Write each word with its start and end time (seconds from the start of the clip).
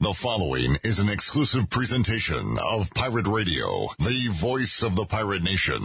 The 0.00 0.14
following 0.22 0.78
is 0.84 1.00
an 1.00 1.08
exclusive 1.08 1.68
presentation 1.70 2.56
of 2.62 2.86
Pirate 2.94 3.26
Radio, 3.26 3.88
the 3.98 4.30
voice 4.40 4.84
of 4.86 4.94
the 4.94 5.04
Pirate 5.04 5.42
Nation. 5.42 5.82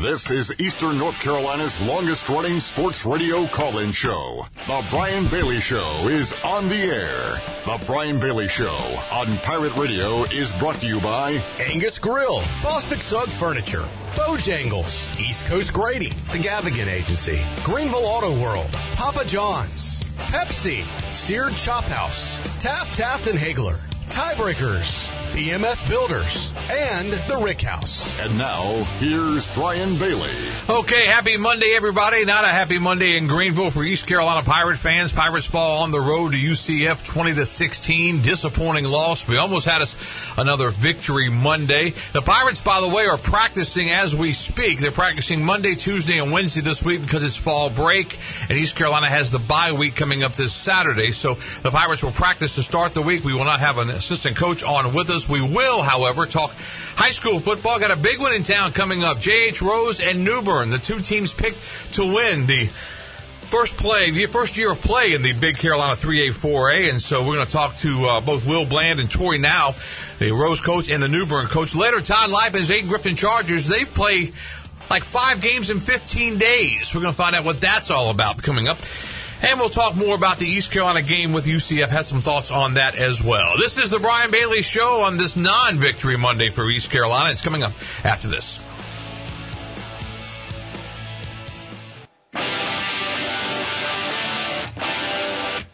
This 0.00 0.30
is 0.30 0.54
Eastern 0.60 0.98
North 0.98 1.16
Carolina's 1.20 1.76
longest 1.80 2.28
running 2.28 2.60
sports 2.60 3.04
radio 3.04 3.48
call 3.50 3.80
in 3.80 3.90
show. 3.90 4.46
The 4.54 4.86
Brian 4.88 5.28
Bailey 5.28 5.58
Show 5.58 6.06
is 6.06 6.32
on 6.44 6.68
the 6.68 6.78
air. 6.78 7.34
The 7.66 7.82
Brian 7.88 8.20
Bailey 8.20 8.46
Show 8.46 8.70
on 9.10 9.42
Pirate 9.42 9.74
Radio 9.76 10.22
is 10.30 10.52
brought 10.60 10.78
to 10.82 10.86
you 10.86 11.00
by 11.02 11.42
Angus 11.58 11.98
Grill, 11.98 12.38
Bostic 12.62 13.02
Sugg 13.02 13.26
Furniture, 13.40 13.82
Bojangles, 14.14 14.94
East 15.18 15.42
Coast 15.48 15.74
Grading, 15.74 16.14
The 16.30 16.38
Gavigan 16.38 16.86
Agency, 16.86 17.42
Greenville 17.66 18.06
Auto 18.06 18.40
World, 18.40 18.70
Papa 18.94 19.26
John's, 19.26 19.98
Pepsi, 20.28 20.84
Seared 21.14 21.54
Chop 21.54 21.84
House, 21.84 22.36
Taft, 22.60 22.98
Taft 22.98 23.26
and 23.28 23.38
Haigler, 23.38 23.78
Tiebreakers, 24.10 25.17
PMS 25.34 25.86
Builders, 25.88 26.50
and 26.70 27.12
The 27.28 27.40
Rick 27.44 27.60
House. 27.60 28.04
And 28.18 28.38
now, 28.38 28.84
here's 28.98 29.46
Brian 29.54 29.98
Bailey. 29.98 30.32
Okay, 30.68 31.06
happy 31.06 31.36
Monday, 31.36 31.74
everybody. 31.76 32.24
Not 32.24 32.44
a 32.44 32.48
happy 32.48 32.78
Monday 32.78 33.16
in 33.16 33.28
Greenville 33.28 33.70
for 33.70 33.84
East 33.84 34.06
Carolina 34.06 34.44
Pirate 34.44 34.78
fans. 34.78 35.12
Pirates 35.12 35.46
fall 35.46 35.82
on 35.82 35.90
the 35.90 36.00
road 36.00 36.32
to 36.32 36.36
UCF 36.36 37.04
20 37.12 37.34
to 37.34 37.46
16. 37.46 38.22
Disappointing 38.22 38.84
loss. 38.84 39.24
We 39.28 39.36
almost 39.36 39.66
had 39.66 39.82
us 39.82 39.94
another 40.36 40.70
victory 40.70 41.30
Monday. 41.30 41.92
The 42.12 42.22
Pirates, 42.22 42.60
by 42.60 42.80
the 42.80 42.88
way, 42.88 43.04
are 43.04 43.18
practicing 43.18 43.90
as 43.90 44.14
we 44.14 44.32
speak. 44.32 44.80
They're 44.80 44.92
practicing 44.92 45.42
Monday, 45.44 45.74
Tuesday, 45.74 46.18
and 46.18 46.32
Wednesday 46.32 46.62
this 46.62 46.82
week 46.84 47.02
because 47.02 47.24
it's 47.24 47.38
fall 47.38 47.70
break, 47.74 48.08
and 48.48 48.58
East 48.58 48.76
Carolina 48.76 49.08
has 49.08 49.30
the 49.30 49.38
bye 49.38 49.72
week 49.72 49.94
coming 49.96 50.22
up 50.22 50.36
this 50.36 50.54
Saturday. 50.64 51.12
So 51.12 51.36
the 51.62 51.70
Pirates 51.70 52.02
will 52.02 52.12
practice 52.12 52.54
to 52.56 52.62
start 52.62 52.94
the 52.94 53.02
week. 53.02 53.24
We 53.24 53.34
will 53.34 53.44
not 53.44 53.60
have 53.60 53.78
an 53.78 53.90
assistant 53.90 54.36
coach 54.36 54.62
on 54.62 54.94
with 54.94 55.10
us. 55.10 55.17
We 55.26 55.40
will, 55.40 55.82
however, 55.82 56.26
talk 56.26 56.50
high 56.52 57.12
school 57.12 57.40
football. 57.40 57.80
Got 57.80 57.96
a 57.96 58.02
big 58.02 58.20
one 58.20 58.34
in 58.34 58.44
town 58.44 58.72
coming 58.72 59.02
up. 59.02 59.20
J.H. 59.20 59.62
Rose 59.62 60.00
and 60.02 60.24
New 60.24 60.42
Bern, 60.42 60.68
the 60.68 60.78
two 60.78 61.00
teams 61.00 61.32
picked 61.32 61.56
to 61.94 62.04
win 62.04 62.46
the 62.46 62.68
first 63.50 63.76
play, 63.76 64.10
the 64.10 64.28
first 64.30 64.56
year 64.56 64.72
of 64.72 64.78
play 64.78 65.14
in 65.14 65.22
the 65.22 65.32
Big 65.32 65.56
Carolina 65.56 65.96
3A, 65.96 66.36
4A, 66.36 66.90
and 66.90 67.00
so 67.00 67.24
we're 67.24 67.36
going 67.36 67.46
to 67.46 67.52
talk 67.52 67.80
to 67.80 68.04
uh, 68.04 68.20
both 68.20 68.44
Will 68.46 68.68
Bland 68.68 69.00
and 69.00 69.10
Tori 69.10 69.38
now, 69.38 69.74
the 70.20 70.30
Rose 70.30 70.60
coach 70.60 70.90
and 70.90 71.02
the 71.02 71.08
New 71.08 71.26
Bern 71.26 71.48
coach. 71.48 71.74
Later, 71.74 72.00
Todd 72.00 72.28
Lipens, 72.28 72.68
Ayden-Grifton 72.68 73.16
Chargers, 73.16 73.68
they 73.68 73.84
play 73.84 74.32
like 74.90 75.04
five 75.04 75.42
games 75.42 75.70
in 75.70 75.80
15 75.80 76.38
days. 76.38 76.92
We're 76.94 77.00
going 77.00 77.12
to 77.12 77.16
find 77.16 77.34
out 77.34 77.44
what 77.44 77.60
that's 77.60 77.90
all 77.90 78.10
about 78.10 78.42
coming 78.42 78.68
up. 78.68 78.78
And 79.40 79.60
we'll 79.60 79.70
talk 79.70 79.94
more 79.94 80.16
about 80.16 80.38
the 80.38 80.46
East 80.46 80.72
Carolina 80.72 81.06
game 81.06 81.32
with 81.32 81.44
UCF. 81.44 81.88
Had 81.88 82.06
some 82.06 82.22
thoughts 82.22 82.50
on 82.50 82.74
that 82.74 82.96
as 82.96 83.22
well. 83.24 83.54
This 83.58 83.78
is 83.78 83.88
the 83.88 84.00
Brian 84.00 84.30
Bailey 84.32 84.62
Show 84.62 85.02
on 85.02 85.16
this 85.16 85.36
non-victory 85.36 86.16
Monday 86.16 86.50
for 86.50 86.68
East 86.68 86.90
Carolina. 86.90 87.30
It's 87.30 87.42
coming 87.42 87.62
up 87.62 87.72
after 88.02 88.28
this. 88.28 88.58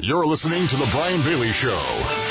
You're 0.07 0.27
listening 0.27 0.69
to 0.69 0.77
The 0.77 0.87
Brian 0.93 1.25
Bailey 1.25 1.51
Show. 1.53 1.81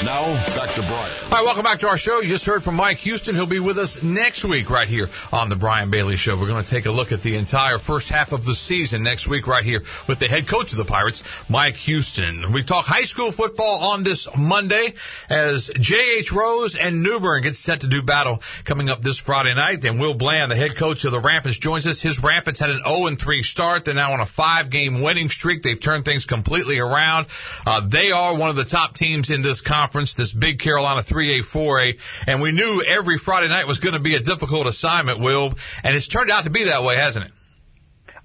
Now, 0.06 0.38
back 0.54 0.76
to 0.76 0.82
Brian. 0.82 1.24
All 1.26 1.32
right, 1.32 1.42
welcome 1.44 1.64
back 1.64 1.80
to 1.80 1.88
our 1.88 1.98
show. 1.98 2.22
You 2.22 2.30
just 2.30 2.46
heard 2.46 2.62
from 2.62 2.76
Mike 2.76 2.98
Houston. 2.98 3.34
He'll 3.34 3.50
be 3.50 3.60
with 3.60 3.80
us 3.80 3.98
next 4.04 4.48
week 4.48 4.70
right 4.70 4.88
here 4.88 5.10
on 5.32 5.50
The 5.50 5.56
Brian 5.56 5.90
Bailey 5.90 6.16
Show. 6.16 6.40
We're 6.40 6.50
going 6.50 6.64
to 6.64 6.70
take 6.70 6.86
a 6.86 6.92
look 6.92 7.12
at 7.12 7.24
the 7.24 7.36
entire 7.36 7.80
first 7.80 8.10
half 8.10 8.32
of 8.32 8.46
the 8.46 8.54
season 8.54 9.02
next 9.02 9.28
week 9.28 9.48
right 9.48 9.64
here 9.64 9.82
with 10.08 10.20
the 10.20 10.28
head 10.28 10.48
coach 10.48 10.72
of 10.72 10.78
the 10.78 10.86
Pirates, 10.86 11.24
Mike 11.50 11.74
Houston. 11.90 12.54
We 12.54 12.64
talk 12.64 12.86
high 12.86 13.06
school 13.06 13.32
football 13.32 13.80
on 13.82 14.04
this 14.04 14.28
Monday 14.38 14.94
as 15.32 15.68
J.H. 15.74 16.32
Rose 16.32 16.78
and 16.80 17.02
New 17.02 17.20
Bern 17.20 17.42
get 17.42 17.56
set 17.56 17.82
to 17.82 17.90
do 17.90 18.04
battle 18.04 18.38
coming 18.66 18.90
up 18.90 19.02
this 19.02 19.20
Friday 19.20 19.56
night. 19.56 19.82
Then 19.82 19.98
Will 19.98 20.14
Bland, 20.14 20.52
the 20.52 20.56
head 20.56 20.78
coach 20.78 21.06
of 21.06 21.12
the 21.12 21.20
Rampants, 21.20 21.58
joins 21.58 21.88
us. 21.88 22.00
His 22.00 22.22
Rampants 22.24 22.60
had 22.60 22.70
an 22.70 22.84
0-3 22.86 23.42
start. 23.42 23.86
They're 23.86 23.96
now 23.96 24.14
on 24.14 24.20
a 24.20 24.28
five-game 24.28 25.02
winning 25.02 25.30
streak. 25.30 25.64
They've 25.64 25.82
turned 25.82 26.06
things 26.06 26.26
completely 26.26 26.78
around. 26.78 27.26
Uh, 27.66 27.88
they 27.90 28.12
are 28.12 28.38
one 28.38 28.50
of 28.50 28.56
the 28.56 28.66
top 28.66 28.96
teams 28.96 29.29
in 29.29 29.41
this 29.41 29.62
conference, 29.62 30.13
this 30.16 30.34
big 30.34 30.59
Carolina 30.59 31.03
3A, 31.03 31.41
4A, 31.53 31.94
and 32.28 32.41
we 32.41 32.51
knew 32.51 32.84
every 32.84 33.18
Friday 33.18 33.50
night 33.50 33.68
was 33.68 33.79
going 33.79 33.94
to 33.94 34.01
be 34.01 34.16
a 34.16 34.22
difficult 34.22 34.68
assignment, 34.68 35.19
Will, 35.19 35.53
and 35.84 35.96
it's 35.96 36.07
turned 36.07 36.31
out 36.31 36.44
to 36.44 36.50
be 36.50 36.66
that 36.66 36.84
way, 36.84 36.96
hasn't 36.96 37.25
it? 37.25 37.31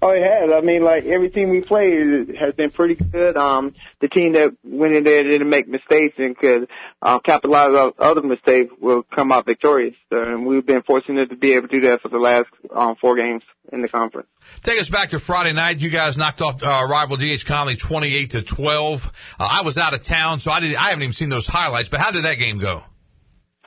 Oh, 0.01 0.11
it 0.11 0.23
has. 0.23 0.49
I 0.55 0.61
mean, 0.61 0.81
like 0.81 1.03
every 1.05 1.29
team 1.29 1.49
we 1.49 1.61
played 1.61 2.35
has 2.39 2.55
been 2.55 2.71
pretty 2.71 2.95
good. 2.95 3.35
Um, 3.35 3.75
the 3.99 4.07
team 4.07 4.31
that 4.33 4.55
went 4.63 4.95
in 4.95 5.03
there 5.03 5.23
didn't 5.23 5.49
make 5.49 5.67
mistakes 5.67 6.15
and 6.17 6.37
could 6.37 6.69
uh, 7.01 7.19
capitalize 7.19 7.75
on 7.75 7.91
other 7.99 8.21
mistakes 8.21 8.73
will 8.79 9.03
come 9.03 9.33
out 9.33 9.45
victorious. 9.45 9.95
So, 10.09 10.23
and 10.23 10.45
we've 10.45 10.65
been 10.65 10.83
fortunate 10.83 11.29
to 11.31 11.35
be 11.35 11.53
able 11.53 11.67
to 11.67 11.81
do 11.81 11.87
that 11.89 12.01
for 12.01 12.07
the 12.07 12.17
last 12.17 12.47
um, 12.73 12.95
four 13.01 13.17
games 13.17 13.43
in 13.73 13.81
the 13.81 13.89
conference. 13.89 14.29
Take 14.63 14.79
us 14.79 14.89
back 14.89 15.09
to 15.09 15.19
Friday 15.19 15.51
night. 15.51 15.79
You 15.79 15.91
guys 15.91 16.15
knocked 16.15 16.39
off 16.39 16.63
uh, 16.63 16.87
rival 16.89 17.17
DH 17.17 17.45
Conley 17.45 17.75
28 17.75 18.31
to 18.31 18.43
12. 18.43 19.01
Uh, 19.03 19.07
I 19.39 19.63
was 19.65 19.77
out 19.77 19.93
of 19.93 20.05
town, 20.05 20.39
so 20.39 20.49
I 20.49 20.61
didn't. 20.61 20.77
I 20.77 20.89
haven't 20.89 21.03
even 21.03 21.13
seen 21.13 21.29
those 21.29 21.45
highlights. 21.45 21.89
But 21.89 21.99
how 21.99 22.11
did 22.11 22.23
that 22.23 22.35
game 22.35 22.59
go? 22.59 22.83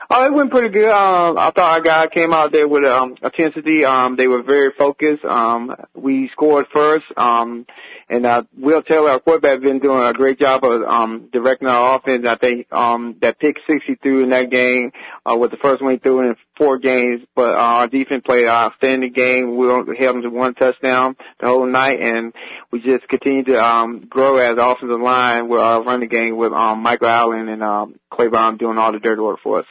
Oh, 0.09 0.25
it 0.25 0.33
went 0.33 0.51
pretty 0.51 0.69
good. 0.69 0.89
Um, 0.89 1.37
I 1.37 1.51
thought 1.51 1.57
our 1.57 1.81
guy 1.81 2.07
came 2.07 2.33
out 2.33 2.51
there 2.51 2.67
with 2.67 2.83
um, 2.83 3.15
intensity. 3.23 3.85
Um, 3.85 4.15
they 4.17 4.27
were 4.27 4.43
very 4.43 4.71
focused. 4.77 5.23
Um, 5.23 5.75
we 5.95 6.29
scored 6.33 6.65
first. 6.73 7.05
Um, 7.15 7.65
and 8.09 8.25
uh, 8.25 8.43
Will 8.57 8.83
Taylor, 8.83 9.11
our 9.11 9.19
quarterback, 9.19 9.61
been 9.61 9.79
doing 9.79 10.03
a 10.03 10.13
great 10.13 10.37
job 10.39 10.63
of 10.65 10.83
um, 10.83 11.29
directing 11.31 11.67
our 11.67 11.97
offense. 11.97 12.25
I 12.27 12.35
think 12.35 12.71
um, 12.71 13.15
that 13.21 13.39
pick 13.39 13.55
60 13.65 13.95
threw 14.03 14.23
in 14.23 14.29
that 14.29 14.51
game 14.51 14.91
uh, 15.25 15.35
was 15.37 15.51
the 15.51 15.57
first 15.57 15.81
one 15.81 15.93
he 15.93 15.99
threw 15.99 16.19
in 16.19 16.35
four 16.57 16.77
games. 16.79 17.21
But 17.33 17.55
uh, 17.55 17.59
our 17.59 17.87
defense 17.87 18.23
played 18.25 18.43
an 18.43 18.49
outstanding 18.49 19.13
game. 19.13 19.55
We 19.55 19.67
held 19.67 19.87
them 19.87 20.21
to 20.21 20.29
one 20.29 20.53
touchdown 20.53 21.15
the 21.39 21.47
whole 21.47 21.65
night, 21.65 22.01
and 22.01 22.33
we 22.71 22.81
just 22.81 23.07
continue 23.07 23.45
to 23.45 23.63
um, 23.63 24.05
grow 24.09 24.37
as 24.37 24.57
offensive 24.59 24.99
line 24.99 25.47
with 25.47 25.61
our 25.61 25.81
running 25.81 26.09
game 26.09 26.35
with 26.35 26.51
um, 26.51 26.83
Michael 26.83 27.07
Allen 27.07 27.47
and 27.47 27.63
um, 27.63 27.95
Clay 28.11 28.27
Brown 28.27 28.57
doing 28.57 28.77
all 28.77 28.91
the 28.91 28.99
dirty 28.99 29.21
work 29.21 29.39
for 29.41 29.59
us. 29.59 29.65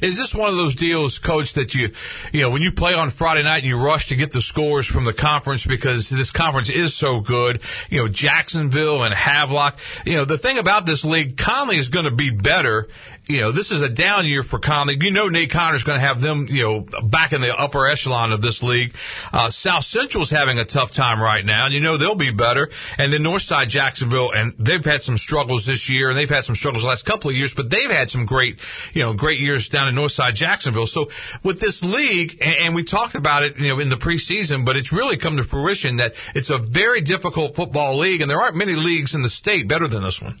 Is 0.00 0.16
this 0.16 0.34
one 0.34 0.48
of 0.48 0.56
those 0.56 0.74
deals, 0.74 1.18
Coach, 1.18 1.54
that 1.54 1.74
you, 1.74 1.88
you 2.32 2.42
know, 2.42 2.50
when 2.50 2.62
you 2.62 2.72
play 2.72 2.92
on 2.94 3.10
Friday 3.10 3.42
night 3.42 3.58
and 3.58 3.66
you 3.66 3.76
rush 3.76 4.08
to 4.08 4.16
get 4.16 4.32
the 4.32 4.40
scores 4.40 4.86
from 4.86 5.04
the 5.04 5.14
conference 5.14 5.66
because 5.66 6.08
this 6.10 6.30
conference 6.30 6.70
is 6.70 6.98
so 6.98 7.20
good, 7.20 7.60
you 7.90 7.98
know, 7.98 8.08
Jacksonville 8.08 9.02
and 9.02 9.14
Havelock, 9.14 9.76
you 10.04 10.14
know, 10.14 10.24
the 10.24 10.38
thing 10.38 10.58
about 10.58 10.86
this 10.86 11.04
league, 11.04 11.36
Conley 11.36 11.76
is 11.76 11.88
going 11.88 12.06
to 12.06 12.14
be 12.14 12.30
better 12.30 12.88
you 13.26 13.40
know, 13.40 13.52
this 13.52 13.70
is 13.70 13.80
a 13.82 13.88
down 13.88 14.26
year 14.26 14.42
for 14.42 14.58
Conley. 14.58 14.96
You 15.00 15.12
know, 15.12 15.28
Nate 15.28 15.50
Connor's 15.50 15.84
going 15.84 16.00
to 16.00 16.06
have 16.06 16.20
them, 16.20 16.46
you 16.48 16.62
know, 16.62 17.08
back 17.08 17.32
in 17.32 17.40
the 17.40 17.54
upper 17.54 17.88
echelon 17.88 18.32
of 18.32 18.42
this 18.42 18.62
league. 18.62 18.92
Uh, 19.32 19.50
South 19.50 19.84
Central's 19.84 20.30
having 20.30 20.58
a 20.58 20.64
tough 20.64 20.92
time 20.92 21.22
right 21.22 21.44
now, 21.44 21.66
and 21.66 21.74
you 21.74 21.80
know 21.80 21.98
they'll 21.98 22.16
be 22.16 22.32
better. 22.32 22.68
And 22.98 23.12
then 23.12 23.22
Northside 23.22 23.68
Jacksonville, 23.68 24.32
and 24.32 24.54
they've 24.58 24.84
had 24.84 25.02
some 25.02 25.18
struggles 25.18 25.66
this 25.66 25.88
year, 25.88 26.08
and 26.08 26.18
they've 26.18 26.28
had 26.28 26.44
some 26.44 26.56
struggles 26.56 26.82
the 26.82 26.88
last 26.88 27.06
couple 27.06 27.30
of 27.30 27.36
years, 27.36 27.54
but 27.54 27.70
they've 27.70 27.90
had 27.90 28.10
some 28.10 28.26
great, 28.26 28.56
you 28.92 29.02
know, 29.02 29.14
great 29.14 29.38
years 29.38 29.68
down 29.72 29.88
in 29.88 29.94
Northside 29.94 30.34
Jacksonville. 30.34 30.86
So 30.86 31.08
with 31.42 31.60
this 31.60 31.82
league, 31.82 32.38
and, 32.40 32.54
and 32.66 32.74
we 32.74 32.84
talked 32.84 33.14
about 33.14 33.42
it, 33.42 33.58
you 33.58 33.68
know, 33.68 33.80
in 33.80 33.88
the 33.88 33.96
preseason, 33.96 34.64
but 34.64 34.76
it's 34.76 34.92
really 34.92 35.18
come 35.18 35.36
to 35.38 35.44
fruition 35.44 35.96
that 35.96 36.12
it's 36.34 36.50
a 36.50 36.58
very 36.58 37.02
difficult 37.02 37.56
football 37.56 37.98
league, 37.98 38.20
and 38.20 38.30
there 38.30 38.40
aren't 38.40 38.56
many 38.56 38.74
leagues 38.74 39.14
in 39.14 39.22
the 39.22 39.28
state 39.28 39.68
better 39.68 39.88
than 39.88 40.04
this 40.04 40.20
one. 40.22 40.38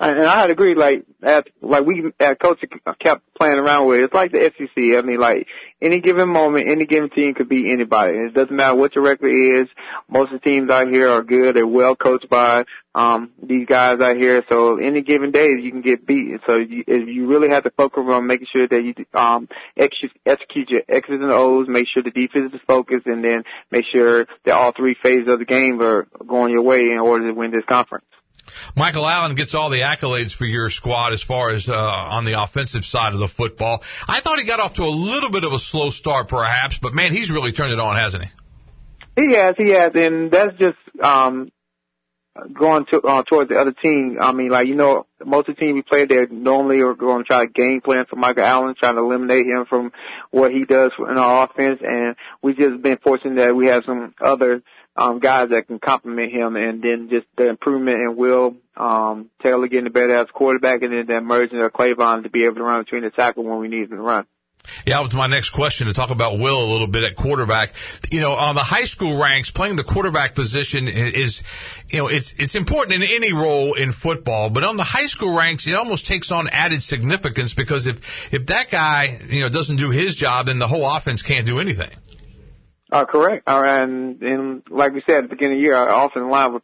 And 0.00 0.22
I 0.22 0.40
had 0.40 0.50
agreed, 0.50 0.76
like, 0.76 1.04
at, 1.24 1.48
like 1.60 1.84
we, 1.84 2.12
at 2.20 2.40
coach 2.40 2.62
kept 3.00 3.22
playing 3.34 3.58
around 3.58 3.88
with. 3.88 4.00
It's 4.00 4.14
like 4.14 4.30
the 4.30 4.52
SEC. 4.56 4.96
I 4.96 5.02
mean, 5.02 5.18
like, 5.18 5.48
any 5.82 6.00
given 6.00 6.28
moment, 6.28 6.68
any 6.68 6.86
given 6.86 7.10
team 7.10 7.34
could 7.34 7.48
beat 7.48 7.72
anybody. 7.72 8.16
It 8.16 8.34
doesn't 8.34 8.54
matter 8.54 8.76
what 8.76 8.94
your 8.94 9.02
record 9.02 9.30
is. 9.30 9.66
Most 10.08 10.32
of 10.32 10.40
the 10.40 10.48
teams 10.48 10.70
out 10.70 10.88
here 10.88 11.08
are 11.08 11.22
good. 11.22 11.56
They're 11.56 11.66
well 11.66 11.96
coached 11.96 12.28
by, 12.30 12.64
um, 12.94 13.32
these 13.42 13.66
guys 13.66 13.98
out 14.00 14.16
here. 14.16 14.44
So 14.48 14.76
any 14.76 15.02
given 15.02 15.32
day, 15.32 15.48
you 15.60 15.72
can 15.72 15.82
get 15.82 16.06
beat. 16.06 16.40
So 16.46 16.58
you, 16.58 16.84
you 16.86 17.26
really 17.26 17.48
have 17.50 17.64
to 17.64 17.70
focus 17.70 18.04
on 18.08 18.28
making 18.28 18.46
sure 18.54 18.68
that 18.68 18.82
you, 18.82 18.94
um, 19.18 19.48
execute 19.76 20.70
your 20.70 20.82
X's 20.88 21.20
and 21.20 21.32
O's, 21.32 21.66
make 21.68 21.86
sure 21.92 22.04
the 22.04 22.10
defense 22.10 22.54
is 22.54 22.60
focused, 22.68 23.06
and 23.06 23.24
then 23.24 23.42
make 23.72 23.84
sure 23.92 24.26
that 24.44 24.54
all 24.54 24.72
three 24.76 24.96
phases 25.02 25.26
of 25.26 25.40
the 25.40 25.44
game 25.44 25.80
are 25.82 26.06
going 26.24 26.52
your 26.52 26.62
way 26.62 26.78
in 26.78 27.00
order 27.02 27.26
to 27.26 27.34
win 27.34 27.50
this 27.50 27.64
conference. 27.68 28.04
Michael 28.76 29.06
Allen 29.06 29.34
gets 29.34 29.54
all 29.54 29.70
the 29.70 29.80
accolades 29.80 30.34
for 30.34 30.44
your 30.44 30.70
squad 30.70 31.12
as 31.12 31.22
far 31.22 31.50
as 31.50 31.68
uh, 31.68 31.72
on 31.74 32.24
the 32.24 32.40
offensive 32.40 32.84
side 32.84 33.14
of 33.14 33.20
the 33.20 33.28
football. 33.28 33.82
I 34.06 34.20
thought 34.20 34.38
he 34.38 34.46
got 34.46 34.60
off 34.60 34.74
to 34.74 34.82
a 34.82 34.94
little 34.94 35.30
bit 35.30 35.44
of 35.44 35.52
a 35.52 35.58
slow 35.58 35.90
start, 35.90 36.28
perhaps, 36.28 36.78
but 36.80 36.94
man, 36.94 37.12
he's 37.12 37.30
really 37.30 37.52
turned 37.52 37.72
it 37.72 37.80
on, 37.80 37.96
hasn't 37.96 38.24
he? 38.24 38.30
He 39.16 39.34
has, 39.34 39.54
he 39.56 39.70
has, 39.70 39.90
and 39.94 40.30
that's 40.30 40.56
just 40.58 40.78
um 41.02 41.50
going 42.52 42.86
to 42.90 43.00
uh, 43.00 43.22
towards 43.22 43.50
the 43.50 43.56
other 43.56 43.72
team. 43.72 44.18
I 44.20 44.32
mean, 44.32 44.50
like 44.50 44.66
you 44.66 44.74
know, 44.74 45.06
most 45.24 45.48
of 45.48 45.56
the 45.56 45.60
team 45.60 45.74
we 45.74 45.82
play, 45.82 46.06
they 46.06 46.26
normally 46.30 46.80
are 46.82 46.94
going 46.94 47.24
to 47.24 47.24
try 47.24 47.44
to 47.44 47.50
game 47.50 47.80
plan 47.80 48.04
for 48.08 48.16
Michael 48.16 48.44
Allen, 48.44 48.74
trying 48.78 48.96
to 48.96 49.02
eliminate 49.02 49.46
him 49.46 49.64
from 49.68 49.92
what 50.30 50.52
he 50.52 50.64
does 50.64 50.92
in 50.98 51.18
our 51.18 51.48
offense. 51.50 51.80
And 51.82 52.16
we've 52.42 52.56
just 52.56 52.82
been 52.82 52.98
fortunate 52.98 53.36
that 53.36 53.56
we 53.56 53.66
have 53.66 53.82
some 53.86 54.14
other 54.20 54.62
um, 54.98 55.20
guys 55.20 55.50
that 55.50 55.68
can 55.68 55.78
complement 55.78 56.32
him, 56.32 56.56
and 56.56 56.82
then 56.82 57.08
just 57.10 57.26
the 57.36 57.48
improvement 57.48 57.96
in 57.96 58.16
Will 58.16 58.56
um, 58.76 59.30
Taylor 59.42 59.68
getting 59.68 59.84
the 59.84 59.90
better 59.90 60.14
as 60.14 60.26
quarterback, 60.32 60.82
and 60.82 60.92
then 60.92 61.06
the 61.06 61.16
emergence 61.16 61.64
of 61.64 61.72
Clavon 61.72 62.24
to 62.24 62.30
be 62.30 62.44
able 62.44 62.56
to 62.56 62.64
run 62.64 62.82
between 62.82 63.02
the 63.02 63.10
tackle 63.10 63.44
when 63.44 63.60
we 63.60 63.68
need 63.68 63.84
him 63.84 63.96
to 63.96 64.02
run. 64.02 64.26
Yeah, 64.84 64.96
that 64.98 65.04
was 65.04 65.14
my 65.14 65.28
next 65.28 65.50
question 65.50 65.86
to 65.86 65.94
talk 65.94 66.10
about 66.10 66.38
Will 66.38 66.62
a 66.62 66.68
little 66.70 66.88
bit 66.88 67.02
at 67.04 67.16
quarterback. 67.16 67.70
You 68.10 68.20
know, 68.20 68.32
on 68.32 68.54
the 68.54 68.62
high 68.62 68.84
school 68.84 69.18
ranks, 69.18 69.50
playing 69.50 69.76
the 69.76 69.84
quarterback 69.84 70.34
position 70.34 70.88
is, 70.88 71.42
you 71.88 71.98
know, 71.98 72.08
it's 72.08 72.34
it's 72.36 72.54
important 72.54 73.02
in 73.02 73.08
any 73.08 73.32
role 73.32 73.74
in 73.74 73.92
football, 73.92 74.50
but 74.50 74.64
on 74.64 74.76
the 74.76 74.84
high 74.84 75.06
school 75.06 75.34
ranks, 75.34 75.66
it 75.66 75.74
almost 75.74 76.06
takes 76.06 76.30
on 76.30 76.48
added 76.50 76.82
significance 76.82 77.54
because 77.54 77.86
if 77.86 77.96
if 78.30 78.46
that 78.48 78.66
guy, 78.70 79.20
you 79.28 79.40
know, 79.40 79.48
doesn't 79.48 79.76
do 79.76 79.90
his 79.90 80.16
job, 80.16 80.46
then 80.46 80.58
the 80.58 80.68
whole 80.68 80.84
offense 80.84 81.22
can't 81.22 81.46
do 81.46 81.60
anything. 81.60 81.90
Uh, 82.90 83.04
correct. 83.04 83.46
Uh, 83.46 83.62
and, 83.64 84.22
and 84.22 84.62
like 84.70 84.92
we 84.94 85.02
said 85.06 85.16
at 85.16 85.22
the 85.24 85.28
beginning 85.28 85.58
of 85.58 85.60
the 85.60 85.62
year, 85.64 85.74
our 85.74 86.06
offensive 86.06 86.30
line 86.30 86.58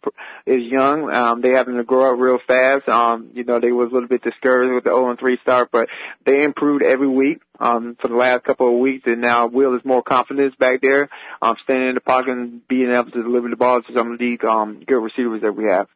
is 0.47 0.63
young. 0.63 1.13
Um, 1.13 1.43
they 1.43 1.51
having 1.51 1.77
to 1.77 1.85
grow 1.85 2.13
up 2.13 2.19
real 2.19 2.39
fast. 2.47 2.89
Um, 2.89 3.31
you 3.35 3.45
know, 3.45 3.61
they 3.61 3.73
was 3.73 3.91
a 3.91 3.95
little 3.95 4.09
bit 4.09 4.23
discouraged 4.23 4.75
with 4.75 4.85
the 4.85 4.91
0 4.91 5.11
and 5.11 5.19
3 5.19 5.39
start, 5.43 5.69
but 5.71 5.89
they 6.25 6.43
improved 6.43 6.83
every 6.83 7.09
week, 7.09 7.43
um, 7.61 7.97
for 8.01 8.09
the 8.09 8.17
last 8.17 8.45
couple 8.45 8.73
of 8.73 8.81
weeks. 8.81 9.03
And 9.07 9.21
now 9.21 9.49
Will 9.49 9.77
is 9.77 9.85
more 9.85 10.03
confidence 10.03 10.55
back 10.59 10.81
there, 10.81 11.11
um, 11.43 11.57
standing 11.65 11.91
in 11.91 11.95
the 11.95 12.01
pocket 12.01 12.31
and 12.31 12.67
being 12.69 12.91
able 12.91 13.11
to 13.11 13.23
deliver 13.23 13.51
the 13.51 13.57
ball 13.57 13.83
to 13.83 13.93
some 13.95 14.13
of 14.13 14.19
the, 14.19 14.39
um, 14.49 14.83
good 14.87 15.01
receivers 15.01 15.43
that 15.43 15.53
we 15.53 15.65
have. 15.65 15.89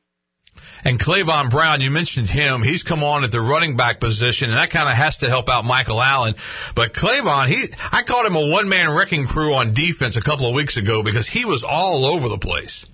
And 0.85 1.01
Clavon 1.01 1.51
Brown, 1.51 1.81
you 1.81 1.91
mentioned 1.91 2.29
him. 2.29 2.63
He's 2.63 2.83
come 2.83 3.03
on 3.03 3.25
at 3.25 3.33
the 3.33 3.41
running 3.41 3.77
back 3.77 4.01
position, 4.01 4.51
and 4.51 4.59
that 4.59 4.71
kind 4.71 4.89
of 4.89 4.97
has 4.97 5.19
to 5.19 5.29
help 5.29 5.49
out 5.49 5.65
Michael 5.65 6.01
Allen. 6.01 6.35
But 6.75 6.93
Clavon, 6.95 7.49
he, 7.49 7.67
I 7.93 8.03
called 8.07 8.27
him 8.27 8.37
a 8.37 8.49
one-man 8.49 8.95
wrecking 8.97 9.27
crew 9.27 9.55
on 9.55 9.75
defense 9.75 10.17
a 10.17 10.23
couple 10.23 10.49
of 10.49 10.55
weeks 10.55 10.77
ago 10.77 11.03
because 11.03 11.29
he 11.29 11.45
was 11.45 11.65
all 11.67 12.07
over 12.07 12.29
the 12.29 12.39
place. 12.39 12.87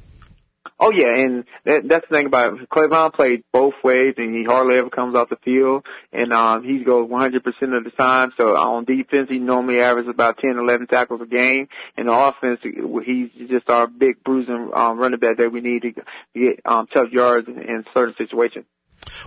Oh 0.80 0.90
yeah, 0.90 1.14
and 1.14 1.44
that, 1.64 1.88
that's 1.88 2.06
the 2.08 2.16
thing 2.16 2.26
about 2.26 2.54
it. 2.54 2.68
Clavon 2.68 3.12
played 3.14 3.44
both 3.52 3.74
ways, 3.84 4.14
and 4.16 4.34
he 4.34 4.44
hardly 4.44 4.76
ever 4.76 4.90
comes 4.90 5.14
off 5.16 5.28
the 5.28 5.36
field, 5.36 5.86
and 6.12 6.32
um, 6.32 6.64
he 6.64 6.82
goes 6.82 7.08
100% 7.08 7.36
of 7.36 7.84
the 7.84 7.92
time. 7.96 8.32
So 8.36 8.56
on 8.56 8.84
defense, 8.84 9.28
he 9.28 9.38
normally 9.38 9.80
averages 9.80 10.10
about 10.10 10.38
10, 10.38 10.58
11 10.58 10.88
tackles 10.88 11.20
a 11.22 11.26
game. 11.26 11.68
In 11.96 12.06
the 12.06 12.12
offense, 12.12 12.60
he's 12.62 13.48
just 13.48 13.70
our 13.70 13.86
big 13.86 14.24
bruising 14.24 14.72
um, 14.74 14.98
running 14.98 15.20
back 15.20 15.36
that 15.38 15.52
we 15.52 15.60
need 15.60 15.82
to 15.82 15.92
get 15.92 16.60
um, 16.64 16.88
tough 16.92 17.08
yards 17.12 17.46
in 17.46 17.84
certain 17.94 18.14
situations. 18.18 18.64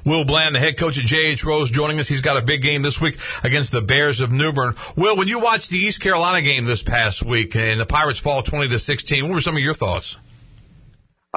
Will 0.06 0.26
Bland, 0.26 0.56
the 0.56 0.60
head 0.60 0.78
coach 0.78 0.98
at 0.98 1.06
J.H. 1.06 1.44
Rose, 1.46 1.72
joining 1.72 2.00
us. 2.00 2.08
He's 2.08 2.22
got 2.22 2.42
a 2.42 2.46
big 2.46 2.62
game 2.62 2.82
this 2.82 3.00
week 3.02 3.16
against 3.44 3.72
the 3.72 3.82
Bears 3.82 4.20
of 4.20 4.32
New 4.32 4.52
Bern. 4.52 4.76
Will, 4.98 5.18
when 5.18 5.28
you 5.28 5.40
watched 5.40 5.70
the 5.70 5.78
East 5.78 6.02
Carolina 6.02 6.42
game 6.42 6.66
this 6.66 6.84
past 6.84 7.26
week 7.26 7.56
and 7.56 7.80
the 7.80 7.86
Pirates 7.86 8.20
fall 8.20 8.44
20 8.44 8.70
to 8.70 8.80
16, 8.80 9.24
what 9.24 9.34
were 9.36 9.42
some 9.42 9.56
of 9.56 9.62
your 9.62 9.76
thoughts? 9.76 10.18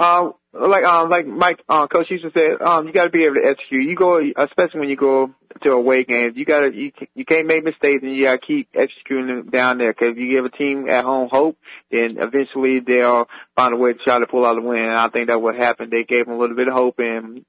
Uh, 0.00 0.30
like 0.54 0.82
um, 0.82 1.10
like 1.10 1.26
Mike, 1.26 1.62
uh, 1.68 1.86
Coach 1.86 2.06
Houston 2.08 2.32
said, 2.32 2.66
um, 2.66 2.86
you 2.86 2.92
got 2.94 3.04
to 3.04 3.10
be 3.10 3.24
able 3.24 3.34
to 3.34 3.46
execute. 3.46 3.86
You 3.86 3.94
go, 3.94 4.18
especially 4.34 4.80
when 4.80 4.88
you 4.88 4.96
go 4.96 5.30
to 5.62 5.72
away 5.72 6.04
games, 6.04 6.32
you 6.36 6.46
got 6.46 6.60
to 6.60 6.74
you 6.74 6.90
you 7.14 7.26
can't 7.26 7.46
make 7.46 7.62
mistakes, 7.62 8.02
and 8.02 8.16
you 8.16 8.22
got 8.22 8.40
to 8.40 8.46
keep 8.46 8.70
executing 8.74 9.26
them 9.26 9.50
down 9.50 9.76
there. 9.76 9.92
Because 9.92 10.12
if 10.12 10.16
you 10.16 10.34
give 10.34 10.46
a 10.46 10.56
team 10.56 10.88
at 10.88 11.04
home 11.04 11.28
hope, 11.30 11.58
then 11.90 12.16
eventually 12.18 12.80
they'll 12.80 13.28
find 13.54 13.74
a 13.74 13.76
way 13.76 13.92
to 13.92 13.98
try 13.98 14.18
to 14.18 14.26
pull 14.26 14.46
out 14.46 14.56
a 14.56 14.62
win. 14.62 14.78
And 14.78 14.96
I 14.96 15.10
think 15.10 15.28
that 15.28 15.42
what 15.42 15.54
happened. 15.54 15.92
They 15.92 16.04
gave 16.04 16.24
them 16.24 16.34
a 16.34 16.38
little 16.38 16.56
bit 16.56 16.68
of 16.68 16.74
hope, 16.74 16.94
and 16.98 17.44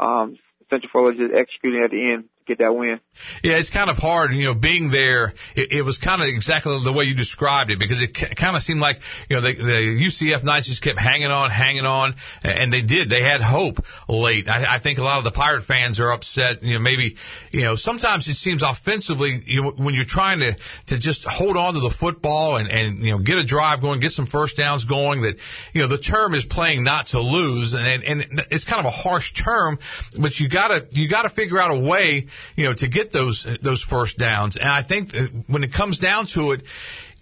um, 0.00 0.38
Central 0.70 0.90
Florida 0.90 1.28
just 1.28 1.38
executing 1.38 1.84
at 1.84 1.92
the 1.92 2.14
end 2.14 2.24
get 2.46 2.58
that 2.58 2.74
win. 2.74 3.00
Yeah, 3.42 3.58
it's 3.58 3.70
kind 3.70 3.90
of 3.90 3.96
hard, 3.96 4.32
you 4.32 4.44
know, 4.44 4.54
being 4.54 4.90
there. 4.90 5.34
It, 5.54 5.72
it 5.72 5.82
was 5.82 5.98
kind 5.98 6.22
of 6.22 6.28
exactly 6.28 6.74
the 6.82 6.92
way 6.92 7.04
you 7.04 7.14
described 7.14 7.70
it 7.70 7.78
because 7.78 8.02
it 8.02 8.36
kind 8.36 8.56
of 8.56 8.62
seemed 8.62 8.80
like, 8.80 8.96
you 9.28 9.36
know, 9.36 9.42
the, 9.42 9.54
the 9.54 10.08
UCF 10.08 10.44
Knights 10.44 10.68
just 10.68 10.82
kept 10.82 10.98
hanging 10.98 11.30
on, 11.30 11.50
hanging 11.50 11.84
on, 11.84 12.14
and 12.42 12.72
they 12.72 12.82
did. 12.82 13.08
They 13.08 13.22
had 13.22 13.40
hope 13.40 13.76
late. 14.08 14.48
I, 14.48 14.76
I 14.76 14.80
think 14.80 14.98
a 14.98 15.02
lot 15.02 15.18
of 15.18 15.24
the 15.24 15.30
Pirate 15.30 15.64
fans 15.64 16.00
are 16.00 16.12
upset. 16.12 16.62
You 16.62 16.74
know, 16.74 16.80
maybe, 16.80 17.16
you 17.50 17.62
know, 17.62 17.76
sometimes 17.76 18.28
it 18.28 18.36
seems 18.36 18.62
offensively, 18.62 19.42
you 19.46 19.62
know, 19.62 19.72
when 19.76 19.94
you're 19.94 20.04
trying 20.04 20.40
to 20.40 20.56
to 20.88 20.98
just 20.98 21.24
hold 21.24 21.56
on 21.56 21.74
to 21.74 21.80
the 21.80 21.94
football 21.98 22.56
and 22.56 22.68
and 22.68 23.02
you 23.02 23.12
know 23.12 23.18
get 23.18 23.38
a 23.38 23.44
drive 23.44 23.80
going, 23.80 24.00
get 24.00 24.12
some 24.12 24.26
first 24.26 24.56
downs 24.56 24.84
going. 24.84 25.22
That 25.22 25.36
you 25.72 25.82
know 25.82 25.88
the 25.88 25.98
term 25.98 26.34
is 26.34 26.44
playing 26.44 26.84
not 26.84 27.08
to 27.08 27.20
lose, 27.20 27.74
and 27.74 28.02
and 28.02 28.42
it's 28.50 28.64
kind 28.64 28.80
of 28.80 28.86
a 28.86 28.90
harsh 28.90 29.32
term, 29.32 29.78
but 30.18 30.38
you 30.38 30.48
gotta 30.48 30.86
you 30.90 31.08
gotta 31.08 31.30
figure 31.30 31.58
out 31.58 31.76
a 31.76 31.80
way 31.80 32.26
you 32.56 32.64
know, 32.64 32.74
to 32.74 32.88
get 32.88 33.12
those 33.12 33.46
those 33.62 33.82
first 33.82 34.18
downs. 34.18 34.56
And 34.56 34.68
I 34.68 34.82
think 34.82 35.12
when 35.46 35.62
it 35.62 35.72
comes 35.72 35.98
down 35.98 36.26
to 36.34 36.52
it, 36.52 36.62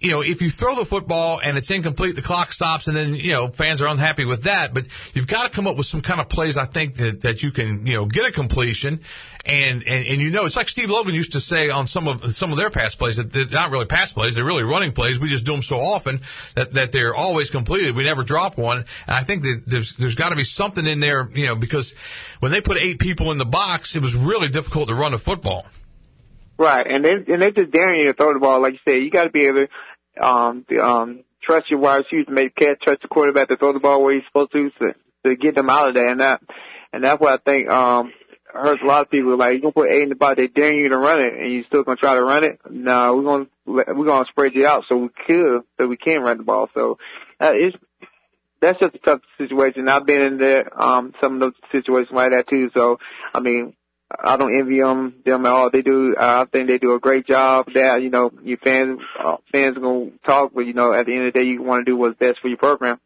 you 0.00 0.12
know, 0.12 0.22
if 0.22 0.40
you 0.40 0.50
throw 0.50 0.76
the 0.76 0.86
football 0.86 1.40
and 1.42 1.58
it's 1.58 1.70
incomplete, 1.70 2.16
the 2.16 2.22
clock 2.22 2.52
stops, 2.52 2.88
and 2.88 2.96
then 2.96 3.14
you 3.14 3.34
know 3.34 3.50
fans 3.50 3.82
are 3.82 3.86
unhappy 3.86 4.24
with 4.24 4.44
that. 4.44 4.72
But 4.72 4.84
you've 5.12 5.28
got 5.28 5.48
to 5.48 5.54
come 5.54 5.66
up 5.66 5.76
with 5.76 5.86
some 5.86 6.00
kind 6.00 6.20
of 6.20 6.28
plays. 6.28 6.56
I 6.56 6.66
think 6.66 6.96
that 6.96 7.20
that 7.22 7.42
you 7.42 7.52
can 7.52 7.86
you 7.86 7.96
know 7.96 8.06
get 8.06 8.24
a 8.24 8.32
completion, 8.32 9.00
and 9.44 9.82
and 9.84 10.06
and 10.06 10.20
you 10.20 10.30
know 10.30 10.44
it's 10.44 10.56
like 10.56 10.68
Steve 10.68 10.90
Logan 10.90 11.14
used 11.14 11.32
to 11.32 11.40
say 11.40 11.70
on 11.70 11.86
some 11.86 12.08
of 12.08 12.32
some 12.32 12.52
of 12.52 12.58
their 12.58 12.70
pass 12.70 12.94
plays 12.94 13.16
that 13.16 13.32
they're 13.32 13.48
not 13.50 13.70
really 13.70 13.86
pass 13.86 14.12
plays, 14.12 14.34
they're 14.34 14.44
really 14.44 14.64
running 14.64 14.92
plays. 14.92 15.18
We 15.20 15.28
just 15.28 15.46
do 15.46 15.52
them 15.52 15.62
so 15.62 15.76
often 15.76 16.20
that 16.56 16.74
that 16.74 16.92
they're 16.92 17.14
always 17.14 17.50
completed. 17.50 17.96
We 17.96 18.04
never 18.04 18.24
drop 18.24 18.58
one. 18.58 18.78
And 18.78 18.86
I 19.16 19.24
think 19.24 19.42
that 19.42 19.62
there's 19.66 19.94
there's 19.98 20.14
got 20.14 20.30
to 20.30 20.36
be 20.36 20.44
something 20.44 20.86
in 20.86 21.00
there, 21.00 21.28
you 21.32 21.46
know, 21.46 21.56
because 21.56 21.92
when 22.40 22.52
they 22.52 22.60
put 22.60 22.76
eight 22.76 22.98
people 22.98 23.32
in 23.32 23.38
the 23.38 23.46
box, 23.46 23.96
it 23.96 24.02
was 24.02 24.14
really 24.14 24.48
difficult 24.48 24.88
to 24.88 24.94
run 24.94 25.14
a 25.14 25.18
football. 25.18 25.64
Right, 26.58 26.86
and 26.86 27.02
they 27.02 27.32
and 27.32 27.40
they 27.40 27.50
just 27.52 27.70
daring 27.70 28.00
you 28.00 28.06
to 28.06 28.14
throw 28.14 28.34
the 28.34 28.40
ball. 28.40 28.60
Like 28.60 28.74
you 28.74 28.78
said, 28.84 29.02
you 29.02 29.10
got 29.10 29.24
to 29.24 29.30
be 29.30 29.46
able 29.46 29.66
to 29.66 30.26
um, 30.26 30.66
um, 30.78 31.24
trust 31.42 31.70
your 31.70 31.80
wide 31.80 32.02
receivers 32.04 32.26
to 32.26 32.32
make 32.32 32.54
catch, 32.54 32.80
trust 32.82 33.00
the 33.00 33.08
quarterback 33.08 33.48
to 33.48 33.56
throw 33.56 33.72
the 33.72 33.80
ball 33.80 34.02
where 34.02 34.14
he's 34.14 34.24
supposed 34.26 34.52
to 34.52 34.70
to, 34.70 34.94
to 35.24 35.36
get 35.36 35.54
them 35.54 35.70
out 35.70 35.88
of 35.88 35.94
there. 35.94 36.08
And 36.08 36.20
that 36.20 36.42
and 36.92 37.02
that's 37.02 37.18
what 37.18 37.32
I 37.32 37.50
think 37.50 37.70
um, 37.70 38.12
hurts 38.52 38.82
a 38.82 38.86
lot 38.86 39.02
of 39.02 39.10
people. 39.10 39.36
Like 39.36 39.54
you 39.54 39.60
gonna 39.60 39.72
put 39.72 39.90
eight 39.90 40.02
in 40.02 40.08
the 40.08 40.14
box, 40.14 40.36
they 40.36 40.46
daring 40.46 40.80
you 40.80 40.88
to 40.88 40.98
run 40.98 41.20
it, 41.20 41.34
and 41.34 41.52
you 41.52 41.64
still 41.64 41.82
gonna 41.82 41.96
try 41.96 42.14
to 42.14 42.22
run 42.22 42.44
it. 42.44 42.58
No, 42.70 43.16
we're 43.16 43.22
gonna 43.22 43.46
we're 43.66 44.06
gonna 44.06 44.26
spread 44.28 44.52
you 44.54 44.66
out 44.66 44.84
so 44.88 44.96
we 44.96 45.08
could 45.26 45.62
so 45.78 45.86
we 45.86 45.96
can 45.96 46.20
run 46.20 46.38
the 46.38 46.44
ball. 46.44 46.68
So 46.74 46.98
uh, 47.40 47.52
it's 47.54 47.76
that's 48.60 48.78
just 48.78 48.94
a 48.94 48.98
tough 48.98 49.20
situation. 49.38 49.88
I've 49.88 50.06
been 50.06 50.22
in 50.22 50.38
there, 50.38 50.68
um, 50.80 51.14
some 51.20 51.34
of 51.34 51.40
those 51.40 51.52
situations 51.72 52.12
like 52.12 52.32
that 52.32 52.48
too. 52.48 52.70
So, 52.74 52.98
I 53.34 53.40
mean, 53.40 53.74
I 54.22 54.36
don't 54.36 54.54
envy 54.54 54.80
them 54.80 55.14
them 55.24 55.46
at 55.46 55.52
all. 55.52 55.70
They 55.70 55.82
do. 55.82 56.14
Uh, 56.18 56.44
I 56.44 56.50
think 56.50 56.68
they 56.68 56.78
do 56.78 56.94
a 56.94 57.00
great 57.00 57.26
job. 57.26 57.66
That 57.74 58.02
you 58.02 58.10
know, 58.10 58.30
your 58.42 58.58
fans 58.58 59.00
uh, 59.18 59.36
fans 59.52 59.76
are 59.76 59.80
gonna 59.80 60.10
talk, 60.26 60.52
but 60.54 60.62
you 60.62 60.74
know, 60.74 60.92
at 60.92 61.06
the 61.06 61.12
end 61.12 61.26
of 61.26 61.32
the 61.32 61.38
day, 61.40 61.46
you 61.46 61.62
want 61.62 61.86
to 61.86 61.90
do 61.90 61.96
what's 61.96 62.18
best 62.18 62.40
for 62.40 62.48
your 62.48 62.58
program. 62.58 63.00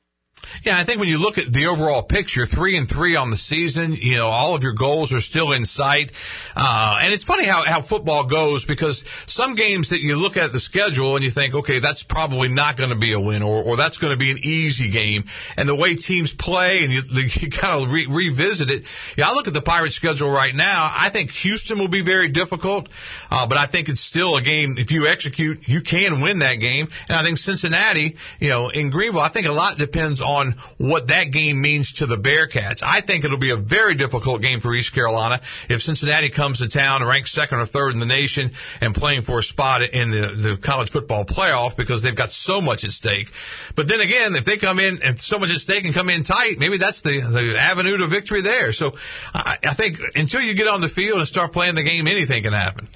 Yeah, 0.65 0.81
I 0.81 0.87
think 0.87 0.99
when 0.99 1.09
you 1.09 1.19
look 1.19 1.39
at 1.39 1.53
the 1.53 1.67
overall 1.67 2.03
picture, 2.03 2.47
three 2.47 2.77
and 2.77 2.89
three 2.89 3.17
on 3.17 3.31
the 3.31 3.37
season, 3.37 3.97
you 4.01 4.17
know, 4.17 4.29
all 4.29 4.55
of 4.55 4.63
your 4.63 4.75
goals 4.75 5.13
are 5.13 5.21
still 5.21 5.53
in 5.53 5.65
sight. 5.65 6.11
Uh, 6.57 6.99
and 7.03 7.13
it's 7.13 7.25
funny 7.25 7.47
how, 7.47 7.65
how 7.67 7.83
football 7.83 8.29
goes 8.29 8.65
because 8.65 9.05
some 9.27 9.55
games 9.55 9.91
that 9.91 10.01
you 10.01 10.17
look 10.17 10.37
at 10.37 10.53
the 10.53 10.61
schedule 10.61 11.17
and 11.17 11.25
you 11.25 11.31
think, 11.31 11.55
okay, 11.55 11.81
that's 11.81 12.03
probably 12.03 12.49
not 12.49 12.77
going 12.77 12.91
to 12.91 12.99
be 12.99 13.13
a 13.13 13.21
win 13.21 13.43
or, 13.43 13.63
or 13.63 13.77
that's 13.77 13.99
going 13.99 14.13
to 14.13 14.19
be 14.19 14.31
an 14.31 14.39
easy 14.43 14.91
game. 14.91 15.25
And 15.57 15.69
the 15.69 15.75
way 15.75 15.97
teams 15.97 16.33
play 16.33 16.81
and 16.83 16.93
you, 16.93 17.03
you 17.13 17.51
kind 17.51 17.85
of 17.85 17.93
re- 17.93 18.09
revisit 18.09 18.71
it. 18.71 18.85
Yeah, 19.17 19.29
I 19.29 19.33
look 19.35 19.49
at 19.49 19.55
the 19.55 19.63
Pirates 19.63 19.97
schedule 19.97 20.31
right 20.31 20.55
now. 20.55 20.91
I 20.95 21.11
think 21.13 21.31
Houston 21.31 21.79
will 21.79 21.89
be 21.89 22.03
very 22.03 22.31
difficult, 22.33 22.89
uh, 23.31 23.47
but 23.49 23.59
I 23.59 23.67
think 23.67 23.89
it's 23.89 24.03
still 24.03 24.37
a 24.37 24.43
game. 24.43 24.77
If 24.79 24.91
you 24.91 25.09
execute, 25.09 25.69
you 25.69 25.83
can 25.83 26.23
win 26.23 26.41
that 26.41 26.57
game. 26.57 26.89
And 27.09 27.19
I 27.19 27.23
think 27.23 27.39
Cincinnati, 27.39 28.17
you 28.41 28.49
know, 28.49 28.69
in 28.69 28.91
Greenville, 28.91 29.21
I 29.21 29.33
think 29.33 29.47
a 29.47 29.53
lot 29.53 29.79
depends 29.79 30.21
on 30.25 30.57
what 30.79 31.09
that 31.09 31.31
game 31.31 31.61
means 31.61 31.93
to 31.95 32.07
the 32.07 32.17
Bearcats. 32.17 32.81
I 32.83 33.03
think 33.03 33.25
it'll 33.25 33.39
be 33.39 33.51
a 33.51 33.57
very 33.57 33.95
difficult 33.95 34.43
game 34.43 34.61
for 34.61 34.75
East 34.75 34.95
Carolina 34.95 35.41
if 35.69 35.83
Cincinnati 35.83 36.31
comes 36.31 36.59
to 36.59 36.69
town 36.69 37.05
ranked 37.07 37.29
second 37.29 37.59
or 37.59 37.67
third 37.67 37.93
in 37.93 38.01
the 38.01 38.07
nation 38.07 38.53
and 38.81 38.95
playing 38.95 39.23
for 39.23 39.39
a 39.39 39.43
spot 39.43 39.83
in 39.83 40.11
the, 40.11 40.57
the 40.57 40.59
college 40.63 40.91
football 40.91 41.25
playoff 41.25 41.77
because 41.77 42.03
they've 42.03 42.17
got 42.17 42.33
so 42.33 42.61
much 42.61 42.85
at 42.85 42.91
stake. 42.91 43.29
But 43.77 43.89
then 43.89 44.01
again, 44.01 44.35
if 44.35 44.45
they 44.45 44.59
come 44.59 44.79
in 44.79 45.03
and 45.03 45.19
so 45.21 45.39
much 45.39 45.51
at 45.51 45.59
stake 45.59 45.85
and 45.85 45.95
come 45.95 46.09
in 46.09 46.25
tight, 46.25 46.57
maybe 46.59 46.79
that's 46.79 47.03
the, 47.03 47.21
the 47.21 47.61
avenue 47.61 47.99
to 47.99 48.09
victory 48.09 48.43
there. 48.43 48.73
So 48.73 48.93
I, 49.33 49.59
I 49.63 49.75
think 49.75 49.99
until 50.15 50.41
you 50.41 50.55
get 50.57 50.67
on 50.67 50.81
the 50.81 50.89
field 50.89 51.19
and 51.19 51.29
start 51.29 51.53
playing 51.53 51.75
the 51.75 51.85
game, 51.85 52.07
anything 52.07 52.43
can 52.43 52.53
happen. 52.53 52.89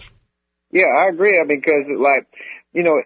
Yeah, 0.71 0.87
I 0.95 1.09
agree. 1.09 1.39
I 1.39 1.45
mean, 1.45 1.61
because 1.61 1.85
like, 1.99 2.27
you 2.73 2.83
know, 2.83 3.03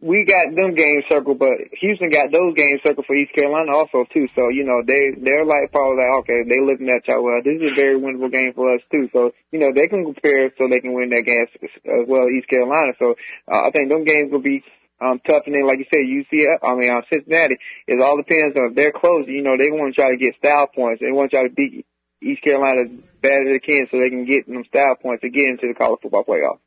we 0.00 0.24
got 0.24 0.56
them 0.56 0.74
games 0.74 1.04
circled, 1.08 1.38
but 1.38 1.52
Houston 1.80 2.08
got 2.08 2.32
those 2.32 2.56
games 2.56 2.80
circled 2.82 3.04
for 3.06 3.14
East 3.14 3.34
Carolina 3.34 3.76
also 3.76 4.04
too. 4.12 4.26
So 4.34 4.48
you 4.48 4.64
know 4.64 4.80
they 4.80 5.12
they're 5.20 5.44
like 5.44 5.72
probably 5.72 6.00
like 6.00 6.24
okay 6.24 6.40
they 6.48 6.60
looking 6.60 6.88
at 6.88 7.06
y'all 7.06 7.22
well 7.22 7.44
this 7.44 7.60
is 7.60 7.72
a 7.72 7.76
very 7.76 8.00
winnable 8.00 8.32
game 8.32 8.52
for 8.54 8.72
us 8.74 8.80
too. 8.90 9.08
So 9.12 9.32
you 9.52 9.60
know 9.60 9.72
they 9.72 9.88
can 9.88 10.04
compare 10.04 10.52
so 10.56 10.68
they 10.68 10.80
can 10.80 10.94
win 10.94 11.10
that 11.10 11.28
game 11.28 11.44
as 11.44 12.08
well 12.08 12.28
East 12.28 12.48
Carolina. 12.48 12.92
So 12.98 13.14
uh, 13.50 13.68
I 13.68 13.70
think 13.70 13.90
them 13.90 14.04
games 14.04 14.32
will 14.32 14.42
be 14.42 14.64
um, 15.00 15.20
tough. 15.26 15.44
And 15.46 15.54
then, 15.54 15.66
like 15.66 15.78
you 15.78 15.88
said, 15.88 16.04
UCF, 16.04 16.60
I 16.62 16.74
mean, 16.76 16.90
uh, 16.92 17.00
Cincinnati, 17.12 17.56
it 17.86 18.00
all 18.00 18.16
depends 18.16 18.56
on 18.56 18.70
if 18.70 18.76
they're 18.76 18.92
close. 18.92 19.24
You 19.26 19.42
know, 19.42 19.56
they 19.56 19.70
want 19.70 19.94
to 19.94 20.00
try 20.00 20.10
to 20.10 20.16
get 20.16 20.36
style 20.36 20.66
points. 20.66 21.00
They 21.00 21.12
want 21.12 21.30
to 21.30 21.36
try 21.36 21.48
to 21.48 21.54
beat 21.54 21.86
East 22.22 22.42
Carolina 22.42 22.82
as 22.82 22.90
bad 23.22 23.48
as 23.48 23.52
they 23.52 23.58
can 23.60 23.88
so 23.90 23.98
they 23.98 24.10
can 24.10 24.26
get 24.28 24.46
them 24.46 24.64
style 24.68 24.96
points 25.00 25.22
to 25.22 25.30
get 25.30 25.48
into 25.48 25.68
the 25.68 25.74
college 25.74 26.00
football 26.02 26.24
playoff. 26.24 26.60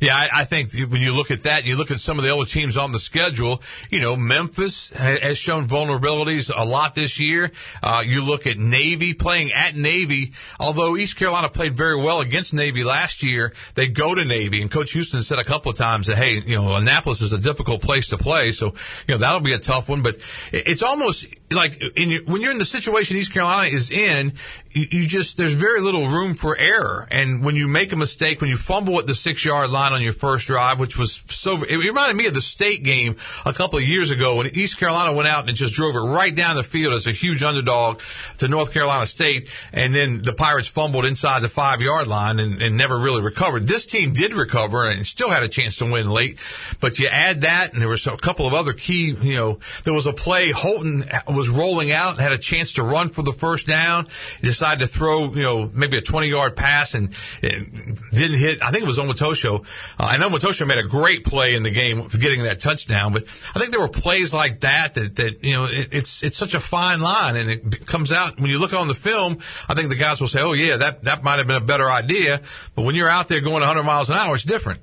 Yeah, 0.00 0.14
I, 0.14 0.42
I 0.42 0.46
think 0.46 0.72
when 0.72 1.00
you 1.00 1.12
look 1.12 1.30
at 1.30 1.44
that, 1.44 1.64
you 1.64 1.76
look 1.76 1.90
at 1.90 2.00
some 2.00 2.18
of 2.18 2.24
the 2.24 2.34
other 2.34 2.48
teams 2.50 2.76
on 2.76 2.92
the 2.92 3.00
schedule. 3.00 3.60
You 3.90 4.00
know, 4.00 4.16
Memphis 4.16 4.90
has 4.94 5.38
shown 5.38 5.68
vulnerabilities 5.68 6.50
a 6.54 6.64
lot 6.64 6.94
this 6.94 7.18
year. 7.20 7.50
Uh, 7.82 8.00
you 8.04 8.22
look 8.22 8.46
at 8.46 8.56
Navy 8.56 9.14
playing 9.14 9.52
at 9.52 9.74
Navy. 9.74 10.32
Although 10.58 10.96
East 10.96 11.18
Carolina 11.18 11.48
played 11.48 11.76
very 11.76 12.02
well 12.02 12.20
against 12.20 12.54
Navy 12.54 12.82
last 12.82 13.22
year, 13.22 13.52
they 13.76 13.88
go 13.88 14.14
to 14.14 14.24
Navy, 14.24 14.62
and 14.62 14.72
Coach 14.72 14.92
Houston 14.92 15.22
said 15.22 15.38
a 15.38 15.44
couple 15.44 15.70
of 15.70 15.78
times 15.78 16.06
that 16.06 16.16
hey, 16.16 16.34
you 16.44 16.56
know, 16.56 16.74
Annapolis 16.74 17.20
is 17.20 17.32
a 17.32 17.38
difficult 17.38 17.82
place 17.82 18.08
to 18.08 18.18
play, 18.18 18.52
so 18.52 18.72
you 19.06 19.14
know 19.14 19.18
that'll 19.18 19.40
be 19.40 19.54
a 19.54 19.60
tough 19.60 19.88
one. 19.88 20.02
But 20.02 20.16
it's 20.52 20.82
almost 20.82 21.26
like 21.50 21.72
in 21.96 22.24
when 22.26 22.40
you're 22.40 22.52
in 22.52 22.58
the 22.58 22.64
situation 22.64 23.16
East 23.16 23.32
Carolina 23.32 23.74
is 23.74 23.90
in, 23.90 24.32
you, 24.70 24.86
you 24.90 25.08
just 25.08 25.36
there's 25.36 25.54
very 25.54 25.80
little 25.80 26.08
room 26.08 26.36
for 26.36 26.56
error. 26.58 27.06
And 27.10 27.44
when 27.44 27.54
you 27.54 27.68
make 27.68 27.92
a 27.92 27.96
mistake, 27.96 28.40
when 28.40 28.50
you 28.50 28.56
fumble 28.56 28.98
at 28.98 29.06
the 29.06 29.14
six 29.14 29.44
yard 29.44 29.70
line 29.70 29.92
on 29.92 30.02
your 30.02 30.14
first 30.14 30.46
drive, 30.46 30.80
which 30.80 30.96
was 30.96 31.20
so 31.28 31.62
it 31.62 31.76
reminded 31.76 32.16
me 32.16 32.26
of 32.26 32.34
the 32.34 32.42
state 32.42 32.82
game 32.82 33.16
a 33.44 33.52
couple 33.52 33.78
of 33.78 33.84
years 33.84 34.10
ago 34.10 34.36
when 34.36 34.46
East 34.48 34.78
Carolina 34.78 35.14
went 35.14 35.28
out 35.28 35.46
and 35.48 35.56
just 35.56 35.74
drove 35.74 35.94
it 35.94 35.98
right 35.98 36.34
down 36.34 36.56
the 36.56 36.64
field 36.64 36.94
as 36.94 37.06
a 37.06 37.12
huge 37.12 37.42
underdog 37.42 38.00
to 38.38 38.48
North 38.48 38.72
Carolina 38.72 39.06
State, 39.06 39.46
and 39.72 39.94
then 39.94 40.22
the 40.24 40.32
Pirates 40.32 40.68
fumbled 40.68 41.04
inside 41.04 41.42
the 41.42 41.48
five 41.48 41.80
yard 41.80 42.06
line 42.06 42.40
and, 42.40 42.60
and 42.62 42.76
never 42.76 42.98
really 42.98 43.22
recovered. 43.22 43.68
This 43.68 43.86
team 43.86 44.14
did 44.14 44.34
recover 44.34 44.88
and 44.88 45.06
still 45.06 45.30
had 45.30 45.42
a 45.42 45.48
chance 45.48 45.76
to 45.78 45.84
win 45.84 46.08
late, 46.08 46.38
but 46.80 46.98
you 46.98 47.08
add 47.08 47.42
that, 47.42 47.74
and 47.74 47.82
there 47.82 47.88
was 47.88 48.06
a 48.06 48.16
couple 48.16 48.46
of 48.46 48.54
other 48.54 48.72
key, 48.72 49.14
you 49.20 49.36
know, 49.36 49.58
there 49.84 49.94
was 49.94 50.06
a 50.06 50.12
play 50.12 50.50
Holton 50.50 51.04
was 51.34 51.48
rolling 51.48 51.92
out, 51.92 52.18
had 52.18 52.32
a 52.32 52.38
chance 52.38 52.74
to 52.74 52.82
run 52.82 53.10
for 53.10 53.22
the 53.22 53.32
first 53.32 53.66
down, 53.66 54.06
decided 54.42 54.86
to 54.86 54.86
throw, 54.86 55.34
you 55.34 55.42
know, 55.42 55.70
maybe 55.72 55.98
a 55.98 56.02
20 56.02 56.28
yard 56.28 56.56
pass 56.56 56.94
and 56.94 57.14
didn't 57.40 58.38
hit. 58.38 58.62
I 58.62 58.70
think 58.70 58.84
it 58.84 58.86
was 58.86 58.98
Omotosho. 58.98 59.60
Uh, 59.60 59.64
I 59.98 60.18
know 60.18 60.28
Omotosho 60.28 60.66
made 60.66 60.78
a 60.78 60.88
great 60.88 61.24
play 61.24 61.54
in 61.54 61.62
the 61.62 61.70
game 61.70 62.08
for 62.08 62.18
getting 62.18 62.44
that 62.44 62.60
touchdown, 62.60 63.12
but 63.12 63.24
I 63.54 63.58
think 63.58 63.70
there 63.70 63.80
were 63.80 63.88
plays 63.88 64.32
like 64.32 64.60
that 64.60 64.94
that, 64.94 65.16
that 65.16 65.32
you 65.42 65.54
know, 65.54 65.64
it, 65.64 65.88
it's, 65.92 66.22
it's 66.22 66.38
such 66.38 66.54
a 66.54 66.60
fine 66.60 67.00
line 67.00 67.36
and 67.36 67.50
it 67.74 67.86
comes 67.86 68.12
out 68.12 68.38
when 68.40 68.50
you 68.50 68.58
look 68.58 68.72
on 68.72 68.88
the 68.88 68.94
film, 68.94 69.38
I 69.68 69.74
think 69.74 69.88
the 69.88 69.98
guys 69.98 70.20
will 70.20 70.28
say, 70.28 70.40
oh 70.40 70.52
yeah, 70.52 70.78
that, 70.78 71.04
that 71.04 71.22
might 71.22 71.38
have 71.38 71.46
been 71.46 71.62
a 71.62 71.66
better 71.66 71.90
idea. 71.90 72.40
But 72.74 72.82
when 72.82 72.94
you're 72.94 73.10
out 73.10 73.28
there 73.28 73.40
going 73.40 73.60
100 73.60 73.82
miles 73.82 74.10
an 74.10 74.16
hour, 74.16 74.34
it's 74.34 74.44
different. 74.44 74.80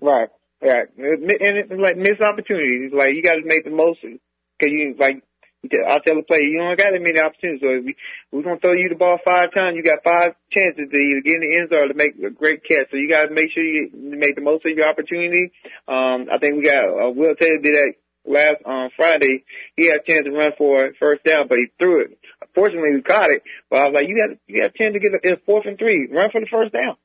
Right. 0.00 0.28
Yeah. 0.62 0.82
And 0.96 1.58
it's 1.58 1.70
like 1.70 1.96
missed 1.96 2.20
opportunities. 2.20 2.92
Like 2.92 3.14
you 3.14 3.22
got 3.22 3.34
to 3.34 3.44
make 3.44 3.64
the 3.64 3.70
most 3.70 4.00
because 4.02 4.72
you 4.72 4.94
like 4.98 5.22
I 5.64 5.98
tell 5.98 6.14
the 6.14 6.22
player, 6.22 6.42
you 6.42 6.58
don't 6.58 6.78
got 6.78 6.94
that 6.94 7.02
many 7.02 7.18
opportunities. 7.18 7.60
So 7.60 7.68
we, 7.82 7.96
we're 8.30 8.46
going 8.46 8.56
to 8.56 8.60
throw 8.60 8.78
you 8.78 8.88
the 8.88 8.94
ball 8.94 9.18
five 9.24 9.50
times, 9.52 9.74
you 9.74 9.82
got 9.82 10.04
five 10.04 10.38
chances 10.54 10.86
to 10.86 10.96
either 10.96 11.22
get 11.24 11.42
in 11.42 11.42
the 11.42 11.56
end 11.58 11.68
zone 11.70 11.84
or 11.84 11.88
to 11.88 11.98
make 11.98 12.14
a 12.14 12.30
great 12.30 12.62
catch. 12.62 12.90
So 12.90 12.96
you 12.96 13.10
got 13.10 13.26
to 13.26 13.34
make 13.34 13.50
sure 13.50 13.62
you 13.62 13.90
make 13.92 14.36
the 14.36 14.40
most 14.40 14.64
of 14.64 14.70
your 14.70 14.88
opportunity. 14.88 15.50
Um, 15.88 16.30
I 16.30 16.38
think 16.38 16.56
we 16.56 16.62
got, 16.62 16.86
uh, 16.86 17.10
Will 17.10 17.34
Taylor 17.34 17.58
did 17.58 17.74
that 17.74 17.92
last, 18.24 18.62
um, 18.64 18.90
Friday. 18.94 19.42
He 19.74 19.86
had 19.86 19.98
a 19.98 20.06
chance 20.06 20.24
to 20.26 20.32
run 20.32 20.52
for 20.56 20.86
a 20.86 20.94
first 20.94 21.24
down, 21.24 21.48
but 21.48 21.58
he 21.58 21.66
threw 21.82 22.06
it. 22.06 22.18
Fortunately, 22.54 22.94
we 22.94 23.02
caught 23.02 23.30
it. 23.30 23.42
But 23.68 23.82
I 23.82 23.84
was 23.90 23.94
like, 23.94 24.06
you 24.06 24.14
got, 24.14 24.38
you 24.46 24.62
got 24.62 24.70
a 24.70 24.78
chance 24.78 24.94
to 24.94 25.02
get 25.02 25.10
a, 25.26 25.36
fourth 25.44 25.66
and 25.66 25.78
three. 25.78 26.06
Run 26.06 26.30
for 26.30 26.40
the 26.40 26.46
first 26.46 26.72
down. 26.72 26.96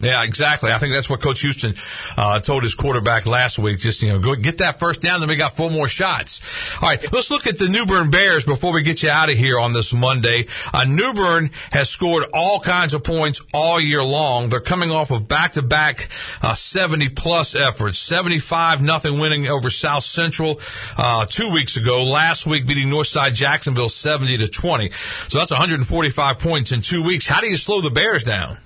Yeah, 0.00 0.24
exactly. 0.24 0.72
I 0.72 0.80
think 0.80 0.92
that's 0.92 1.08
what 1.08 1.22
Coach 1.22 1.40
Houston 1.42 1.74
uh, 2.16 2.40
told 2.40 2.64
his 2.64 2.74
quarterback 2.74 3.24
last 3.24 3.56
week. 3.56 3.78
Just 3.78 4.02
you 4.02 4.12
know, 4.12 4.20
go 4.20 4.34
get 4.34 4.58
that 4.58 4.80
first 4.80 5.00
down, 5.00 5.20
then 5.20 5.28
we 5.28 5.36
got 5.36 5.54
four 5.54 5.70
more 5.70 5.86
shots. 5.86 6.40
All 6.80 6.88
right, 6.88 6.98
let's 7.12 7.30
look 7.30 7.46
at 7.46 7.56
the 7.56 7.68
New 7.68 7.86
Bern 7.86 8.10
Bears 8.10 8.44
before 8.44 8.72
we 8.72 8.82
get 8.82 9.02
you 9.02 9.10
out 9.10 9.30
of 9.30 9.36
here 9.36 9.60
on 9.60 9.72
this 9.72 9.92
Monday. 9.94 10.46
Uh, 10.72 10.84
New 10.86 11.12
Bern 11.14 11.50
has 11.70 11.88
scored 11.88 12.24
all 12.32 12.60
kinds 12.60 12.94
of 12.94 13.04
points 13.04 13.40
all 13.54 13.80
year 13.80 14.02
long. 14.02 14.50
They're 14.50 14.60
coming 14.60 14.90
off 14.90 15.12
of 15.12 15.28
back-to-back 15.28 15.98
uh, 16.40 16.54
70 16.56 17.10
plus 17.14 17.54
efforts, 17.54 18.00
75 18.08 18.80
nothing 18.80 19.20
winning 19.20 19.46
over 19.46 19.70
South 19.70 20.02
Central 20.02 20.58
uh, 20.96 21.26
two 21.30 21.52
weeks 21.52 21.76
ago. 21.76 22.02
Last 22.02 22.44
week 22.44 22.66
beating 22.66 22.88
Northside 22.88 23.34
Jacksonville 23.34 23.88
70 23.88 24.38
to 24.38 24.48
20. 24.48 24.90
So 25.28 25.38
that's 25.38 25.52
145 25.52 26.38
points 26.38 26.72
in 26.72 26.82
two 26.82 27.04
weeks. 27.04 27.28
How 27.28 27.40
do 27.40 27.46
you 27.46 27.56
slow 27.56 27.82
the 27.82 27.90
Bears 27.90 28.24
down? 28.24 28.58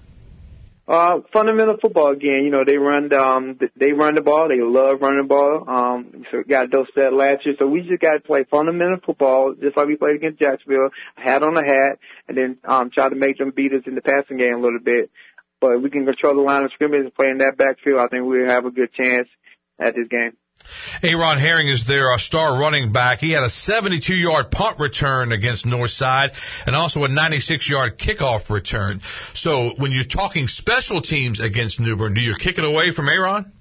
Uh, 0.89 1.19
fundamental 1.33 1.77
football 1.83 2.13
again. 2.13 2.43
You 2.45 2.51
know, 2.51 2.63
they 2.65 2.77
run, 2.77 3.13
um, 3.13 3.59
they 3.75 3.93
run 3.93 4.15
the 4.15 4.23
ball. 4.23 4.49
They 4.49 4.63
love 4.63 5.01
running 5.01 5.23
the 5.23 5.29
ball. 5.29 5.65
Um, 5.67 6.25
so 6.31 6.45
got 6.49 6.71
those 6.71 6.87
set 6.95 7.13
last 7.13 7.45
year. 7.45 7.57
So 7.59 7.67
we 7.67 7.83
just 7.83 8.01
got 8.01 8.13
to 8.13 8.21
play 8.21 8.45
fundamental 8.49 8.99
football, 9.05 9.55
just 9.61 9.77
like 9.77 9.89
we 9.89 9.97
played 9.97 10.17
against 10.17 10.39
Jacksonville. 10.39 10.91
Hat 11.17 11.43
on 11.43 11.55
the 11.55 11.65
hat, 11.67 11.99
and 12.29 12.37
then 12.39 12.59
um, 12.65 12.91
try 12.95 13.09
to 13.09 13.17
make 13.17 13.39
them 13.39 13.53
beat 13.55 13.73
us 13.73 13.83
in 13.87 13.97
the 13.97 14.01
passing 14.01 14.39
game 14.39 14.55
a 14.55 14.61
little 14.61 14.79
bit. 14.79 15.11
But 15.61 15.83
we 15.83 15.91
can 15.91 16.07
control 16.07 16.37
the 16.37 16.43
line 16.43 16.63
of 16.63 16.71
scrimmage 16.73 17.01
and 17.01 17.15
play 17.15 17.31
in 17.31 17.39
that 17.39 17.57
backfield. 17.57 17.99
I 17.99 18.07
think 18.07 18.25
we'll 18.25 18.47
have 18.47 18.67
a 18.67 18.71
good 18.71 18.93
chance 18.95 19.29
at 19.81 19.95
this 19.97 20.07
game. 20.09 20.37
Aaron 21.03 21.39
Herring 21.39 21.69
is 21.69 21.87
their 21.87 22.17
star 22.19 22.59
running 22.59 22.93
back. 22.93 23.19
He 23.19 23.33
had 23.33 23.43
a 23.43 23.51
72 23.51 24.15
yard 24.15 24.51
punt 24.51 24.79
return 24.79 25.33
against 25.33 25.65
Northside 25.65 26.35
and 26.67 26.77
also 26.77 27.05
a 27.05 27.09
96 27.09 27.69
yard 27.69 27.99
kickoff 27.99 28.51
return. 28.51 29.01
So 29.35 29.73
when 29.77 29.93
you're 29.93 30.05
talking 30.05 30.49
special 30.49 31.03
teams 31.03 31.41
against 31.41 31.81
New 31.81 31.97
Bern, 31.97 32.15
do 32.15 32.21
you 32.21 32.35
kick 32.39 32.59
it 32.59 32.65
away 32.65 32.93
from 32.93 33.09
Aaron? 33.09 33.53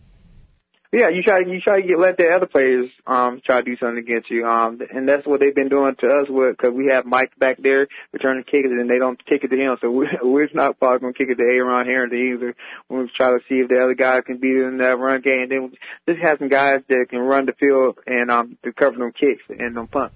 Yeah, 0.96 1.10
you 1.10 1.24
try 1.24 1.40
you 1.40 1.60
try 1.60 1.82
to 1.82 1.88
get 1.88 2.00
let 2.00 2.16
the 2.16 2.30
other 2.30 2.46
players 2.46 2.90
um 3.06 3.42
try 3.46 3.60
to 3.60 3.66
do 3.66 3.76
something 3.76 3.98
against 3.98 4.32
you. 4.32 4.46
Um, 4.46 4.80
and 4.94 5.10
that's 5.10 5.28
what 5.28 5.42
they've 5.42 5.54
been 5.54 5.68
doing 5.68 5.94
to 6.00 6.08
us 6.08 6.28
with 6.30 6.56
because 6.56 6.74
we 6.74 6.88
have 6.94 7.06
Mike 7.06 7.38
back 7.38 7.58
there 7.62 7.90
returning 8.14 8.46
kickers 8.46 8.72
and 8.72 8.90
they 8.90 8.98
don't 8.98 9.20
kick 9.26 9.44
it 9.44 9.50
to 9.50 9.58
him. 9.58 9.76
So 9.82 9.92
we, 10.00 10.08
we're 10.24 10.48
not 10.54 10.80
probably 10.80 11.00
gonna 11.00 11.14
kick 11.14 11.28
it 11.30 11.36
to 11.36 11.44
Aaron 11.44 11.86
Harrington 11.86 12.34
either. 12.34 12.56
We'll 12.88 13.10
try 13.10 13.32
to 13.32 13.40
see 13.50 13.56
if 13.56 13.68
the 13.68 13.80
other 13.80 13.94
guy 13.94 14.22
can 14.22 14.38
beat 14.38 14.56
in 14.56 14.78
that 14.78 14.98
run 14.98 15.20
game. 15.20 15.52
And 15.52 15.52
then 15.52 15.72
just 16.08 16.26
have 16.26 16.40
some 16.40 16.48
guys 16.48 16.80
that 16.88 17.08
can 17.10 17.20
run 17.20 17.46
the 17.46 17.54
field 17.60 18.00
and 18.08 18.32
um 18.32 18.58
to 18.64 18.72
cover 18.72 18.98
them 18.98 19.12
kicks 19.12 19.44
and 19.50 19.76
them 19.76 19.88
punts. 19.88 20.16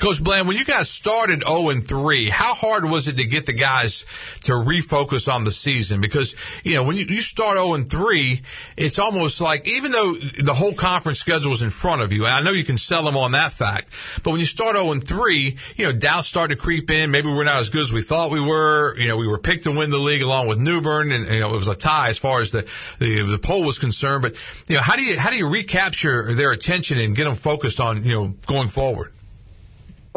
Coach 0.00 0.22
Bland, 0.22 0.46
when 0.46 0.56
you 0.56 0.64
guys 0.64 0.88
started 0.88 1.40
0 1.40 1.70
and 1.70 1.86
3, 1.86 2.30
how 2.30 2.54
hard 2.54 2.84
was 2.84 3.08
it 3.08 3.16
to 3.16 3.26
get 3.26 3.46
the 3.46 3.52
guys 3.52 4.04
to 4.42 4.52
refocus 4.52 5.26
on 5.26 5.44
the 5.44 5.50
season? 5.50 6.00
Because, 6.00 6.34
you 6.62 6.76
know, 6.76 6.84
when 6.84 6.96
you, 6.96 7.06
you 7.08 7.20
start 7.20 7.56
0 7.56 7.74
and 7.74 7.90
3, 7.90 8.40
it's 8.76 9.00
almost 9.00 9.40
like, 9.40 9.66
even 9.66 9.90
though 9.90 10.14
the 10.14 10.54
whole 10.54 10.74
conference 10.78 11.18
schedule 11.18 11.52
is 11.52 11.62
in 11.62 11.70
front 11.70 12.02
of 12.02 12.12
you, 12.12 12.26
and 12.26 12.32
I 12.32 12.42
know 12.42 12.52
you 12.52 12.64
can 12.64 12.78
sell 12.78 13.04
them 13.04 13.16
on 13.16 13.32
that 13.32 13.54
fact, 13.54 13.90
but 14.22 14.30
when 14.30 14.38
you 14.38 14.46
start 14.46 14.76
0 14.76 14.92
and 14.92 15.06
3, 15.06 15.58
you 15.76 15.84
know, 15.84 15.98
doubts 15.98 16.28
start 16.28 16.50
to 16.50 16.56
creep 16.56 16.90
in. 16.90 17.10
Maybe 17.10 17.26
we're 17.26 17.44
not 17.44 17.60
as 17.60 17.70
good 17.70 17.82
as 17.82 17.92
we 17.92 18.04
thought 18.04 18.30
we 18.30 18.40
were. 18.40 18.96
You 18.98 19.08
know, 19.08 19.16
we 19.16 19.26
were 19.26 19.38
picked 19.38 19.64
to 19.64 19.72
win 19.72 19.90
the 19.90 19.96
league 19.96 20.22
along 20.22 20.46
with 20.46 20.58
New 20.58 20.80
Bern, 20.80 21.10
and, 21.10 21.26
you 21.26 21.40
know, 21.40 21.54
it 21.54 21.56
was 21.56 21.68
a 21.68 21.74
tie 21.74 22.10
as 22.10 22.18
far 22.18 22.40
as 22.40 22.52
the, 22.52 22.62
the, 23.00 23.36
the 23.36 23.40
poll 23.42 23.64
was 23.64 23.78
concerned. 23.78 24.22
But, 24.22 24.34
you 24.68 24.76
know, 24.76 24.82
how 24.82 24.94
do 24.94 25.02
you, 25.02 25.18
how 25.18 25.30
do 25.30 25.36
you 25.36 25.48
recapture 25.48 26.34
their 26.36 26.52
attention 26.52 26.98
and 26.98 27.16
get 27.16 27.24
them 27.24 27.36
focused 27.36 27.80
on, 27.80 28.04
you 28.04 28.14
know, 28.14 28.34
going 28.46 28.68
forward? 28.68 29.12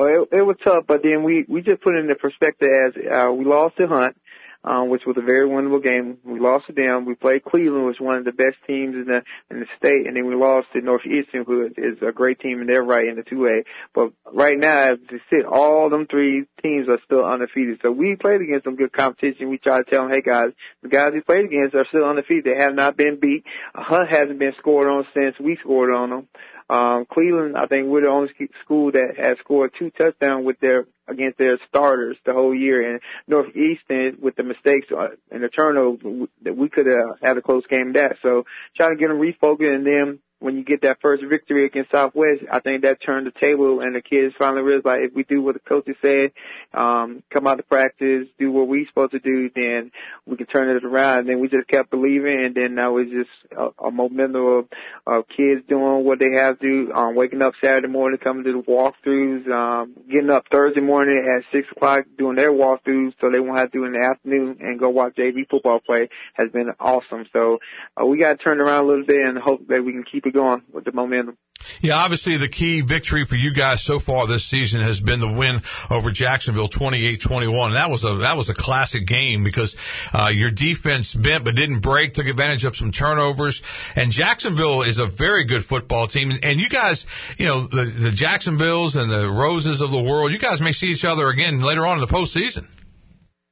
Well, 0.01 0.25
it, 0.31 0.39
it 0.39 0.41
was 0.41 0.55
tough, 0.63 0.86
but 0.88 1.03
then 1.03 1.22
we 1.24 1.46
we 1.48 1.62
just 1.62 1.81
put 1.81 1.96
it 1.96 2.00
in 2.00 2.08
the 2.08 2.15
perspective 2.15 2.70
as 2.74 2.93
uh, 2.98 3.31
we 3.31 3.46
lost 3.46 3.77
to 3.77 3.88
Hunt, 3.88 4.17
um, 4.63 4.89
which 4.89 5.03
was 5.05 5.15
a 5.15 5.22
very 5.22 5.48
winnable 5.48 5.84
game. 5.84 6.17
We 6.24 6.39
lost 6.39 6.65
to 6.67 6.74
them. 6.74 7.05
We 7.05 7.13
played 7.13 7.43
Cleveland, 7.43 7.86
which 7.86 8.00
was 8.00 8.08
one 8.08 8.15
of 8.17 8.25
the 8.25 8.31
best 8.31 8.58
teams 8.65 8.96
in 8.96 9.05
the 9.05 9.22
in 9.51 9.60
the 9.60 9.67
state, 9.77 10.08
and 10.08 10.15
then 10.15 10.25
we 10.25 10.34
lost 10.34 10.70
to 10.74 10.81
Northeastern, 10.81 11.46
who 11.46 11.67
is 11.77 12.01
a 12.01 12.12
great 12.12 12.39
team, 12.39 12.62
and 12.62 12.67
they're 12.70 12.81
right 12.81 13.08
in 13.08 13.15
the 13.15 13.22
two 13.22 13.46
A. 13.46 13.62
But 13.93 14.13
right 14.34 14.58
now, 14.58 14.93
as 14.93 14.98
to 15.12 15.20
sit, 15.29 15.46
all 15.46 15.91
them 15.91 16.08
three 16.10 16.46
teams 16.63 16.89
are 16.89 17.00
still 17.05 17.24
undefeated. 17.24 17.77
So 17.84 17.91
we 17.91 18.15
played 18.15 18.41
against 18.41 18.63
some 18.63 18.77
good 18.77 18.93
competition. 18.93 19.50
We 19.50 19.60
try 19.60 19.84
to 19.84 19.88
tell 19.88 20.08
them, 20.08 20.12
hey 20.12 20.22
guys, 20.25 20.50
the 20.81 20.89
guys 20.89 21.12
we 21.13 21.22
played 21.22 21.46
against 21.46 21.75
are 21.75 21.86
still 21.89 22.05
undefeated. 22.10 22.46
They 22.46 22.60
have 22.60 22.74
not 22.74 22.98
been 22.98 23.20
beat. 23.22 23.43
Hunt 23.75 24.10
hasn't 24.10 24.39
been 24.39 24.53
scored 24.58 24.88
on 24.88 25.05
since 25.13 25.36
we 25.39 25.58
scored 25.62 25.93
on 25.93 26.10
them. 26.10 26.27
Um, 26.72 27.06
Cleveland, 27.12 27.58
I 27.58 27.66
think 27.66 27.88
we're 27.88 28.04
the 28.04 28.08
only 28.08 28.32
school 28.63 28.94
that 28.94 29.16
has 29.18 29.38
scored 29.40 29.72
two 29.78 29.92
touchdowns 29.92 30.46
with 30.46 30.58
their 30.62 30.86
against 31.06 31.38
their 31.38 31.60
starters 31.68 32.16
the 32.25 32.32
whole 32.32 32.56
year. 32.56 32.94
And 32.94 33.01
Northeastern, 33.28 34.20
with 34.22 34.38
the 34.38 34.44
mistakes 34.44 34.88
uh, 34.90 35.10
and 35.30 35.44
the 35.44 35.50
turnover, 35.50 36.28
that 36.44 36.56
we 36.56 36.70
could 36.70 36.86
have 36.86 37.20
had 37.22 37.38
a 37.38 37.42
close 37.42 37.68
game 37.70 37.92
that. 37.94 38.16
So 38.22 38.46
trying 38.78 38.92
to 38.92 38.96
get 38.96 39.10
them 39.10 39.20
refocused 39.20 39.75
and 39.75 39.86
then 39.86 40.20
when 40.41 40.57
you 40.57 40.63
get 40.63 40.81
that 40.81 40.98
first 41.01 41.24
victory 41.24 41.67
against 41.67 41.91
Southwest, 41.91 42.41
I 42.51 42.60
think 42.60 42.81
that 42.81 42.98
turned 43.00 43.27
the 43.27 43.39
table 43.39 43.79
and 43.81 43.93
the 43.93 44.01
kids 44.01 44.33
finally 44.39 44.63
realized 44.63 44.86
like 44.86 45.00
if 45.01 45.13
we 45.13 45.24
do 45.24 45.39
what 45.39 45.53
the 45.53 45.60
coaches 45.60 45.95
said, 46.03 46.31
um, 46.74 47.21
come 47.31 47.45
out 47.45 47.57
to 47.57 47.63
practice, 47.63 48.27
do 48.39 48.51
what 48.51 48.67
we 48.67 48.88
supposed 48.88 49.12
to 49.12 49.19
do, 49.19 49.51
then 49.53 49.91
we 50.25 50.38
can 50.38 50.48
turn 50.48 50.75
it 50.75 50.83
around. 50.83 51.19
And 51.19 51.29
then 51.29 51.39
we 51.39 51.48
just 51.48 51.67
kept 51.67 51.91
believing 51.91 52.43
and 52.43 52.55
then 52.55 52.74
now 52.74 52.98
it's 52.98 53.12
just 53.12 53.29
a, 53.55 53.86
a 53.86 53.91
momentum 53.91 54.43
of, 54.43 54.67
of 55.05 55.25
kids 55.27 55.62
doing 55.69 56.03
what 56.03 56.17
they 56.17 56.39
have 56.39 56.60
to, 56.60 56.91
um, 56.95 57.15
waking 57.15 57.43
up 57.43 57.53
Saturday 57.63 57.88
morning, 57.88 58.17
coming 58.17 58.43
to 58.43 58.51
the 58.53 58.63
walkthroughs, 58.63 59.48
um, 59.48 59.93
getting 60.10 60.31
up 60.31 60.45
Thursday 60.51 60.81
morning 60.81 61.17
at 61.17 61.43
six 61.51 61.67
o'clock 61.71 62.05
doing 62.17 62.36
their 62.36 62.51
walkthroughs 62.51 63.13
so 63.21 63.29
they 63.29 63.39
won't 63.39 63.60
have 63.60 63.71
to 63.71 63.77
do 63.77 63.83
it 63.83 63.88
in 63.89 63.93
the 63.93 64.05
afternoon 64.05 64.57
and 64.60 64.79
go 64.79 64.89
watch 64.89 65.15
JV 65.15 65.48
football 65.48 65.79
play 65.79 66.10
has 66.33 66.50
been 66.50 66.71
awesome. 66.79 67.25
So 67.31 67.60
uh, 67.95 68.07
we 68.07 68.17
got 68.17 68.39
to 68.39 68.43
turn 68.43 68.60
around 68.60 68.86
a 68.86 68.88
little 68.88 69.05
bit 69.05 69.17
and 69.17 69.38
hope 69.38 69.67
that 69.67 69.86
we 69.86 69.91
can 69.91 70.03
keep 70.03 70.25
it 70.25 70.31
going 70.32 70.62
with 70.74 70.86
the 70.86 70.92
momentum. 70.92 71.38
Yeah, 71.82 71.96
obviously 71.96 72.38
the 72.38 72.50
key 72.50 72.82
victory 72.82 73.26
for 73.26 73.36
you 73.36 73.54
guys 73.54 73.84
so 73.84 74.00
far 74.00 74.28
this 74.28 74.50
season 74.50 74.82
has 74.82 75.00
been 75.00 75.20
the 75.20 75.32
win 75.32 75.62
over 75.90 76.12
Jacksonville 76.12 76.70
28-21. 76.70 77.76
That 77.76 77.90
was 77.90 78.04
a 78.04 78.22
that 78.22 78.38
was 78.38 78.50
a 78.50 78.54
classic 78.54 79.06
game 79.06 79.44
because 79.44 79.76
uh, 80.14 80.30
your 80.30 80.52
defense 80.52 81.14
bent 81.14 81.46
but 81.46 81.56
didn't 81.56 81.82
break, 81.82 82.14
took 82.14 82.28
advantage 82.28 82.66
of 82.66 82.76
some 82.76 82.92
turnovers, 82.92 83.62
and 83.96 84.12
Jacksonville 84.12 84.84
is 84.84 84.98
a 84.98 85.08
very 85.08 85.46
good 85.46 85.64
football 85.64 86.08
team. 86.08 86.32
And 86.42 86.60
you 86.60 86.70
guys, 86.70 87.06
you 87.38 87.46
know, 87.46 87.68
the 87.68 87.86
the 87.86 88.12
Jacksonvilles 88.12 88.96
and 88.96 89.12
the 89.12 89.30
Roses 89.32 89.82
of 89.82 89.92
the 89.92 90.02
world, 90.02 90.32
you 90.32 90.40
guys 90.40 90.62
may 90.62 90.72
see 90.72 90.88
each 90.88 91.06
other 91.06 91.30
again 91.30 91.62
later 91.62 91.86
on 91.86 92.00
in 92.00 92.02
the 92.02 92.14
postseason. 92.14 92.66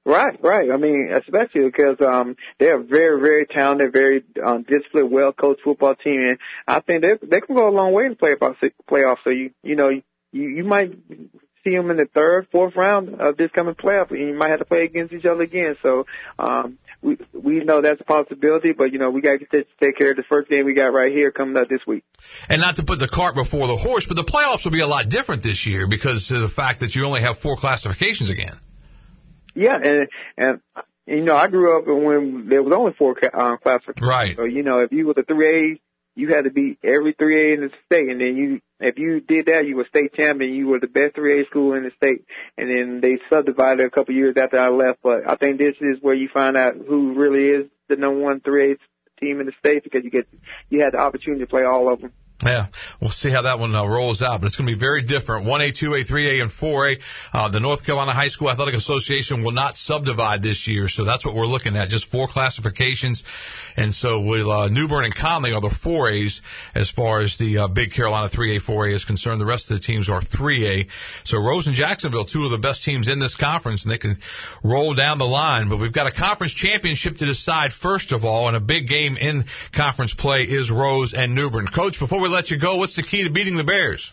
Right, 0.09 0.43
right. 0.43 0.71
I 0.73 0.77
mean, 0.77 1.13
especially 1.15 1.65
because 1.65 1.97
um 2.01 2.35
they're 2.59 2.81
a 2.81 2.83
very, 2.83 3.21
very 3.21 3.45
talented, 3.45 3.93
very 3.93 4.23
um, 4.43 4.65
disciplined, 4.67 5.11
well 5.11 5.31
coached 5.31 5.61
football 5.63 5.93
team, 5.93 6.19
and 6.19 6.39
I 6.67 6.79
think 6.79 7.03
they 7.03 7.13
they 7.21 7.41
can 7.41 7.55
go 7.55 7.69
a 7.69 7.69
long 7.69 7.93
way 7.93 8.05
in 8.05 8.17
the 8.19 8.35
playoffs. 8.35 8.55
Playoffs. 8.89 9.17
So 9.23 9.29
you 9.29 9.51
you 9.61 9.75
know 9.75 9.89
you 9.89 10.01
you 10.31 10.63
might 10.63 10.97
see 11.63 11.75
them 11.75 11.91
in 11.91 11.97
the 11.97 12.07
third, 12.11 12.47
fourth 12.51 12.75
round 12.75 13.21
of 13.21 13.37
this 13.37 13.51
coming 13.51 13.75
playoff, 13.75 14.09
and 14.09 14.19
you 14.19 14.33
might 14.33 14.49
have 14.49 14.57
to 14.57 14.65
play 14.65 14.83
against 14.83 15.13
each 15.13 15.25
other 15.25 15.43
again. 15.43 15.75
So 15.83 16.07
um 16.39 16.79
we 17.03 17.19
we 17.31 17.63
know 17.63 17.83
that's 17.83 18.01
a 18.01 18.03
possibility, 18.03 18.71
but 18.75 18.91
you 18.91 18.97
know 18.97 19.11
we 19.11 19.21
got 19.21 19.37
to 19.39 19.63
take 19.79 19.95
care 19.95 20.09
of 20.09 20.17
the 20.17 20.23
first 20.27 20.49
game 20.49 20.65
we 20.65 20.73
got 20.73 20.87
right 20.87 21.11
here 21.11 21.29
coming 21.29 21.55
up 21.55 21.69
this 21.69 21.81
week. 21.85 22.03
And 22.49 22.59
not 22.61 22.77
to 22.77 22.83
put 22.83 22.97
the 22.97 23.07
cart 23.07 23.35
before 23.35 23.67
the 23.67 23.77
horse, 23.77 24.07
but 24.07 24.15
the 24.15 24.25
playoffs 24.25 24.65
will 24.65 24.71
be 24.71 24.81
a 24.81 24.87
lot 24.87 25.07
different 25.07 25.43
this 25.43 25.67
year 25.67 25.85
because 25.87 26.31
of 26.31 26.41
the 26.41 26.49
fact 26.49 26.79
that 26.79 26.95
you 26.95 27.05
only 27.05 27.21
have 27.21 27.37
four 27.37 27.57
classifications 27.57 28.31
again. 28.31 28.59
Yeah, 29.59 29.75
and 29.75 30.07
and 30.37 30.61
you 31.05 31.23
know 31.23 31.35
I 31.35 31.47
grew 31.47 31.77
up 31.77 31.85
when 31.85 32.47
there 32.47 32.63
was 32.63 32.73
only 32.73 32.93
four 32.97 33.15
um, 33.33 33.57
classifications. 33.61 34.07
Right. 34.07 34.35
So 34.37 34.45
you 34.45 34.63
know 34.63 34.79
if 34.79 34.91
you 34.93 35.05
were 35.05 35.13
the 35.13 35.23
three 35.23 35.75
A, 35.75 35.81
you 36.15 36.29
had 36.33 36.45
to 36.45 36.49
beat 36.49 36.79
every 36.81 37.13
three 37.13 37.51
A 37.51 37.53
in 37.55 37.61
the 37.61 37.69
state, 37.85 38.07
and 38.09 38.21
then 38.21 38.37
you 38.37 38.61
if 38.79 38.97
you 38.97 39.19
did 39.19 39.47
that, 39.47 39.65
you 39.67 39.75
were 39.75 39.85
state 39.89 40.13
champion. 40.13 40.53
You 40.53 40.67
were 40.67 40.79
the 40.79 40.87
best 40.87 41.15
three 41.15 41.41
A 41.41 41.45
school 41.45 41.73
in 41.73 41.83
the 41.83 41.91
state, 41.97 42.23
and 42.57 42.69
then 42.69 43.01
they 43.01 43.19
subdivided 43.29 43.85
a 43.85 43.89
couple 43.89 44.15
years 44.15 44.35
after 44.41 44.57
I 44.57 44.69
left. 44.69 44.99
But 45.03 45.29
I 45.29 45.35
think 45.35 45.57
this 45.57 45.75
is 45.81 45.97
where 46.01 46.15
you 46.15 46.29
find 46.33 46.55
out 46.55 46.75
who 46.75 47.13
really 47.13 47.63
is 47.63 47.69
the 47.89 47.97
number 47.97 48.21
one 48.21 48.39
three 48.39 48.73
A 48.73 48.75
team 49.19 49.41
in 49.41 49.45
the 49.45 49.53
state 49.59 49.83
because 49.83 50.05
you 50.05 50.09
get 50.09 50.27
you 50.69 50.79
had 50.79 50.93
the 50.93 50.99
opportunity 50.99 51.43
to 51.43 51.49
play 51.49 51.63
all 51.63 51.91
of 51.91 51.99
them. 51.99 52.13
Yeah, 52.41 52.67
we'll 53.01 53.11
see 53.11 53.29
how 53.29 53.41
that 53.41 53.59
one 53.59 53.75
uh, 53.75 53.85
rolls 53.85 54.21
out, 54.21 54.39
but 54.39 54.47
it's 54.47 54.55
going 54.55 54.69
to 54.69 54.73
be 54.73 54.79
very 54.79 55.03
different. 55.03 55.45
1A, 55.45 55.77
2A, 55.77 56.07
3A, 56.07 56.41
and 56.41 56.49
4A. 56.49 56.95
Uh, 57.33 57.49
the 57.49 57.59
North 57.59 57.85
Carolina 57.85 58.13
High 58.13 58.29
School 58.29 58.49
Athletic 58.49 58.75
Association 58.75 59.43
will 59.43 59.51
not 59.51 59.75
subdivide 59.75 60.41
this 60.41 60.65
year, 60.65 60.87
so 60.87 61.03
that's 61.03 61.25
what 61.25 61.35
we're 61.35 61.45
looking 61.45 61.75
at, 61.75 61.89
just 61.89 62.09
four 62.09 62.29
classifications. 62.29 63.25
And 63.75 63.93
so 63.93 64.21
will 64.21 64.51
uh, 64.51 64.69
New 64.69 64.87
Bern 64.87 65.03
and 65.03 65.13
Conley 65.13 65.51
are 65.51 65.59
the 65.59 65.75
4As 65.83 66.39
as 66.75 66.89
far 66.89 67.19
as 67.19 67.37
the 67.37 67.57
uh, 67.57 67.67
Big 67.67 67.91
Carolina 67.91 68.29
3A, 68.29 68.61
4A 68.61 68.95
is 68.95 69.03
concerned. 69.03 69.41
The 69.41 69.45
rest 69.45 69.69
of 69.69 69.77
the 69.77 69.83
teams 69.83 70.09
are 70.09 70.21
3A. 70.21 70.87
So 71.25 71.39
Rose 71.39 71.67
and 71.67 71.75
Jacksonville, 71.75 72.23
two 72.23 72.45
of 72.45 72.51
the 72.51 72.57
best 72.57 72.85
teams 72.85 73.09
in 73.09 73.19
this 73.19 73.35
conference, 73.35 73.83
and 73.83 73.91
they 73.91 73.97
can 73.97 74.17
roll 74.63 74.93
down 74.93 75.17
the 75.17 75.25
line. 75.25 75.67
But 75.67 75.81
we've 75.81 75.93
got 75.93 76.07
a 76.07 76.15
conference 76.15 76.53
championship 76.53 77.17
to 77.17 77.25
decide 77.25 77.73
first 77.73 78.13
of 78.13 78.23
all, 78.23 78.47
and 78.47 78.55
a 78.55 78.61
big 78.61 78.87
game 78.87 79.17
in 79.17 79.43
conference 79.75 80.13
play 80.13 80.43
is 80.43 80.71
Rose 80.71 81.13
and 81.13 81.35
New 81.35 81.49
Bern. 81.49 81.67
Coach, 81.67 81.99
before 81.99 82.21
we 82.21 82.28
let 82.29 82.49
you 82.49 82.59
go, 82.59 82.75
what's 82.75 82.95
the 82.95 83.03
key 83.03 83.23
to 83.23 83.29
beating 83.29 83.55
the 83.55 83.63
Bears? 83.63 84.11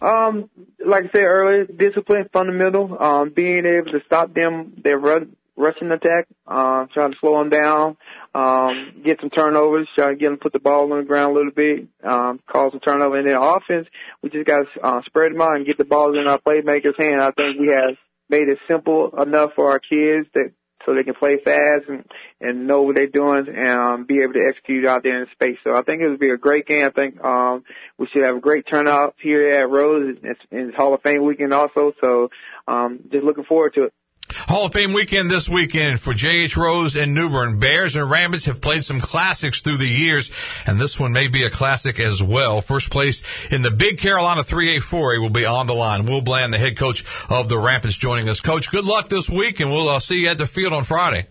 Um, 0.00 0.50
like 0.84 1.04
I 1.04 1.10
said 1.12 1.22
earlier, 1.22 1.64
discipline, 1.64 2.28
fundamental. 2.32 2.96
Um, 3.00 3.32
being 3.34 3.64
able 3.64 3.92
to 3.92 4.04
stop 4.06 4.34
them, 4.34 4.74
their 4.82 4.98
run, 4.98 5.36
rushing 5.56 5.90
attack, 5.90 6.26
uh, 6.46 6.86
trying 6.92 7.12
to 7.12 7.18
slow 7.20 7.38
them 7.38 7.48
down, 7.48 7.96
um, 8.34 9.02
get 9.04 9.20
some 9.20 9.30
turnovers, 9.30 9.88
try 9.94 10.08
to 10.08 10.16
get 10.16 10.28
them 10.28 10.38
put 10.38 10.52
the 10.52 10.58
ball 10.58 10.92
on 10.92 10.98
the 10.98 11.04
ground 11.04 11.32
a 11.32 11.34
little 11.34 11.52
bit, 11.52 11.88
um, 12.02 12.40
cause 12.50 12.72
some 12.72 12.80
turnover. 12.80 13.18
And 13.18 13.28
then 13.28 13.36
offense, 13.36 13.86
we 14.22 14.30
just 14.30 14.46
got 14.46 14.60
to 14.74 14.80
uh, 14.86 15.02
spread 15.06 15.32
them 15.32 15.40
out 15.40 15.56
and 15.56 15.66
get 15.66 15.78
the 15.78 15.84
balls 15.84 16.16
in 16.20 16.28
our 16.28 16.38
playmakers' 16.38 16.98
hand. 16.98 17.20
I 17.20 17.30
think 17.30 17.60
we 17.60 17.68
have 17.68 17.96
made 18.28 18.48
it 18.48 18.58
simple 18.68 19.10
enough 19.20 19.52
for 19.54 19.70
our 19.70 19.78
kids 19.78 20.28
that 20.34 20.52
so 20.84 20.94
they 20.94 21.02
can 21.02 21.14
play 21.14 21.38
fast 21.44 21.84
and, 21.88 22.04
and 22.40 22.66
know 22.66 22.82
what 22.82 22.96
they're 22.96 23.06
doing 23.06 23.46
and 23.48 23.70
um, 23.70 24.04
be 24.06 24.22
able 24.22 24.34
to 24.34 24.46
execute 24.46 24.86
out 24.86 25.02
there 25.02 25.22
in 25.22 25.28
space. 25.32 25.58
So 25.64 25.74
I 25.74 25.82
think 25.82 26.02
it 26.02 26.08
would 26.08 26.20
be 26.20 26.30
a 26.30 26.36
great 26.36 26.66
game. 26.66 26.84
I 26.84 26.90
think 26.90 27.22
um, 27.22 27.64
we 27.98 28.06
should 28.12 28.24
have 28.24 28.36
a 28.36 28.40
great 28.40 28.66
turnout 28.70 29.14
here 29.22 29.50
at 29.50 29.68
Rose. 29.68 30.16
It's, 30.22 30.40
it's 30.50 30.76
Hall 30.76 30.94
of 30.94 31.02
Fame 31.02 31.24
weekend 31.24 31.54
also. 31.54 31.92
So 32.02 32.28
um, 32.68 33.00
just 33.10 33.24
looking 33.24 33.44
forward 33.44 33.74
to 33.74 33.84
it. 33.84 33.94
Hall 34.46 34.66
of 34.66 34.72
Fame 34.72 34.92
weekend 34.92 35.30
this 35.30 35.48
weekend 35.48 36.00
for 36.00 36.12
J.H. 36.14 36.56
Rose 36.56 36.96
and 36.96 37.14
New 37.14 37.30
Bern. 37.30 37.60
Bears 37.60 37.94
and 37.94 38.10
Rabbits 38.10 38.46
have 38.46 38.60
played 38.60 38.82
some 38.82 39.00
classics 39.00 39.62
through 39.62 39.78
the 39.78 39.86
years, 39.86 40.30
and 40.66 40.80
this 40.80 40.98
one 40.98 41.12
may 41.12 41.28
be 41.28 41.44
a 41.44 41.50
classic 41.50 42.00
as 42.00 42.20
well. 42.22 42.60
First 42.60 42.90
place 42.90 43.22
in 43.50 43.62
the 43.62 43.70
Big 43.70 43.98
Carolina 43.98 44.44
3A 44.44 44.80
4A 44.90 45.20
will 45.20 45.30
be 45.30 45.44
on 45.44 45.66
the 45.66 45.74
line. 45.74 46.06
Will 46.06 46.22
Bland, 46.22 46.52
the 46.52 46.58
head 46.58 46.78
coach 46.78 47.04
of 47.28 47.48
the 47.48 47.58
Rampants, 47.58 47.98
joining 47.98 48.28
us. 48.28 48.40
Coach, 48.40 48.68
good 48.70 48.84
luck 48.84 49.08
this 49.08 49.30
week, 49.30 49.60
and 49.60 49.70
we'll 49.70 49.88
uh, 49.88 50.00
see 50.00 50.16
you 50.16 50.28
at 50.28 50.38
the 50.38 50.46
field 50.46 50.72
on 50.72 50.84
Friday. 50.84 51.26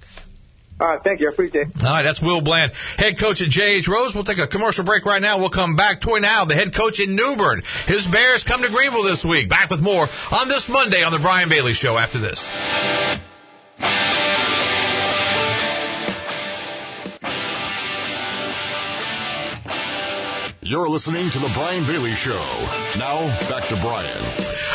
All 0.80 0.88
right, 0.88 1.00
thank 1.04 1.20
you. 1.20 1.30
I 1.30 1.32
appreciate 1.32 1.68
it. 1.70 1.84
All 1.84 1.92
right, 1.92 2.04
that's 2.04 2.22
Will 2.22 2.42
Bland, 2.42 2.74
head 2.98 3.20
coach 3.20 3.42
at 3.42 3.50
J.H. 3.50 3.88
Rose. 3.88 4.14
We'll 4.16 4.24
take 4.24 4.40
a 4.40 4.48
commercial 4.48 4.84
break 4.84 5.06
right 5.06 5.22
now. 5.22 5.40
We'll 5.40 5.52
come 5.52 5.76
back. 5.76 6.02
Toy 6.02 6.18
now, 6.18 6.46
the 6.46 6.56
head 6.56 6.74
coach 6.76 7.00
in 7.00 7.16
New 7.16 7.36
Bern. 7.38 7.62
His 7.88 8.06
Bears 8.08 8.44
come 8.44 8.62
to 8.64 8.70
Greenville 8.70 9.04
this 9.04 9.24
week. 9.24 9.50
Back 9.50 9.70
with 9.70 9.82
more 9.82 10.08
on 10.32 10.50
this 10.50 10.68
Monday 10.68 11.04
on 11.04 11.12
the 11.12 11.20
Brian 11.20 11.50
Bailey 11.50 11.74
Show 11.74 11.98
after 11.98 12.20
this. 12.20 12.40
You're 20.66 20.88
listening 20.88 21.30
to 21.32 21.40
The 21.40 21.52
Brian 21.54 21.84
Bailey 21.84 22.16
Show. 22.16 22.40
Now, 22.96 23.28
back 23.52 23.68
to 23.68 23.76
Brian. 23.84 24.16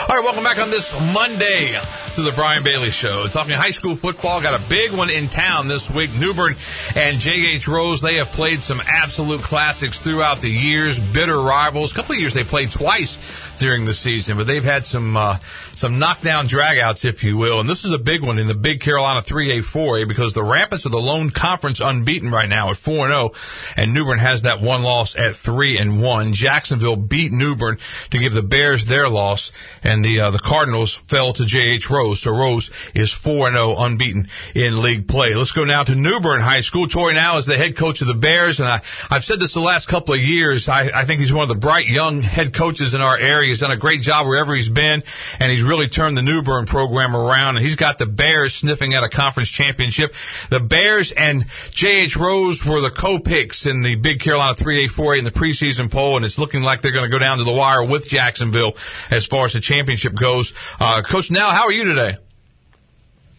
All 0.06 0.16
right, 0.16 0.22
welcome 0.22 0.44
back 0.44 0.58
on 0.58 0.70
this 0.70 0.92
Monday 0.92 1.80
to 2.14 2.20
The 2.20 2.32
Brian 2.36 2.62
Bailey 2.62 2.90
Show. 2.90 3.24
Talking 3.32 3.54
high 3.56 3.70
school 3.70 3.96
football, 3.96 4.42
got 4.42 4.52
a 4.52 4.68
big 4.68 4.92
one 4.92 5.08
in 5.08 5.30
town 5.30 5.66
this 5.66 5.88
week. 5.88 6.10
New 6.12 6.34
Bern 6.34 6.56
and 6.94 7.20
J.H. 7.20 7.66
Rose, 7.66 8.02
they 8.02 8.20
have 8.20 8.36
played 8.36 8.60
some 8.60 8.82
absolute 8.84 9.40
classics 9.40 9.98
throughout 10.00 10.42
the 10.42 10.52
years, 10.52 11.00
bitter 11.14 11.40
rivals. 11.40 11.92
A 11.92 11.94
couple 11.94 12.16
of 12.16 12.20
years 12.20 12.34
they 12.34 12.44
played 12.44 12.68
twice 12.68 13.16
during 13.56 13.86
the 13.86 13.94
season, 13.94 14.36
but 14.36 14.44
they've 14.44 14.62
had 14.62 14.84
some 14.84 15.16
uh, 15.16 15.38
some 15.74 15.98
knockdown 15.98 16.48
dragouts, 16.48 17.04
if 17.04 17.24
you 17.24 17.38
will. 17.38 17.60
And 17.60 17.68
this 17.68 17.84
is 17.84 17.94
a 17.94 17.98
big 17.98 18.22
one 18.22 18.38
in 18.38 18.46
the 18.46 18.54
Big 18.54 18.80
Carolina 18.80 19.24
3A 19.24 19.64
4A 19.64 20.06
because 20.06 20.34
the 20.34 20.44
Rapids 20.44 20.84
are 20.84 20.90
the 20.90 20.98
lone 20.98 21.30
conference 21.30 21.80
unbeaten 21.82 22.30
right 22.30 22.48
now 22.48 22.72
at 22.72 22.76
4 22.76 23.08
0, 23.08 23.30
and 23.76 23.94
New 23.94 24.04
Bern 24.04 24.18
has 24.18 24.42
that 24.42 24.60
one 24.60 24.82
loss 24.82 25.16
at 25.16 25.36
3 25.36 25.78
and 25.78 25.87
1. 25.96 26.34
Jacksonville 26.34 26.96
beat 26.96 27.32
New 27.32 27.56
Bern 27.56 27.78
to 28.10 28.18
give 28.18 28.32
the 28.32 28.42
Bears 28.42 28.86
their 28.86 29.08
loss, 29.08 29.50
and 29.82 30.04
the 30.04 30.20
uh, 30.20 30.30
the 30.30 30.42
Cardinals 30.44 30.98
fell 31.08 31.32
to 31.32 31.46
J.H. 31.46 31.88
Rose. 31.90 32.22
So 32.22 32.30
Rose 32.30 32.70
is 32.94 33.12
4 33.12 33.50
0 33.50 33.76
unbeaten 33.78 34.28
in 34.54 34.82
league 34.82 35.08
play. 35.08 35.34
Let's 35.34 35.52
go 35.52 35.64
now 35.64 35.84
to 35.84 35.94
New 35.94 36.20
Bern 36.20 36.40
High 36.40 36.60
School. 36.60 36.88
Tori 36.88 37.14
now 37.14 37.38
is 37.38 37.46
the 37.46 37.56
head 37.56 37.76
coach 37.76 38.00
of 38.00 38.08
the 38.08 38.14
Bears, 38.14 38.58
and 38.58 38.68
I, 38.68 38.82
I've 39.10 39.24
said 39.24 39.40
this 39.40 39.54
the 39.54 39.60
last 39.60 39.88
couple 39.88 40.14
of 40.14 40.20
years. 40.20 40.68
I, 40.68 40.90
I 40.92 41.06
think 41.06 41.20
he's 41.20 41.32
one 41.32 41.48
of 41.48 41.54
the 41.54 41.60
bright 41.60 41.86
young 41.86 42.22
head 42.22 42.54
coaches 42.54 42.94
in 42.94 43.00
our 43.00 43.18
area. 43.18 43.48
He's 43.48 43.60
done 43.60 43.70
a 43.70 43.78
great 43.78 44.02
job 44.02 44.26
wherever 44.26 44.54
he's 44.54 44.70
been, 44.70 45.02
and 45.38 45.52
he's 45.52 45.62
really 45.62 45.88
turned 45.88 46.16
the 46.16 46.22
New 46.22 46.42
Bern 46.42 46.66
program 46.66 47.14
around. 47.14 47.56
And 47.56 47.64
he's 47.64 47.76
got 47.76 47.98
the 47.98 48.06
Bears 48.06 48.54
sniffing 48.54 48.94
at 48.94 49.02
a 49.02 49.08
conference 49.08 49.50
championship. 49.50 50.10
The 50.50 50.60
Bears 50.60 51.12
and 51.14 51.46
J.H. 51.72 52.16
Rose 52.18 52.62
were 52.66 52.80
the 52.80 52.90
co-picks 52.90 53.66
in 53.66 53.82
the 53.82 53.96
Big 53.96 54.20
Carolina 54.20 54.56
3A 54.56 54.88
4A 54.90 55.18
in 55.18 55.24
the 55.24 55.30
preseason 55.30 55.67
poll, 55.90 56.16
and 56.16 56.24
it's 56.24 56.38
looking 56.38 56.62
like 56.62 56.82
they're 56.82 56.92
going 56.92 57.10
to 57.10 57.14
go 57.14 57.18
down 57.18 57.38
to 57.38 57.44
the 57.44 57.52
wire 57.52 57.86
with 57.86 58.06
Jacksonville 58.08 58.74
as 59.10 59.26
far 59.26 59.46
as 59.46 59.52
the 59.52 59.60
championship 59.60 60.12
goes. 60.18 60.52
Uh, 60.80 61.02
Coach, 61.02 61.30
now 61.30 61.50
how 61.50 61.66
are 61.66 61.72
you 61.72 61.84
today? 61.84 62.16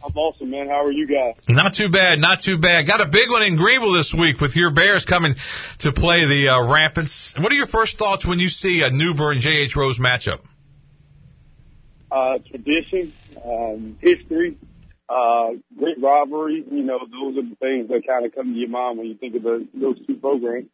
I'm 0.03 0.15
awesome, 0.15 0.49
man. 0.49 0.67
How 0.67 0.85
are 0.85 0.91
you 0.91 1.07
guys? 1.07 1.35
Not 1.49 1.75
too 1.75 1.89
bad, 1.89 2.19
not 2.19 2.41
too 2.41 2.57
bad. 2.57 2.87
Got 2.87 3.01
a 3.01 3.09
big 3.09 3.29
one 3.29 3.43
in 3.43 3.57
Greenville 3.57 3.93
this 3.93 4.15
week 4.17 4.39
with 4.39 4.55
your 4.55 4.71
Bears 4.71 5.03
coming 5.03 5.35
to 5.79 5.91
play 5.91 6.25
the 6.25 6.49
uh, 6.49 6.71
Rampants. 6.71 7.33
What 7.37 7.51
are 7.51 7.55
your 7.55 7.67
first 7.67 7.99
thoughts 7.99 8.25
when 8.25 8.39
you 8.39 8.47
see 8.47 8.81
a 8.81 8.91
New 8.91 9.13
Bern 9.13 9.41
J.H. 9.41 9.75
Rose 9.75 9.99
matchup? 9.99 10.39
Uh, 12.11 12.39
tradition, 12.49 13.13
um, 13.43 13.97
history, 14.01 14.57
uh, 15.09 15.49
great 15.77 16.01
rivalry. 16.01 16.63
You 16.69 16.83
know, 16.83 16.99
those 16.99 17.37
are 17.37 17.47
the 17.47 17.55
things 17.59 17.89
that 17.89 18.01
kind 18.07 18.25
of 18.25 18.33
come 18.33 18.53
to 18.53 18.59
your 18.59 18.69
mind 18.69 18.97
when 18.97 19.07
you 19.07 19.15
think 19.15 19.35
of 19.35 19.43
the, 19.43 19.67
those 19.73 19.97
two 20.07 20.15
programs. 20.15 20.67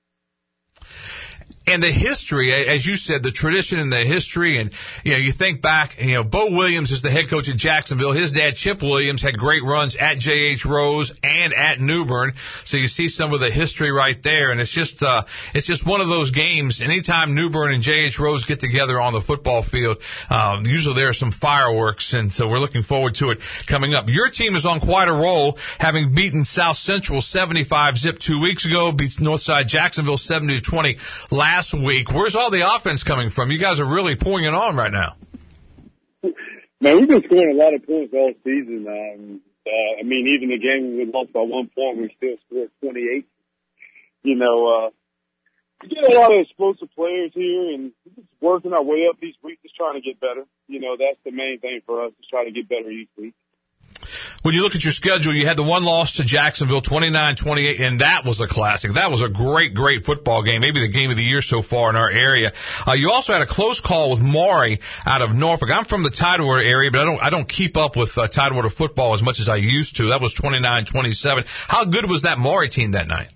And 1.67 1.81
the 1.81 1.91
history, 1.91 2.53
as 2.53 2.85
you 2.85 2.95
said, 2.95 3.23
the 3.23 3.31
tradition 3.31 3.79
and 3.79 3.91
the 3.91 4.05
history, 4.05 4.59
and 4.59 4.71
you 5.03 5.13
know, 5.13 5.17
you 5.17 5.33
think 5.33 5.61
back, 5.61 5.97
you 5.99 6.13
know, 6.13 6.23
Bo 6.23 6.51
Williams 6.51 6.91
is 6.91 7.01
the 7.01 7.09
head 7.09 7.25
coach 7.29 7.49
at 7.49 7.57
Jacksonville. 7.57 8.13
His 8.13 8.31
dad, 8.31 8.55
Chip 8.55 8.81
Williams, 8.81 9.23
had 9.23 9.37
great 9.37 9.63
runs 9.63 9.95
at 9.99 10.17
J.H. 10.17 10.63
Rose 10.65 11.11
and 11.23 11.53
at 11.53 11.79
New 11.79 12.05
Bern. 12.05 12.33
So 12.65 12.77
you 12.77 12.87
see 12.87 13.09
some 13.09 13.33
of 13.33 13.39
the 13.39 13.49
history 13.49 13.91
right 13.91 14.15
there, 14.23 14.51
and 14.51 14.61
it's 14.61 14.71
just, 14.71 15.01
uh, 15.01 15.23
it's 15.53 15.65
just 15.65 15.85
one 15.85 16.01
of 16.01 16.07
those 16.07 16.29
games. 16.29 16.81
Anytime 16.83 17.33
New 17.33 17.49
Bern 17.49 17.73
and 17.73 17.81
J.H. 17.81 18.19
Rose 18.19 18.45
get 18.45 18.59
together 18.59 19.01
on 19.01 19.13
the 19.13 19.21
football 19.21 19.63
field, 19.63 19.97
um, 20.29 20.65
usually 20.65 20.95
there 20.95 21.09
are 21.09 21.13
some 21.13 21.31
fireworks, 21.31 22.13
and 22.13 22.31
so 22.31 22.47
we're 22.47 22.59
looking 22.59 22.83
forward 22.83 23.15
to 23.15 23.31
it 23.31 23.39
coming 23.67 23.93
up. 23.93 24.05
Your 24.07 24.29
team 24.29 24.55
is 24.55 24.65
on 24.65 24.81
quite 24.81 25.07
a 25.07 25.13
roll, 25.13 25.57
having 25.79 26.13
beaten 26.13 26.45
South 26.45 26.77
Central 26.77 27.21
75 27.21 27.97
zip 27.97 28.19
two 28.19 28.39
weeks 28.39 28.65
ago, 28.65 28.91
beats 28.91 29.19
Northside 29.19 29.65
Jacksonville 29.67 30.17
70 30.17 30.61
to 30.61 30.69
20 30.69 30.97
last 31.31 31.54
last 31.55 31.73
week. 31.73 32.11
Where's 32.11 32.35
all 32.35 32.51
the 32.51 32.67
offense 32.67 33.03
coming 33.03 33.29
from? 33.29 33.49
You 33.49 33.59
guys 33.59 33.79
are 33.79 33.87
really 33.87 34.17
pouring 34.17 34.43
it 34.43 34.53
on 34.53 34.75
right 34.75 34.91
now. 34.91 35.15
Man, 36.81 36.99
we've 36.99 37.07
been 37.07 37.23
scoring 37.23 37.55
a 37.55 37.63
lot 37.63 37.73
of 37.73 37.85
points 37.87 38.13
all 38.13 38.33
season. 38.43 38.85
Um, 38.87 39.41
uh, 39.65 39.99
I 39.99 40.03
mean, 40.03 40.35
even 40.35 40.49
the 40.49 40.59
game 40.59 40.97
we 40.97 41.05
lost 41.07 41.31
by 41.31 41.39
one 41.39 41.71
point, 41.73 41.97
we 41.97 42.13
still 42.17 42.35
scored 42.47 42.71
28. 42.81 43.25
You 44.23 44.35
know, 44.35 44.67
uh, 44.67 44.89
we 45.81 45.95
get 45.95 46.11
a 46.11 46.19
lot 46.19 46.33
of 46.33 46.39
explosive 46.39 46.89
players 46.93 47.31
here 47.33 47.73
and 47.73 47.93
just 48.03 48.27
working 48.41 48.73
our 48.73 48.83
way 48.83 49.07
up 49.09 49.23
each 49.23 49.37
week, 49.41 49.59
just 49.63 49.75
trying 49.75 49.95
to 49.95 50.01
get 50.01 50.19
better. 50.19 50.43
You 50.67 50.81
know, 50.81 50.97
that's 50.99 51.19
the 51.23 51.31
main 51.31 51.59
thing 51.61 51.79
for 51.85 52.03
us, 52.03 52.11
is 52.19 52.27
try 52.29 52.43
to 52.43 52.51
get 52.51 52.67
better 52.67 52.91
each 52.91 53.09
week 53.17 53.33
when 54.43 54.53
you 54.53 54.61
look 54.61 54.75
at 54.75 54.83
your 54.83 54.93
schedule, 54.93 55.33
you 55.33 55.45
had 55.45 55.57
the 55.57 55.63
one 55.63 55.83
loss 55.83 56.13
to 56.13 56.23
Jacksonville, 56.23 56.81
29-28, 56.81 57.81
and 57.81 58.01
that 58.01 58.25
was 58.25 58.39
a 58.41 58.47
classic. 58.47 58.93
That 58.93 59.11
was 59.11 59.21
a 59.21 59.29
great, 59.29 59.73
great 59.73 60.05
football 60.05 60.43
game, 60.43 60.61
maybe 60.61 60.81
the 60.81 60.91
game 60.91 61.11
of 61.11 61.17
the 61.17 61.23
year 61.23 61.41
so 61.41 61.61
far 61.61 61.89
in 61.89 61.95
our 61.95 62.09
area. 62.09 62.53
Uh, 62.85 62.93
you 62.93 63.09
also 63.11 63.33
had 63.33 63.41
a 63.41 63.47
close 63.47 63.81
call 63.81 64.11
with 64.11 64.19
Maury 64.19 64.79
out 65.05 65.21
of 65.21 65.31
Norfolk. 65.31 65.69
I'm 65.71 65.85
from 65.85 66.03
the 66.03 66.11
Tidewater 66.11 66.63
area, 66.63 66.91
but 66.91 67.01
I 67.01 67.05
don't, 67.05 67.23
I 67.23 67.29
don't 67.29 67.49
keep 67.49 67.77
up 67.77 67.95
with 67.95 68.17
uh, 68.17 68.27
Tidewater 68.27 68.69
football 68.69 69.15
as 69.15 69.21
much 69.21 69.39
as 69.39 69.49
I 69.49 69.57
used 69.57 69.97
to. 69.97 70.09
That 70.09 70.21
was 70.21 70.33
29-27. 70.35 71.45
How 71.67 71.85
good 71.85 72.09
was 72.09 72.23
that 72.23 72.37
Maury 72.37 72.69
team 72.69 72.91
that 72.91 73.07
night? 73.07 73.29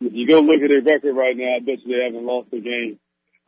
If 0.00 0.12
you 0.14 0.28
go 0.28 0.40
look 0.40 0.62
at 0.62 0.68
their 0.68 0.82
record 0.82 1.14
right 1.14 1.36
now, 1.36 1.56
I 1.56 1.58
bet 1.58 1.82
you 1.84 1.96
they 1.96 2.04
haven't 2.04 2.24
lost 2.24 2.48
a 2.52 2.60
game. 2.60 2.98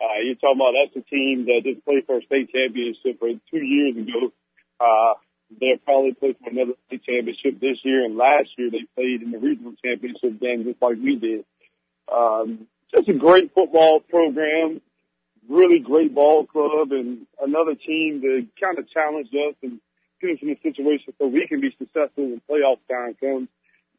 Uh, 0.00 0.24
you're 0.24 0.34
talking 0.34 0.56
about 0.58 0.74
that's 0.74 0.96
a 0.96 1.04
team 1.08 1.44
that 1.46 1.60
just 1.62 1.84
played 1.84 2.06
for 2.06 2.18
a 2.18 2.22
state 2.24 2.50
championship 2.50 3.20
two 3.20 3.62
years 3.62 3.96
ago. 3.96 4.32
Uh, 4.80 5.14
they'll 5.58 5.78
probably 5.84 6.14
play 6.14 6.34
for 6.38 6.50
another 6.50 6.72
state 6.86 7.02
championship 7.04 7.60
this 7.60 7.78
year. 7.82 8.04
And 8.04 8.16
last 8.16 8.50
year 8.56 8.70
they 8.70 8.86
played 8.94 9.22
in 9.22 9.30
the 9.30 9.38
regional 9.38 9.74
championship 9.84 10.40
game 10.40 10.64
just 10.64 10.80
like 10.80 10.96
we 11.02 11.16
did. 11.16 11.44
Um, 12.10 12.66
just 12.94 13.08
a 13.08 13.14
great 13.14 13.54
football 13.54 14.00
program, 14.00 14.80
really 15.48 15.78
great 15.78 16.14
ball 16.14 16.46
club, 16.46 16.90
and 16.90 17.26
another 17.40 17.74
team 17.74 18.20
to 18.22 18.46
kind 18.60 18.78
of 18.78 18.90
challenge 18.90 19.28
us 19.28 19.54
and 19.62 19.80
get 20.20 20.30
us 20.30 20.38
in 20.42 20.50
a 20.50 20.58
situation 20.62 21.14
so 21.18 21.26
we 21.26 21.46
can 21.48 21.60
be 21.60 21.70
successful 21.78 22.30
when 22.30 22.42
playoff 22.50 22.78
time 22.90 23.14
comes. 23.18 23.48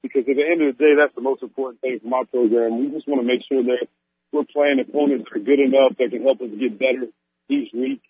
Because 0.02 0.26
at 0.28 0.36
the 0.36 0.44
end 0.44 0.62
of 0.64 0.78
the 0.78 0.84
day, 0.84 0.96
that's 0.98 1.14
the 1.14 1.22
most 1.22 1.44
important 1.44 1.80
thing 1.82 2.00
for 2.02 2.10
my 2.10 2.24
program. 2.30 2.80
We 2.80 2.90
just 2.90 3.08
want 3.08 3.22
to 3.22 3.28
make 3.28 3.46
sure 3.48 3.64
that 3.64 3.88
we're 4.34 4.50
playing 4.50 4.82
opponents 4.82 5.30
that 5.30 5.40
are 5.40 5.44
good 5.44 5.60
enough 5.60 5.94
that 6.00 6.10
can 6.10 6.24
help 6.24 6.42
us 6.42 6.50
get 6.58 6.80
better 6.80 7.06
each 7.48 7.70
week 7.74 8.02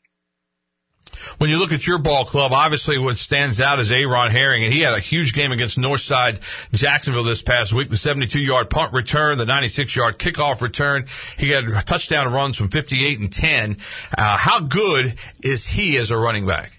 when 1.37 1.49
you 1.49 1.57
look 1.57 1.71
at 1.71 1.85
your 1.85 1.99
ball 1.99 2.25
club, 2.25 2.51
obviously 2.53 2.97
what 2.97 3.17
stands 3.17 3.59
out 3.59 3.79
is 3.79 3.91
Aaron 3.91 4.31
Herring, 4.31 4.63
and 4.63 4.73
he 4.73 4.81
had 4.81 4.93
a 4.93 4.99
huge 4.99 5.33
game 5.33 5.51
against 5.51 5.77
Northside 5.77 6.41
Jacksonville 6.71 7.23
this 7.23 7.41
past 7.41 7.73
week. 7.75 7.89
The 7.89 7.95
72-yard 7.95 8.69
punt 8.69 8.93
return, 8.93 9.37
the 9.37 9.45
96-yard 9.45 10.19
kickoff 10.19 10.61
return. 10.61 11.05
He 11.37 11.49
had 11.49 11.63
touchdown 11.85 12.33
runs 12.33 12.57
from 12.57 12.69
58 12.69 13.19
and 13.19 13.31
10. 13.31 13.77
Uh, 14.17 14.37
how 14.37 14.67
good 14.67 15.15
is 15.41 15.67
he 15.67 15.97
as 15.97 16.11
a 16.11 16.17
running 16.17 16.47
back? 16.47 16.71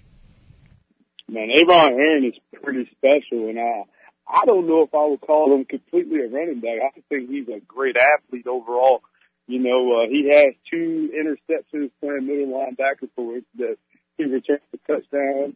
Man, 1.27 1.49
Aaron 1.53 1.97
Herring 1.97 2.31
is 2.33 2.61
pretty 2.61 2.89
special, 2.97 3.49
and 3.49 3.59
I 3.59 3.83
I 4.27 4.45
don't 4.45 4.67
know 4.67 4.81
if 4.83 4.93
I 4.93 5.05
would 5.05 5.21
call 5.21 5.53
him 5.53 5.65
completely 5.65 6.21
a 6.21 6.29
running 6.29 6.59
back. 6.59 6.79
I 6.81 6.99
think 7.09 7.29
he's 7.29 7.47
a 7.49 7.59
great 7.59 7.95
athlete 7.97 8.47
overall. 8.47 9.01
You 9.47 9.59
know, 9.59 10.01
uh, 10.01 10.07
he 10.09 10.29
has 10.31 10.53
two 10.71 11.11
interceptions 11.13 11.91
playing 11.99 12.27
middle 12.27 12.47
linebacker 12.47 13.09
for 13.15 13.39
that 13.57 13.75
he 14.17 14.25
returns 14.25 14.61
a 14.73 14.77
touchdown. 14.87 15.55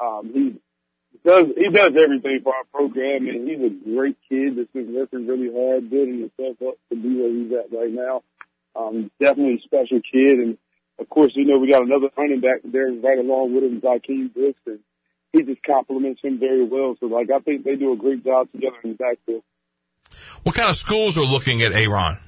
Um, 0.00 0.30
he 0.32 0.60
does 1.24 1.44
he 1.56 1.68
does 1.72 1.92
everything 1.96 2.40
for 2.42 2.54
our 2.54 2.64
program, 2.72 3.26
and 3.28 3.48
he's 3.48 3.60
a 3.60 3.94
great 3.94 4.16
kid 4.28 4.56
that's 4.56 4.70
been 4.72 4.94
working 4.94 5.26
really 5.26 5.50
hard, 5.52 5.90
building 5.90 6.28
himself 6.28 6.56
up 6.66 6.78
to 6.90 6.96
be 6.96 7.16
where 7.16 7.32
he's 7.32 7.52
at 7.52 7.76
right 7.76 7.92
now. 7.92 8.22
Um, 8.76 9.10
definitely 9.20 9.62
a 9.62 9.66
special 9.66 10.00
kid, 10.00 10.38
and 10.38 10.58
of 10.98 11.08
course, 11.08 11.32
you 11.34 11.44
know 11.44 11.58
we 11.58 11.70
got 11.70 11.82
another 11.82 12.08
running 12.16 12.40
back 12.40 12.60
there 12.64 12.92
right 12.92 13.18
along 13.18 13.54
with 13.54 13.64
him, 13.64 13.80
Zakeem 13.80 14.32
Brooks, 14.34 14.60
and 14.66 14.80
he 15.32 15.42
just 15.42 15.62
complements 15.62 16.20
him 16.22 16.38
very 16.38 16.64
well. 16.64 16.96
So, 17.00 17.06
like, 17.06 17.28
I 17.30 17.40
think 17.40 17.64
they 17.64 17.76
do 17.76 17.92
a 17.92 17.96
great 17.96 18.24
job 18.24 18.50
together 18.52 18.76
in 18.84 18.92
the 18.92 18.96
backfield. 18.96 19.42
What 20.42 20.54
kind 20.54 20.70
of 20.70 20.76
schools 20.76 21.18
are 21.18 21.24
looking 21.24 21.62
at 21.62 21.72
Aaron? 21.72 22.18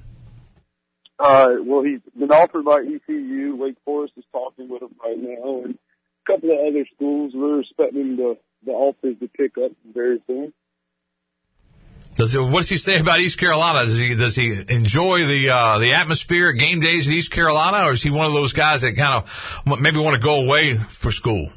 Uh, 1.18 1.48
well, 1.64 1.82
he's 1.82 2.00
been 2.16 2.30
offered 2.30 2.64
by 2.64 2.80
ECU. 2.80 3.56
Wake 3.56 3.76
Forest 3.84 4.14
is 4.16 4.24
talking 4.30 4.68
with 4.68 4.82
him 4.82 4.94
right 5.02 5.18
now, 5.18 5.62
and 5.64 5.74
a 5.74 6.32
couple 6.32 6.50
of 6.50 6.58
other 6.68 6.86
schools. 6.94 7.32
We're 7.34 7.60
expecting 7.60 8.16
the 8.16 8.38
the 8.64 8.72
offers 8.72 9.16
to 9.20 9.28
pick 9.28 9.52
up 9.58 9.72
very 9.92 10.22
soon. 10.26 10.52
Does 12.14 12.32
he, 12.32 12.38
what 12.38 12.66
does 12.66 12.68
he 12.68 12.76
say 12.76 12.98
about 12.98 13.20
East 13.20 13.38
Carolina? 13.38 13.86
Does 13.86 13.98
he 13.98 14.14
does 14.14 14.34
he 14.34 14.50
enjoy 14.68 15.18
the 15.26 15.50
uh, 15.50 15.78
the 15.78 15.94
atmosphere 15.94 16.50
at 16.50 16.58
game 16.58 16.80
days 16.80 17.08
at 17.08 17.14
East 17.14 17.32
Carolina, 17.32 17.88
or 17.88 17.92
is 17.92 18.02
he 18.02 18.10
one 18.10 18.26
of 18.26 18.32
those 18.32 18.52
guys 18.52 18.82
that 18.82 18.94
kind 18.96 19.22
of 19.22 19.80
maybe 19.80 19.98
want 19.98 20.20
to 20.20 20.24
go 20.24 20.42
away 20.42 20.74
for 21.00 21.10
school? 21.10 21.50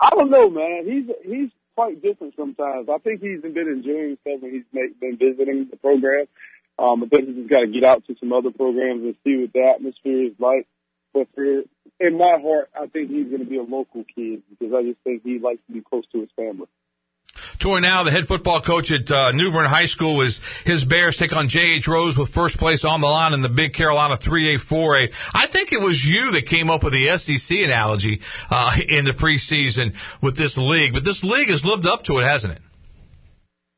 I 0.00 0.10
don't 0.10 0.30
know, 0.30 0.50
man. 0.50 0.86
He's 0.86 1.06
he's 1.24 1.50
quite 1.74 2.02
different 2.02 2.34
sometimes. 2.36 2.88
I 2.88 2.98
think 2.98 3.20
he's 3.20 3.42
been 3.42 3.56
enjoying 3.56 4.16
himself 4.22 4.42
when 4.42 4.52
he's 4.52 4.68
been 4.72 5.18
visiting 5.18 5.68
the 5.70 5.76
program. 5.76 6.26
Um, 6.80 7.04
I 7.04 7.08
think 7.08 7.28
he 7.28 7.34
just 7.34 7.50
got 7.50 7.60
to 7.60 7.66
get 7.66 7.84
out 7.84 8.06
to 8.06 8.16
some 8.18 8.32
other 8.32 8.50
programs 8.50 9.02
and 9.04 9.14
see 9.22 9.36
what 9.36 9.52
the 9.52 9.70
atmosphere 9.74 10.24
is 10.24 10.32
like. 10.38 10.66
But 11.12 11.28
for, 11.34 11.44
in 11.44 12.16
my 12.16 12.38
heart, 12.40 12.70
I 12.74 12.86
think 12.86 13.10
he's 13.10 13.26
going 13.26 13.44
to 13.44 13.50
be 13.50 13.58
a 13.58 13.62
local 13.62 14.04
kid 14.04 14.42
because 14.48 14.72
I 14.74 14.82
just 14.82 15.00
think 15.04 15.22
he 15.22 15.38
likes 15.38 15.60
to 15.66 15.72
be 15.72 15.82
close 15.82 16.04
to 16.12 16.20
his 16.20 16.30
family. 16.36 16.68
Troy 17.58 17.80
now, 17.80 18.04
the 18.04 18.10
head 18.10 18.26
football 18.26 18.62
coach 18.62 18.90
at 18.90 19.10
uh, 19.10 19.32
New 19.32 19.52
Bern 19.52 19.68
High 19.68 19.86
School, 19.86 20.22
is 20.22 20.40
his 20.64 20.84
Bears 20.84 21.16
take 21.16 21.32
on 21.32 21.48
J.H. 21.48 21.86
Rose 21.86 22.16
with 22.16 22.32
first 22.32 22.56
place 22.56 22.84
on 22.84 23.02
the 23.02 23.06
line 23.06 23.34
in 23.34 23.42
the 23.42 23.50
Big 23.50 23.74
Carolina 23.74 24.16
3A 24.16 24.60
4A. 24.66 25.12
I 25.34 25.46
think 25.52 25.72
it 25.72 25.80
was 25.80 26.02
you 26.02 26.32
that 26.32 26.46
came 26.46 26.70
up 26.70 26.82
with 26.82 26.94
the 26.94 27.18
SEC 27.18 27.58
analogy 27.58 28.20
uh, 28.48 28.76
in 28.88 29.04
the 29.04 29.12
preseason 29.12 29.94
with 30.22 30.36
this 30.36 30.56
league, 30.56 30.94
but 30.94 31.04
this 31.04 31.22
league 31.22 31.50
has 31.50 31.64
lived 31.64 31.86
up 31.86 32.02
to 32.04 32.18
it, 32.18 32.24
hasn't 32.24 32.54
it? 32.54 32.62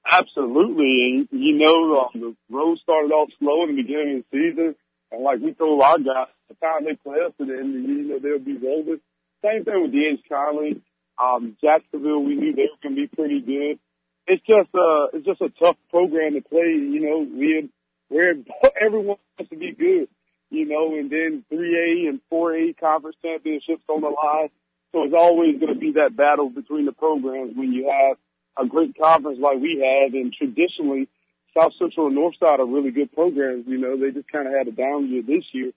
Absolutely. 0.04 1.26
And 1.30 1.40
you 1.40 1.58
know, 1.58 1.96
um, 1.98 2.20
the 2.20 2.36
road 2.50 2.78
started 2.82 3.12
off 3.12 3.30
slow 3.38 3.64
in 3.64 3.76
the 3.76 3.82
beginning 3.82 4.18
of 4.18 4.24
the 4.30 4.50
season. 4.50 4.74
And 5.10 5.22
like 5.22 5.40
we 5.40 5.52
told 5.52 5.80
our 5.82 5.98
guys, 5.98 6.32
the 6.48 6.54
time 6.54 6.84
they 6.84 6.96
play 6.96 7.18
us 7.24 7.32
at 7.38 7.46
the 7.46 7.52
end 7.54 7.76
of 7.76 7.82
the 7.82 7.88
year, 7.88 7.98
you 7.98 8.08
know, 8.08 8.18
they'll 8.18 8.38
be 8.38 8.56
rolling. 8.56 9.00
Same 9.44 9.64
thing 9.64 9.82
with 9.82 9.92
DH 9.92 10.28
Conley. 10.28 10.80
Um, 11.22 11.56
Jacksonville, 11.62 12.22
we 12.22 12.34
knew 12.34 12.54
they 12.54 12.68
were 12.72 12.82
going 12.82 12.96
to 12.96 13.02
be 13.02 13.06
pretty 13.06 13.40
good. 13.40 13.78
It's 14.26 14.42
just, 14.46 14.70
uh, 14.74 15.12
it's 15.12 15.26
just 15.26 15.40
a 15.40 15.50
tough 15.62 15.76
program 15.90 16.34
to 16.34 16.40
play. 16.40 16.72
You 16.72 17.00
know, 17.00 17.18
we, 17.18 17.68
we're, 18.08 18.34
everyone 18.80 19.18
wants 19.38 19.50
to 19.50 19.56
be 19.56 19.72
good, 19.72 20.08
you 20.50 20.64
know, 20.64 20.96
and 20.96 21.10
then 21.10 21.44
3A 21.52 22.08
and 22.08 22.20
4A 22.32 22.78
conference 22.78 23.16
championships 23.22 23.82
on 23.88 24.00
the 24.00 24.08
line. 24.08 24.48
So 24.92 25.04
it's 25.04 25.14
always 25.16 25.58
going 25.58 25.74
to 25.74 25.78
be 25.78 25.92
that 25.92 26.16
battle 26.16 26.50
between 26.50 26.86
the 26.86 26.92
programs 26.92 27.56
when 27.56 27.72
you 27.72 27.90
have 27.90 28.16
a 28.58 28.66
great 28.66 28.96
conference 29.00 29.38
like 29.40 29.58
we 29.58 29.82
have, 29.82 30.14
and 30.14 30.32
traditionally, 30.32 31.08
South 31.56 31.72
Central 31.78 32.06
and 32.06 32.16
Northside 32.16 32.58
are 32.58 32.66
really 32.66 32.90
good 32.90 33.12
programs. 33.12 33.66
You 33.66 33.78
know, 33.78 33.96
they 33.96 34.10
just 34.10 34.30
kind 34.30 34.46
of 34.46 34.54
had 34.54 34.68
a 34.68 34.72
down 34.72 35.08
year 35.08 35.22
this 35.22 35.44
year. 35.52 35.72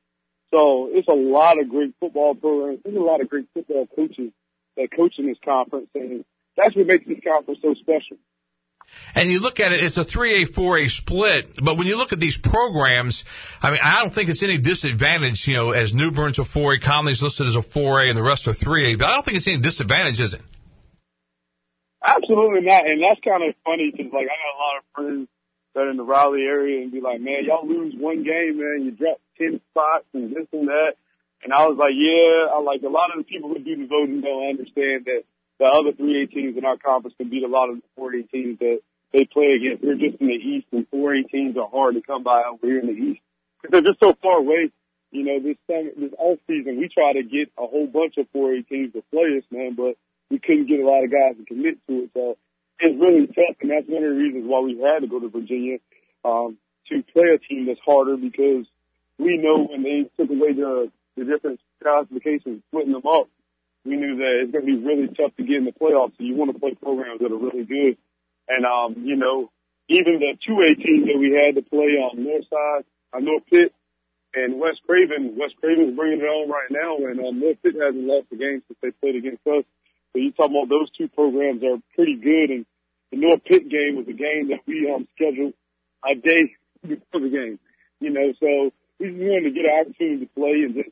So 0.51 0.89
it's 0.91 1.07
a 1.07 1.13
lot 1.13 1.59
of 1.59 1.69
great 1.69 1.93
football 1.99 2.35
programs. 2.35 2.79
There's 2.83 2.95
a 2.95 2.99
lot 2.99 3.21
of 3.21 3.29
great 3.29 3.47
football 3.53 3.87
coaches 3.95 4.31
that 4.77 4.89
coach 4.95 5.15
in 5.17 5.27
this 5.27 5.37
conference, 5.43 5.87
and 5.95 6.23
that's 6.55 6.75
what 6.75 6.87
makes 6.87 7.05
this 7.05 7.19
conference 7.25 7.59
so 7.61 7.73
special. 7.73 8.17
And 9.15 9.31
you 9.31 9.39
look 9.39 9.59
at 9.59 9.71
it, 9.71 9.83
it's 9.83 9.97
a 9.97 10.05
3A, 10.05 10.53
4A 10.53 10.89
split, 10.89 11.57
but 11.63 11.77
when 11.77 11.87
you 11.87 11.95
look 11.95 12.13
at 12.13 12.19
these 12.19 12.37
programs, 12.37 13.23
I 13.61 13.71
mean, 13.71 13.79
I 13.81 14.01
don't 14.01 14.13
think 14.13 14.29
it's 14.29 14.43
any 14.43 14.59
disadvantage, 14.59 15.47
you 15.47 15.55
know, 15.55 15.71
as 15.71 15.93
New 15.93 16.11
Bern's 16.11 16.37
a 16.37 16.43
4A, 16.43 16.83
Conley's 16.83 17.21
listed 17.21 17.47
as 17.47 17.55
a 17.55 17.61
4A, 17.61 18.09
and 18.09 18.17
the 18.17 18.23
rest 18.23 18.47
are 18.47 18.53
3A, 18.53 18.99
but 18.99 19.05
I 19.05 19.13
don't 19.13 19.25
think 19.25 19.37
it's 19.37 19.47
any 19.47 19.59
disadvantage, 19.59 20.19
is 20.19 20.33
it? 20.33 20.41
Absolutely 22.05 22.61
not. 22.61 22.85
And 22.85 23.01
that's 23.03 23.19
kind 23.25 23.41
of 23.41 23.55
funny 23.65 23.89
because 23.91 24.13
like 24.13 24.29
I 24.29 24.37
got 24.37 24.53
a 24.53 24.61
lot 24.61 24.77
of 24.77 24.83
friends 24.93 25.27
that 25.73 25.81
are 25.81 25.89
in 25.89 25.97
the 25.97 26.05
Raleigh 26.05 26.45
area 26.45 26.81
and 26.81 26.91
be 26.91 27.01
like, 27.01 27.19
man, 27.19 27.43
y'all 27.43 27.67
lose 27.67 27.93
one 27.97 28.23
game, 28.23 28.61
man, 28.61 28.85
you 28.85 28.91
drop 28.91 29.19
10 29.37 29.59
spots 29.71 30.05
and 30.13 30.31
this 30.31 30.47
and 30.53 30.69
that. 30.69 30.93
And 31.43 31.51
I 31.51 31.67
was 31.67 31.77
like, 31.77 31.93
yeah, 31.97 32.53
I 32.53 32.61
like 32.61 32.81
a 32.83 32.93
lot 32.93 33.11
of 33.11 33.19
the 33.19 33.27
people 33.27 33.49
who 33.49 33.59
do 33.59 33.75
the 33.75 33.87
voting 33.87 34.21
don't 34.21 34.49
understand 34.49 35.05
that 35.05 35.23
the 35.59 35.65
other 35.65 35.91
3A 35.91 36.31
teams 36.31 36.57
in 36.57 36.65
our 36.65 36.77
conference 36.77 37.15
can 37.17 37.29
beat 37.29 37.43
a 37.43 37.51
lot 37.51 37.69
of 37.69 37.77
the 37.77 38.01
4A 38.01 38.29
teams 38.31 38.59
that 38.59 38.79
they 39.11 39.25
play 39.25 39.57
against. 39.57 39.83
We're 39.83 39.99
just 39.99 40.21
in 40.21 40.27
the 40.27 40.39
East 40.39 40.67
and 40.71 40.89
4A 40.89 41.29
teams 41.29 41.57
are 41.57 41.69
hard 41.69 41.95
to 41.95 42.01
come 42.01 42.23
by 42.23 42.43
over 42.43 42.65
here 42.65 42.79
in 42.79 42.87
the 42.87 42.93
East 42.93 43.21
because 43.61 43.71
they're 43.71 43.91
just 43.91 43.99
so 43.99 44.15
far 44.21 44.39
away. 44.39 44.71
You 45.11 45.23
know, 45.23 45.39
this 45.39 45.57
summer, 45.67 45.91
this 45.95 46.11
off 46.17 46.39
season, 46.47 46.77
we 46.77 46.89
try 46.89 47.13
to 47.13 47.23
get 47.23 47.51
a 47.57 47.65
whole 47.67 47.87
bunch 47.87 48.15
of 48.17 48.27
4A 48.35 48.67
teams 48.67 48.93
to 48.93 49.03
play 49.11 49.37
us, 49.37 49.45
man, 49.51 49.75
but 49.75 49.95
we 50.29 50.39
couldn't 50.39 50.67
get 50.67 50.79
a 50.79 50.87
lot 50.87 51.03
of 51.03 51.11
guys 51.11 51.37
to 51.37 51.45
commit 51.45 51.77
to 51.87 52.03
it. 52.03 52.09
So 52.13 52.37
it's 52.79 52.99
really 52.99 53.27
tough, 53.27 53.57
and 53.61 53.71
that's 53.71 53.87
one 53.87 54.03
of 54.03 54.09
the 54.09 54.19
reasons 54.19 54.45
why 54.47 54.59
we 54.59 54.79
had 54.79 55.01
to 55.01 55.07
go 55.07 55.19
to 55.19 55.29
Virginia 55.29 55.77
um, 56.23 56.57
to 56.89 57.03
play 57.13 57.29
a 57.33 57.39
team 57.39 57.67
that's 57.67 57.79
harder 57.85 58.17
because 58.17 58.65
we 59.17 59.37
know 59.37 59.65
when 59.65 59.83
they 59.83 60.09
took 60.17 60.29
away 60.29 60.53
the 60.53 60.91
the 61.15 61.23
different 61.23 61.59
classifications, 61.81 62.61
splitting 62.67 62.91
them 62.91 63.07
up, 63.07 63.29
we 63.85 63.95
knew 63.95 64.17
that 64.17 64.43
it's 64.43 64.51
going 64.51 64.65
to 64.65 64.71
be 64.71 64.81
really 64.81 65.07
tough 65.07 65.35
to 65.37 65.43
get 65.43 65.57
in 65.57 65.65
the 65.65 65.71
playoffs. 65.71 66.17
So 66.17 66.25
you 66.25 66.35
want 66.35 66.51
to 66.51 66.59
play 66.59 66.73
programs 66.73 67.21
that 67.21 67.31
are 67.31 67.37
really 67.37 67.63
good. 67.63 67.97
And, 68.49 68.65
um, 68.65 69.05
you 69.05 69.15
know, 69.15 69.49
even 69.87 70.19
the 70.19 70.33
2A 70.41 70.75
teams 70.75 71.05
that 71.07 71.17
we 71.17 71.37
had 71.37 71.55
to 71.55 71.61
play 71.61 71.95
on 72.01 72.23
North 72.23 72.45
Side, 72.49 72.83
on 73.13 73.25
North 73.25 73.45
Pitt 73.49 73.73
and 74.33 74.59
West 74.59 74.81
Craven, 74.85 75.37
West 75.37 75.55
Craven's 75.61 75.95
bringing 75.95 76.19
it 76.19 76.27
on 76.27 76.49
right 76.49 76.69
now. 76.69 76.97
And, 76.97 77.19
um, 77.21 77.39
North 77.39 77.61
Pitt 77.63 77.75
hasn't 77.79 78.03
lost 78.03 78.27
a 78.33 78.35
game 78.35 78.61
since 78.67 78.79
they 78.81 78.91
played 78.91 79.15
against 79.15 79.45
us. 79.47 79.63
So 80.15 80.21
you 80.21 80.31
talking 80.31 80.55
about 80.55 80.69
those 80.69 80.87
two 80.97 81.09
programs 81.09 81.61
are 81.61 81.75
pretty 81.93 82.15
good. 82.15 82.49
And 82.49 82.65
the 83.11 83.17
North 83.17 83.43
Pitt 83.43 83.67
game 83.67 83.99
was 83.99 84.07
a 84.07 84.15
game 84.15 84.47
that 84.47 84.63
we, 84.65 84.89
um, 84.89 85.05
scheduled 85.13 85.53
a 86.07 86.15
day 86.15 86.55
before 86.87 87.19
the 87.19 87.27
game, 87.27 87.59
you 87.99 88.11
know, 88.11 88.31
so 88.39 88.71
we 88.97 89.11
just 89.11 89.19
wanted 89.19 89.43
to 89.43 89.51
get 89.51 89.65
an 89.65 89.75
opportunity 89.81 90.25
to 90.25 90.31
play 90.31 90.63
and 90.63 90.75
just 90.75 90.89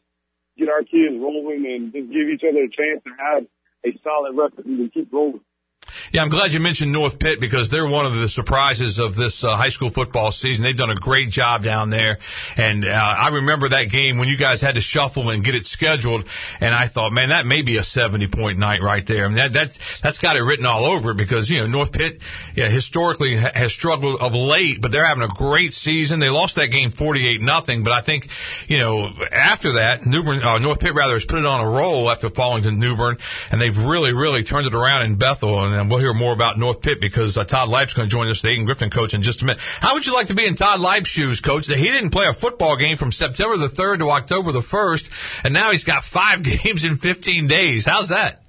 get 0.58 0.68
our 0.68 0.84
kids 0.84 1.16
rolling 1.16 1.64
and 1.64 1.94
just 1.94 2.12
give 2.12 2.28
each 2.28 2.44
other 2.44 2.68
a 2.68 2.70
chance 2.70 3.00
to 3.08 3.12
have 3.16 3.48
a 3.86 3.98
solid 4.04 4.36
record 4.36 4.66
and 4.66 4.92
keep 4.92 5.08
rolling. 5.14 5.40
Yeah, 6.14 6.22
I'm 6.22 6.30
glad 6.30 6.52
you 6.52 6.60
mentioned 6.60 6.92
North 6.92 7.18
Pitt 7.18 7.40
because 7.42 7.72
they're 7.72 7.90
one 7.90 8.06
of 8.06 8.14
the 8.14 8.30
surprises 8.30 9.00
of 9.00 9.16
this 9.16 9.44
uh, 9.44 9.58
high 9.58 9.70
school 9.70 9.90
football 9.90 10.32
season. 10.32 10.64
They've 10.64 10.78
done 10.78 10.92
a 10.92 10.96
great 10.96 11.32
job 11.32 11.64
down 11.64 11.90
there, 11.90 12.20
and 12.56 12.86
uh, 12.86 12.90
I 12.92 13.30
remember 13.30 13.70
that 13.70 13.90
game 13.92 14.20
when 14.20 14.28
you 14.28 14.38
guys 14.38 14.62
had 14.62 14.76
to 14.76 14.80
shuffle 14.80 15.32
and 15.32 15.44
get 15.44 15.56
it 15.56 15.66
scheduled, 15.66 16.26
and 16.62 16.70
I 16.70 16.88
thought, 16.88 17.14
man, 17.14 17.30
that 17.30 17.48
may 17.48 17.64
be 17.64 17.78
a 17.78 17.84
70 17.84 18.28
point 18.28 18.60
night 18.60 18.82
right 18.84 19.04
there. 19.08 19.26
I 19.26 19.28
mean, 19.28 19.38
that 19.38 19.54
that's 19.54 19.76
that's 20.04 20.20
got 20.20 20.36
it 20.36 20.42
written 20.42 20.68
all 20.68 20.86
over 20.86 21.14
it 21.14 21.18
because 21.18 21.50
you 21.50 21.62
know 21.62 21.66
North 21.66 21.92
Pitt 21.92 22.22
yeah, 22.54 22.70
historically 22.70 23.36
ha- 23.36 23.50
has 23.56 23.74
struggled 23.74 24.22
of 24.22 24.34
late, 24.34 24.84
but 24.84 24.92
they're 24.92 25.08
having 25.08 25.24
a 25.24 25.34
great 25.34 25.74
season. 25.74 26.20
They 26.20 26.30
lost 26.30 26.58
that 26.58 26.68
game 26.68 26.92
48 26.92 27.42
nothing, 27.42 27.84
but 27.84 27.92
I 27.92 28.04
think 28.04 28.26
you 28.68 28.78
know 28.78 29.10
after 29.32 29.82
that, 29.82 30.06
New 30.06 30.22
Bern, 30.22 30.44
uh, 30.44 30.60
North 30.60 30.80
Pitt 30.80 30.94
rather 30.96 31.14
has 31.14 31.26
put 31.26 31.40
it 31.40 31.46
on 31.48 31.66
a 31.66 31.70
roll 31.72 32.08
after 32.12 32.30
falling 32.30 32.62
to 32.70 32.72
New 32.72 32.96
Bern, 32.96 33.18
and 33.50 33.60
they've 33.60 33.76
really 33.76 34.14
really 34.14 34.44
turned 34.44 34.68
it 34.68 34.76
around 34.76 35.10
in 35.10 35.18
Bethel, 35.18 35.58
and 35.66 35.90
we'll 35.90 36.03
hear 36.04 36.14
more 36.14 36.34
about 36.34 36.60
North 36.60 36.82
Pitt 36.82 37.00
because 37.00 37.38
uh, 37.38 37.46
Todd 37.46 37.70
Leip's 37.70 37.94
going 37.94 38.10
to 38.10 38.14
join 38.14 38.30
us, 38.30 38.42
the 38.42 38.50
Ayden-Grifton 38.50 38.94
coach, 38.94 39.14
in 39.14 39.24
just 39.24 39.42
a 39.42 39.46
minute. 39.46 39.62
How 39.62 39.96
would 39.96 40.06
you 40.06 40.14
like 40.14 40.28
to 40.28 40.36
be 40.36 40.46
in 40.46 40.56
Todd 40.56 40.80
Leip's 40.80 41.08
shoes, 41.08 41.40
coach? 41.40 41.68
That 41.68 41.78
he 41.78 41.88
didn't 41.88 42.12
play 42.12 42.28
a 42.28 42.34
football 42.34 42.78
game 42.78 42.98
from 42.98 43.12
September 43.12 43.58
the 43.58 43.72
3rd 43.72 44.00
to 44.00 44.10
October 44.10 44.52
the 44.52 44.62
1st, 44.62 45.08
and 45.46 45.54
now 45.54 45.72
he's 45.72 45.86
got 45.86 46.04
five 46.04 46.44
games 46.44 46.84
in 46.84 46.98
15 46.98 47.48
days. 47.48 47.86
How's 47.86 48.10
that? 48.10 48.44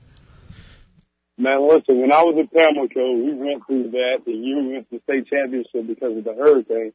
Man, 1.39 1.67
listen, 1.67 2.01
when 2.01 2.13
I 2.13 2.23
was 2.23 2.39
at 2.39 2.53
Pamlico, 2.55 3.19
we 3.19 3.35
went 3.35 3.67
through 3.67 3.91
that. 3.91 4.23
The 4.25 4.33
year 4.33 4.63
we 4.63 4.73
went 4.75 4.91
to 4.91 4.99
the 4.99 5.03
state 5.03 5.27
championship 5.27 5.87
because 5.87 6.19
of 6.19 6.25
the 6.25 6.35
hurricane. 6.35 6.93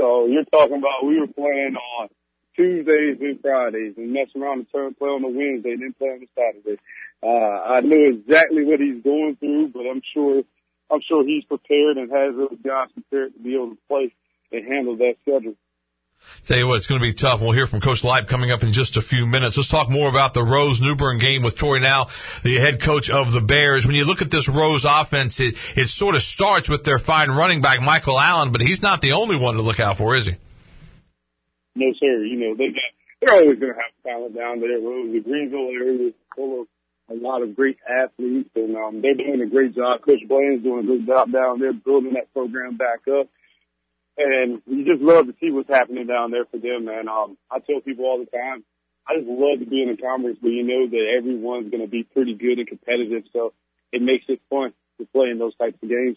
So 0.00 0.26
you're 0.26 0.44
talking 0.44 0.78
about 0.78 1.04
we 1.04 1.20
were 1.20 1.28
playing 1.28 1.76
on 1.76 2.08
Tuesdays 2.56 3.18
and 3.20 3.40
Fridays 3.40 3.94
and 3.96 4.12
mess 4.12 4.28
around 4.36 4.64
and 4.64 4.72
turn 4.72 4.94
play 4.94 5.08
on 5.08 5.22
the 5.22 5.28
Wednesday, 5.28 5.72
and 5.72 5.82
then 5.82 5.94
play 5.98 6.08
on 6.08 6.20
the 6.20 6.28
Saturday. 6.34 6.80
Uh, 7.24 7.28
I 7.76 7.80
knew 7.80 8.20
exactly 8.20 8.64
what 8.64 8.80
he's 8.80 9.02
going 9.02 9.36
through, 9.40 9.68
but 9.68 9.86
I'm 9.90 10.02
sure, 10.12 10.42
I'm 10.90 11.00
sure 11.08 11.24
he's 11.24 11.44
prepared 11.44 11.96
and 11.96 12.10
has 12.10 12.36
those 12.36 12.58
guys 12.62 12.88
prepared 12.92 13.32
to 13.32 13.40
be 13.40 13.54
able 13.54 13.70
to 13.70 13.78
play 13.88 14.12
and 14.52 14.66
handle 14.66 14.96
that 14.98 15.14
schedule. 15.22 15.54
Tell 16.46 16.58
you 16.58 16.66
what, 16.66 16.76
it's 16.76 16.86
going 16.86 17.00
to 17.00 17.06
be 17.06 17.14
tough. 17.14 17.40
We'll 17.40 17.52
hear 17.52 17.66
from 17.66 17.80
Coach 17.80 18.02
Leip 18.02 18.28
coming 18.28 18.50
up 18.50 18.62
in 18.62 18.72
just 18.72 18.96
a 18.96 19.02
few 19.02 19.24
minutes. 19.24 19.56
Let's 19.56 19.70
talk 19.70 19.88
more 19.88 20.08
about 20.08 20.34
the 20.34 20.44
Rose 20.44 20.80
New 20.80 20.96
Bern 20.96 21.18
game 21.18 21.42
with 21.42 21.58
Tori 21.58 21.80
Now, 21.80 22.08
the 22.42 22.56
head 22.56 22.82
coach 22.82 23.08
of 23.08 23.32
the 23.32 23.40
Bears. 23.40 23.86
When 23.86 23.94
you 23.94 24.04
look 24.04 24.20
at 24.20 24.30
this 24.30 24.48
Rose 24.48 24.84
offense, 24.88 25.40
it, 25.40 25.54
it 25.76 25.88
sort 25.88 26.14
of 26.14 26.22
starts 26.22 26.68
with 26.68 26.84
their 26.84 26.98
fine 26.98 27.30
running 27.30 27.62
back, 27.62 27.80
Michael 27.80 28.18
Allen, 28.18 28.52
but 28.52 28.60
he's 28.60 28.82
not 28.82 29.00
the 29.00 29.12
only 29.12 29.36
one 29.36 29.56
to 29.56 29.62
look 29.62 29.80
out 29.80 29.96
for, 29.96 30.14
is 30.16 30.26
he? 30.26 30.32
No, 31.74 31.92
sir. 31.98 32.24
You 32.24 32.36
know, 32.36 32.54
they 32.54 32.68
got, 32.68 32.92
they're 33.20 33.34
always 33.34 33.58
going 33.58 33.72
to 33.72 33.80
have 33.80 33.92
talent 34.04 34.36
down 34.36 34.60
there. 34.60 34.78
Rose, 34.78 35.12
the 35.12 35.20
Greenville 35.20 35.68
area 35.72 36.08
is 36.08 36.14
full 36.36 36.62
of 36.62 36.66
a 37.10 37.14
lot 37.14 37.42
of 37.42 37.54
great 37.54 37.78
athletes, 37.88 38.50
and 38.54 38.76
um, 38.76 39.02
they're 39.02 39.14
doing 39.14 39.42
a 39.42 39.50
great 39.50 39.74
job. 39.74 40.00
Coach 40.02 40.26
Blaine's 40.26 40.62
doing 40.62 40.84
a 40.84 40.86
good 40.86 41.06
job 41.06 41.32
down 41.32 41.60
there 41.60 41.72
building 41.72 42.14
that 42.14 42.32
program 42.32 42.76
back 42.76 43.06
up. 43.08 43.28
And 44.16 44.62
you 44.66 44.84
just 44.84 45.02
love 45.02 45.26
to 45.26 45.34
see 45.40 45.50
what's 45.50 45.68
happening 45.68 46.06
down 46.06 46.30
there 46.30 46.44
for 46.46 46.58
them, 46.58 46.84
man. 46.84 47.08
Um, 47.08 47.36
I 47.50 47.58
tell 47.58 47.80
people 47.80 48.04
all 48.04 48.18
the 48.18 48.30
time, 48.30 48.64
I 49.06 49.16
just 49.18 49.28
love 49.28 49.58
to 49.58 49.66
be 49.66 49.82
in 49.82 49.90
a 49.90 49.96
conference 49.96 50.38
where 50.40 50.52
you 50.52 50.62
know 50.62 50.86
that 50.88 51.14
everyone's 51.18 51.70
going 51.70 51.82
to 51.82 51.90
be 51.90 52.04
pretty 52.04 52.34
good 52.34 52.58
and 52.58 52.68
competitive, 52.68 53.24
so 53.32 53.52
it 53.92 54.00
makes 54.00 54.24
it 54.28 54.40
fun 54.48 54.72
to 54.98 55.06
play 55.12 55.28
in 55.28 55.38
those 55.38 55.56
types 55.56 55.76
of 55.82 55.88
games. 55.88 56.16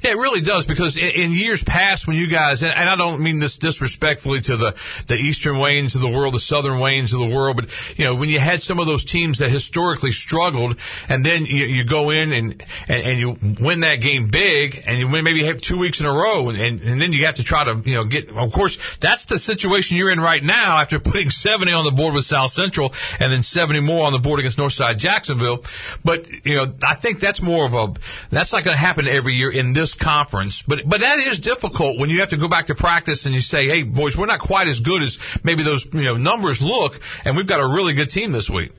Yeah, 0.00 0.12
it 0.12 0.16
really 0.18 0.40
does 0.40 0.64
because 0.66 0.96
in, 0.96 1.32
years 1.32 1.62
past 1.66 2.06
when 2.06 2.16
you 2.16 2.30
guys, 2.30 2.62
and, 2.62 2.72
and 2.72 2.88
I 2.88 2.96
don't 2.96 3.22
mean 3.22 3.40
this 3.40 3.58
disrespectfully 3.58 4.40
to 4.42 4.56
the, 4.56 4.74
the 5.08 5.14
eastern 5.14 5.56
Waynes 5.56 5.94
of 5.94 6.00
the 6.00 6.10
world, 6.10 6.34
the 6.34 6.40
southern 6.40 6.80
Waynes 6.80 7.12
of 7.12 7.20
the 7.20 7.34
world, 7.34 7.56
but 7.56 7.66
you 7.96 8.04
know, 8.04 8.16
when 8.16 8.30
you 8.30 8.40
had 8.40 8.62
some 8.62 8.78
of 8.78 8.86
those 8.86 9.04
teams 9.04 9.40
that 9.40 9.50
historically 9.50 10.12
struggled 10.12 10.78
and 11.08 11.24
then 11.24 11.44
you, 11.44 11.66
you 11.66 11.84
go 11.84 12.10
in 12.10 12.32
and, 12.32 12.64
and, 12.88 13.02
and 13.02 13.18
you 13.18 13.36
win 13.60 13.80
that 13.80 13.96
game 14.00 14.30
big 14.30 14.80
and 14.86 14.98
you 14.98 15.10
win 15.10 15.24
maybe 15.24 15.44
have 15.44 15.58
two 15.58 15.78
weeks 15.78 16.00
in 16.00 16.06
a 16.06 16.12
row 16.12 16.48
and, 16.48 16.58
and, 16.58 16.80
and 16.80 17.00
then 17.00 17.12
you 17.12 17.26
have 17.26 17.36
to 17.36 17.44
try 17.44 17.64
to, 17.64 17.82
you 17.84 17.94
know, 17.94 18.06
get, 18.06 18.30
of 18.30 18.52
course, 18.52 18.78
that's 19.00 19.26
the 19.26 19.38
situation 19.38 19.98
you're 19.98 20.12
in 20.12 20.20
right 20.20 20.42
now 20.42 20.80
after 20.80 21.00
putting 21.00 21.28
70 21.28 21.70
on 21.72 21.84
the 21.84 21.92
board 21.92 22.14
with 22.14 22.24
South 22.24 22.52
Central 22.52 22.94
and 23.20 23.32
then 23.32 23.42
70 23.42 23.80
more 23.80 24.04
on 24.04 24.12
the 24.12 24.20
board 24.20 24.40
against 24.40 24.56
Northside 24.56 24.96
Jacksonville. 24.96 25.64
But, 26.02 26.26
you 26.44 26.56
know, 26.56 26.72
I 26.82 26.96
think 27.00 27.20
that's 27.20 27.42
more 27.42 27.66
of 27.66 27.74
a, 27.74 27.94
that's 28.30 28.52
not 28.52 28.64
going 28.64 28.74
to 28.74 28.80
happen 28.80 29.06
every 29.06 29.34
year 29.34 29.52
in 29.52 29.71
this 29.72 29.94
conference. 29.94 30.62
But 30.66 30.80
but 30.86 31.00
that 31.00 31.18
is 31.18 31.40
difficult 31.40 31.98
when 31.98 32.10
you 32.10 32.20
have 32.20 32.30
to 32.30 32.38
go 32.38 32.48
back 32.48 32.66
to 32.66 32.74
practice 32.74 33.26
and 33.26 33.34
you 33.34 33.40
say, 33.40 33.64
hey 33.64 33.82
boys, 33.82 34.16
we're 34.16 34.26
not 34.26 34.40
quite 34.40 34.68
as 34.68 34.80
good 34.80 35.02
as 35.02 35.18
maybe 35.44 35.62
those 35.64 35.86
you 35.92 36.02
know 36.02 36.16
numbers 36.16 36.58
look, 36.60 36.94
and 37.24 37.36
we've 37.36 37.48
got 37.48 37.60
a 37.60 37.66
really 37.66 37.94
good 37.94 38.10
team 38.10 38.32
this 38.32 38.50
week. 38.52 38.72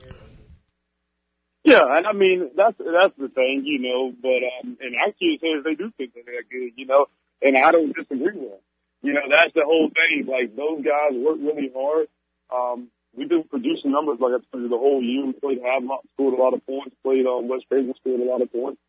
Yeah, 1.64 1.80
and 1.80 2.06
I 2.06 2.12
mean 2.12 2.50
that's 2.54 2.76
that's 2.76 3.16
the 3.16 3.28
thing, 3.28 3.62
you 3.64 3.80
know. 3.80 4.12
But 4.20 4.44
um, 4.44 4.76
and 4.80 4.94
our 5.00 5.12
kids 5.12 5.40
say 5.40 5.48
they 5.64 5.74
do 5.74 5.90
think 5.96 6.12
that 6.14 6.24
they're 6.26 6.44
good, 6.44 6.72
you 6.76 6.86
know, 6.86 7.06
and 7.40 7.56
I 7.56 7.72
don't 7.72 7.96
disagree 7.96 8.36
with 8.36 8.50
them. 8.50 8.64
You 9.00 9.12
know, 9.14 9.24
that's 9.30 9.52
the 9.54 9.64
whole 9.64 9.88
thing. 9.88 10.26
Like 10.26 10.54
those 10.56 10.84
guys 10.84 11.16
work 11.16 11.38
really 11.40 11.72
hard. 11.74 12.08
Um, 12.52 12.88
we've 13.16 13.28
been 13.28 13.44
producing 13.44 13.92
numbers 13.92 14.18
like 14.20 14.32
I 14.32 14.40
told 14.52 14.64
you 14.64 14.68
the 14.68 14.76
whole 14.76 15.02
year. 15.02 15.24
We 15.24 15.32
played 15.32 15.60
Havelock, 15.64 16.04
scored 16.12 16.34
a 16.34 16.42
lot 16.42 16.52
of 16.52 16.64
points. 16.66 16.94
Played 17.02 17.26
um, 17.26 17.48
West 17.48 17.64
Craven, 17.68 17.94
scored 18.00 18.20
a 18.20 18.24
lot 18.24 18.42
of 18.42 18.52
points. 18.52 18.80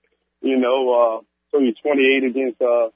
You 0.41 0.57
know, 0.57 0.79
uh, 0.91 1.17
28 1.59 2.23
against, 2.23 2.61
uh, 2.61 2.89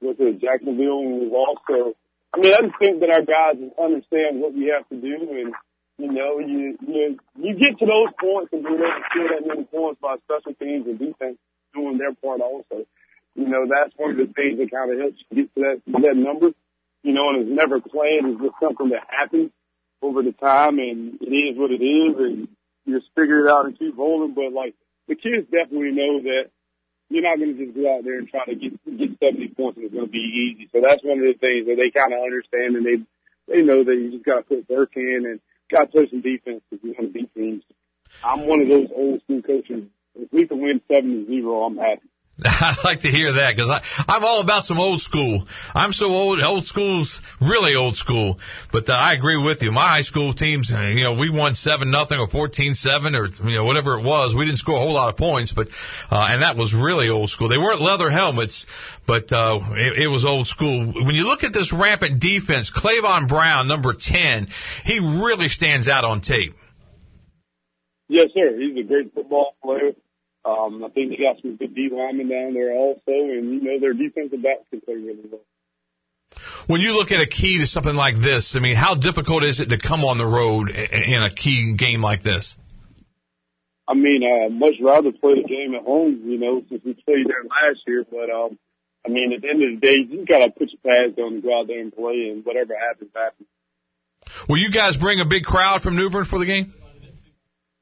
was 0.00 0.16
it 0.18 0.40
Jacksonville 0.40 1.00
and 1.00 1.20
we 1.20 1.26
lost. 1.30 1.62
So, 1.68 1.94
I 2.34 2.40
mean, 2.40 2.54
I 2.54 2.60
just 2.66 2.78
think 2.78 3.00
that 3.00 3.10
our 3.10 3.22
guys 3.22 3.60
understand 3.78 4.40
what 4.40 4.54
we 4.54 4.72
have 4.74 4.88
to 4.90 4.96
do 4.96 5.14
and, 5.30 5.54
you 5.98 6.10
know, 6.10 6.38
you, 6.40 6.76
you, 6.86 7.18
you 7.38 7.54
get 7.54 7.78
to 7.78 7.86
those 7.86 8.10
points 8.18 8.52
and 8.52 8.64
being 8.64 8.80
able 8.80 8.88
to 8.88 9.04
score 9.10 9.28
that 9.28 9.46
many 9.46 9.64
points 9.64 10.00
by 10.00 10.16
special 10.24 10.54
teams 10.58 10.86
and 10.86 10.98
defense 10.98 11.38
doing 11.74 11.98
their 11.98 12.14
part 12.14 12.40
also. 12.40 12.84
You 13.34 13.48
know, 13.48 13.64
that's 13.68 13.94
one 13.96 14.12
of 14.12 14.16
the 14.16 14.32
things 14.32 14.58
that 14.58 14.70
kind 14.70 14.92
of 14.92 14.98
helps 14.98 15.18
you 15.30 15.44
get 15.44 15.54
to 15.54 15.60
that, 15.60 15.76
that 15.86 16.16
number. 16.16 16.50
You 17.02 17.12
know, 17.12 17.30
and 17.30 17.42
it's 17.42 17.50
never 17.50 17.80
planned. 17.80 18.34
It's 18.34 18.42
just 18.42 18.60
something 18.60 18.90
that 18.90 19.06
happens 19.08 19.50
over 20.02 20.22
the 20.22 20.32
time 20.32 20.78
and 20.78 21.18
it 21.20 21.30
is 21.30 21.58
what 21.58 21.70
it 21.70 21.82
is 21.82 22.14
and 22.18 22.48
you 22.84 22.98
just 22.98 23.10
figure 23.14 23.46
it 23.46 23.50
out 23.50 23.66
and 23.66 23.78
keep 23.78 23.96
rolling. 23.96 24.34
But 24.34 24.52
like, 24.52 24.74
the 25.08 25.14
kids 25.14 25.50
definitely 25.50 25.92
know 25.92 26.22
that 26.22 26.50
you're 27.12 27.22
not 27.22 27.38
going 27.38 27.56
to 27.56 27.64
just 27.64 27.76
go 27.76 27.86
out 27.94 28.04
there 28.04 28.18
and 28.18 28.28
try 28.28 28.44
to 28.46 28.54
get 28.54 28.72
get 28.84 29.18
70 29.20 29.48
points 29.56 29.76
and 29.76 29.86
it's 29.86 29.94
going 29.94 30.06
to 30.06 30.12
be 30.12 30.18
easy. 30.18 30.68
So 30.72 30.80
that's 30.80 31.04
one 31.04 31.18
of 31.18 31.26
the 31.28 31.38
things 31.38 31.66
that 31.66 31.76
they 31.76 31.92
kind 31.92 32.12
of 32.12 32.24
understand 32.24 32.76
and 32.76 32.86
they 32.86 32.98
they 33.48 33.62
know 33.62 33.84
that 33.84 33.94
you 33.94 34.12
just 34.12 34.24
got 34.24 34.42
to 34.42 34.42
put 34.42 34.70
work 34.70 34.96
in 34.96 35.26
and 35.26 35.40
got 35.70 35.86
to 35.86 35.92
play 35.92 36.08
some 36.08 36.22
defense 36.22 36.62
if 36.70 36.82
you 36.82 36.94
want 36.96 37.12
to 37.12 37.18
beat 37.18 37.34
teams. 37.34 37.62
I'm 38.22 38.46
one 38.46 38.62
of 38.62 38.68
those 38.68 38.88
old 38.94 39.22
school 39.22 39.42
coaches. 39.42 39.84
If 40.14 40.32
we 40.32 40.46
can 40.46 40.60
win 40.60 40.80
seven 40.90 41.26
I'm 41.28 41.76
happy. 41.76 42.08
I 42.46 42.74
like 42.84 43.00
to 43.00 43.08
hear 43.08 43.32
that 43.32 43.54
because 43.56 43.70
I'm 44.08 44.24
all 44.24 44.40
about 44.40 44.64
some 44.64 44.78
old 44.78 45.00
school. 45.00 45.46
I'm 45.74 45.92
so 45.92 46.06
old, 46.06 46.40
old 46.40 46.64
school's 46.64 47.20
really 47.40 47.74
old 47.74 47.96
school. 47.96 48.38
But 48.72 48.88
uh, 48.88 48.92
I 48.92 49.14
agree 49.14 49.42
with 49.42 49.62
you. 49.62 49.70
My 49.70 49.88
high 49.88 50.02
school 50.02 50.34
teams, 50.34 50.72
uh, 50.72 50.80
you 50.88 51.04
know, 51.04 51.14
we 51.14 51.30
won 51.30 51.54
seven 51.54 51.90
nothing 51.90 52.18
or 52.18 52.28
fourteen 52.28 52.74
seven 52.74 53.14
or 53.14 53.26
you 53.26 53.56
know 53.56 53.64
whatever 53.64 53.98
it 53.98 54.04
was. 54.04 54.34
We 54.36 54.44
didn't 54.44 54.58
score 54.58 54.76
a 54.76 54.80
whole 54.80 54.94
lot 54.94 55.10
of 55.10 55.16
points, 55.16 55.52
but 55.52 55.68
uh, 56.10 56.26
and 56.30 56.42
that 56.42 56.56
was 56.56 56.74
really 56.74 57.08
old 57.08 57.30
school. 57.30 57.48
They 57.48 57.58
weren't 57.58 57.80
leather 57.80 58.10
helmets, 58.10 58.66
but 59.06 59.32
uh, 59.32 59.60
it, 59.72 60.04
it 60.04 60.08
was 60.08 60.24
old 60.24 60.48
school. 60.48 60.92
When 60.92 61.14
you 61.14 61.24
look 61.24 61.44
at 61.44 61.52
this 61.52 61.72
rampant 61.72 62.20
defense, 62.20 62.72
Clavon 62.74 63.28
Brown, 63.28 63.68
number 63.68 63.94
ten, 63.94 64.48
he 64.84 64.98
really 64.98 65.48
stands 65.48 65.88
out 65.88 66.04
on 66.04 66.20
tape. 66.20 66.54
Yes, 68.08 68.28
sir. 68.34 68.58
He's 68.58 68.76
a 68.76 68.86
great 68.86 69.14
football 69.14 69.54
player. 69.62 69.92
Um, 70.44 70.84
I 70.84 70.88
think 70.88 71.10
they 71.10 71.22
got 71.22 71.40
some 71.40 71.56
good 71.56 71.74
D 71.74 71.88
linemen 71.92 72.28
down 72.28 72.54
there 72.54 72.72
also, 72.74 73.02
and 73.06 73.54
you 73.54 73.60
know 73.62 73.78
their 73.78 73.94
defensive 73.94 74.42
backs 74.42 74.66
can 74.70 74.80
play 74.80 74.94
really 74.94 75.22
well. 75.30 75.40
When 76.66 76.80
you 76.80 76.92
look 76.92 77.10
at 77.12 77.20
a 77.20 77.26
key 77.26 77.58
to 77.58 77.66
something 77.66 77.94
like 77.94 78.16
this, 78.20 78.54
I 78.56 78.60
mean, 78.60 78.76
how 78.76 78.94
difficult 78.94 79.42
is 79.44 79.60
it 79.60 79.70
to 79.70 79.78
come 79.78 80.04
on 80.04 80.18
the 80.18 80.26
road 80.26 80.70
in 80.70 81.22
a 81.22 81.30
key 81.30 81.74
game 81.76 82.00
like 82.00 82.22
this? 82.22 82.56
I 83.86 83.94
mean, 83.94 84.22
I'd 84.22 84.52
much 84.52 84.74
rather 84.80 85.10
play 85.10 85.42
the 85.42 85.48
game 85.48 85.74
at 85.74 85.84
home, 85.84 86.22
you 86.24 86.38
know, 86.38 86.62
since 86.68 86.82
we 86.84 86.94
played 86.94 87.26
there 87.26 87.42
last 87.44 87.80
year. 87.86 88.06
But, 88.08 88.30
um, 88.30 88.58
I 89.04 89.10
mean, 89.10 89.32
at 89.34 89.42
the 89.42 89.48
end 89.48 89.62
of 89.62 89.80
the 89.80 89.86
day, 89.86 89.96
you 90.08 90.24
got 90.24 90.38
to 90.38 90.50
put 90.50 90.70
your 90.70 90.80
pads 90.86 91.18
on 91.18 91.34
and 91.34 91.42
go 91.42 91.60
out 91.60 91.66
there 91.66 91.80
and 91.80 91.92
play, 91.92 92.30
and 92.30 92.44
whatever 92.44 92.74
happens, 92.78 93.10
happens. 93.14 93.48
Will 94.48 94.58
you 94.58 94.70
guys 94.70 94.96
bring 94.96 95.20
a 95.20 95.26
big 95.26 95.42
crowd 95.42 95.82
from 95.82 95.96
New 95.96 96.10
Bern 96.10 96.24
for 96.24 96.38
the 96.38 96.46
game? 96.46 96.72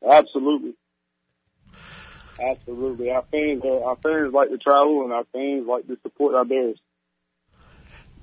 Absolutely. 0.02 0.74
Absolutely. 2.40 3.10
Our 3.10 3.24
fans, 3.30 3.62
our 3.64 3.96
fans 3.96 4.32
like 4.32 4.48
to 4.48 4.58
travel, 4.58 5.04
and 5.04 5.12
our 5.12 5.24
fans 5.32 5.66
like 5.68 5.86
to 5.86 5.96
support 6.02 6.34
our 6.34 6.44
Bears. 6.44 6.80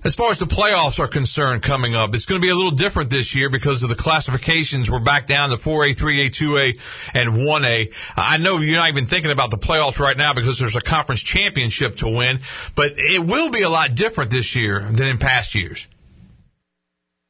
As 0.04 0.14
far 0.14 0.32
as 0.32 0.38
the 0.38 0.46
playoffs 0.46 1.00
are 1.00 1.08
concerned 1.08 1.64
coming 1.64 1.96
up, 1.96 2.14
it's 2.14 2.26
going 2.26 2.40
to 2.40 2.46
be 2.46 2.52
a 2.52 2.56
little 2.56 2.76
different 2.76 3.10
this 3.10 3.36
year 3.36 3.50
because 3.50 3.82
of 3.82 3.90
the 3.90 3.96
classifications. 3.96 4.92
We're 4.92 5.04
back 5.04 5.28
down 5.28 5.50
to 5.50 5.58
4A, 5.58 5.98
3A, 5.98 6.40
2A, 6.40 6.80
and 7.16 7.34
1A. 7.34 7.88
I 8.16 8.38
know 8.38 8.60
you're 8.60 8.78
not 8.78 8.90
even 8.90 9.08
thinking 9.08 9.32
about 9.32 9.50
the 9.50 9.58
playoffs 9.58 9.98
right 9.98 10.16
now 10.16 10.36
because 10.36 10.60
there's 10.60 10.76
a 10.76 10.82
conference 10.82 11.24
championship 11.24 11.96
to 11.98 12.10
win, 12.10 12.40
but 12.76 12.94
it 12.96 13.26
will 13.26 13.50
be 13.50 13.64
a 13.64 13.70
lot 13.70 13.96
different 13.96 14.30
this 14.30 14.56
year 14.56 14.88
than 14.92 15.08
in 15.08 15.18
past 15.18 15.56
years. 15.56 15.86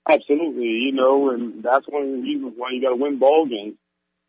Absolutely, 0.07 0.67
you 0.67 0.91
know, 0.91 1.31
and 1.31 1.63
that's 1.63 1.85
one 1.87 2.03
of 2.03 2.09
the 2.09 2.21
reasons 2.21 2.53
why 2.57 2.69
you 2.71 2.81
got 2.81 2.89
to 2.89 2.95
win 2.95 3.17
ball 3.17 3.45
games. 3.45 3.77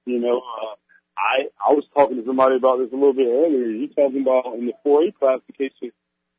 You 0.06 0.20
know, 0.20 0.38
uh, 0.38 0.74
I 1.18 1.50
I 1.58 1.74
was 1.74 1.84
talking 1.92 2.16
to 2.16 2.24
somebody 2.24 2.56
about 2.56 2.78
this 2.78 2.92
a 2.92 2.96
little 2.96 3.12
bit 3.12 3.26
earlier. 3.26 3.66
You're 3.66 3.88
talking 3.88 4.22
about 4.22 4.54
in 4.54 4.66
the 4.66 4.74
4A 4.86 5.14
classification 5.18 5.92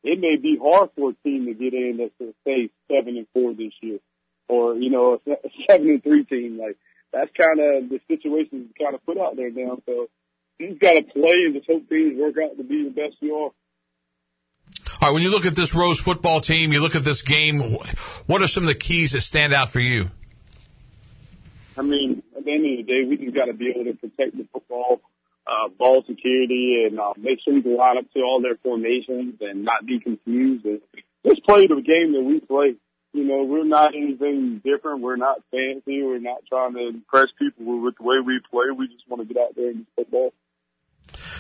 it 0.04 0.20
may 0.20 0.38
be 0.42 0.58
hard 0.62 0.90
for 0.96 1.12
a 1.12 1.14
team 1.24 1.46
to 1.46 1.54
get 1.54 1.74
in 1.74 1.98
that's 1.98 2.34
say 2.46 2.70
seven 2.88 3.18
and 3.18 3.28
four 3.34 3.54
this 3.54 3.74
year, 3.82 4.00
or 4.48 4.76
you 4.76 4.90
know 4.90 5.20
a 5.28 5.36
seven 5.70 5.90
and 5.90 6.04
three 6.04 6.24
team. 6.24 6.58
Like 6.58 6.78
that's 7.12 7.32
kind 7.38 7.60
of 7.60 7.90
the 7.90 8.00
situation 8.08 8.70
kind 8.80 8.96
of 8.96 9.06
put 9.06 9.18
out 9.18 9.36
there 9.36 9.52
now. 9.52 9.82
So 9.86 10.08
you 10.58 10.70
have 10.70 10.80
got 10.80 10.94
to 10.94 11.04
play 11.04 11.46
and 11.46 11.56
just 11.56 11.68
hope 11.68 11.90
things 11.90 12.18
work 12.18 12.36
out 12.44 12.58
to 12.58 12.64
be 12.64 12.84
the 12.84 12.92
best 12.92 13.16
you 13.20 13.36
are. 13.36 13.52
All 15.02 15.08
right, 15.08 15.14
when 15.14 15.24
you 15.24 15.30
look 15.30 15.46
at 15.46 15.56
this 15.56 15.74
Rose 15.74 16.00
football 16.00 16.42
team, 16.42 16.74
you 16.74 16.82
look 16.82 16.96
at 16.96 17.06
this 17.06 17.22
game, 17.22 17.78
what 18.28 18.42
are 18.42 18.48
some 18.48 18.64
of 18.64 18.68
the 18.68 18.76
keys 18.76 19.14
that 19.14 19.22
stand 19.22 19.54
out 19.54 19.72
for 19.72 19.80
you? 19.80 20.06
I 21.78 21.82
mean, 21.82 22.22
the 22.50 22.56
end 22.56 22.80
of 22.80 22.86
the 22.86 22.92
day, 22.92 23.06
we 23.08 23.18
just 23.18 23.36
got 23.36 23.46
to 23.46 23.54
be 23.54 23.70
able 23.70 23.86
to 23.86 23.94
protect 23.94 24.36
the 24.36 24.48
football 24.52 25.02
uh, 25.46 25.70
ball 25.70 26.04
security 26.08 26.86
and 26.88 27.00
uh, 27.00 27.14
make 27.18 27.40
sure 27.44 27.54
we 27.54 27.62
can 27.62 27.78
line 27.78 27.98
up 27.98 28.12
to 28.14 28.22
all 28.22 28.42
their 28.42 28.58
formations 28.58 29.36
and 29.42 29.64
not 29.64 29.86
be 29.86 30.00
confused 30.00 30.66
and 30.66 30.82
just 31.26 31.44
play 31.46 31.68
the 31.68 31.82
game 31.82 32.14
that 32.14 32.22
we 32.22 32.40
play. 32.40 32.76
You 33.14 33.24
know, 33.24 33.44
we're 33.44 33.66
not 33.66 33.96
anything 33.96 34.62
different. 34.64 35.02
We're 35.02 35.16
not 35.16 35.42
fancy. 35.50 36.04
We're 36.04 36.20
not 36.20 36.46
trying 36.48 36.74
to 36.76 36.90
impress 36.90 37.28
people 37.40 37.82
with 37.82 37.96
the 37.98 38.04
way 38.04 38.18
we 38.24 38.40
play. 38.52 38.66
We 38.76 38.88
just 38.88 39.10
want 39.10 39.28
to 39.28 39.34
get 39.34 39.42
out 39.42 39.56
there 39.56 39.70
and 39.70 39.86
play 39.96 40.04
football 40.04 40.34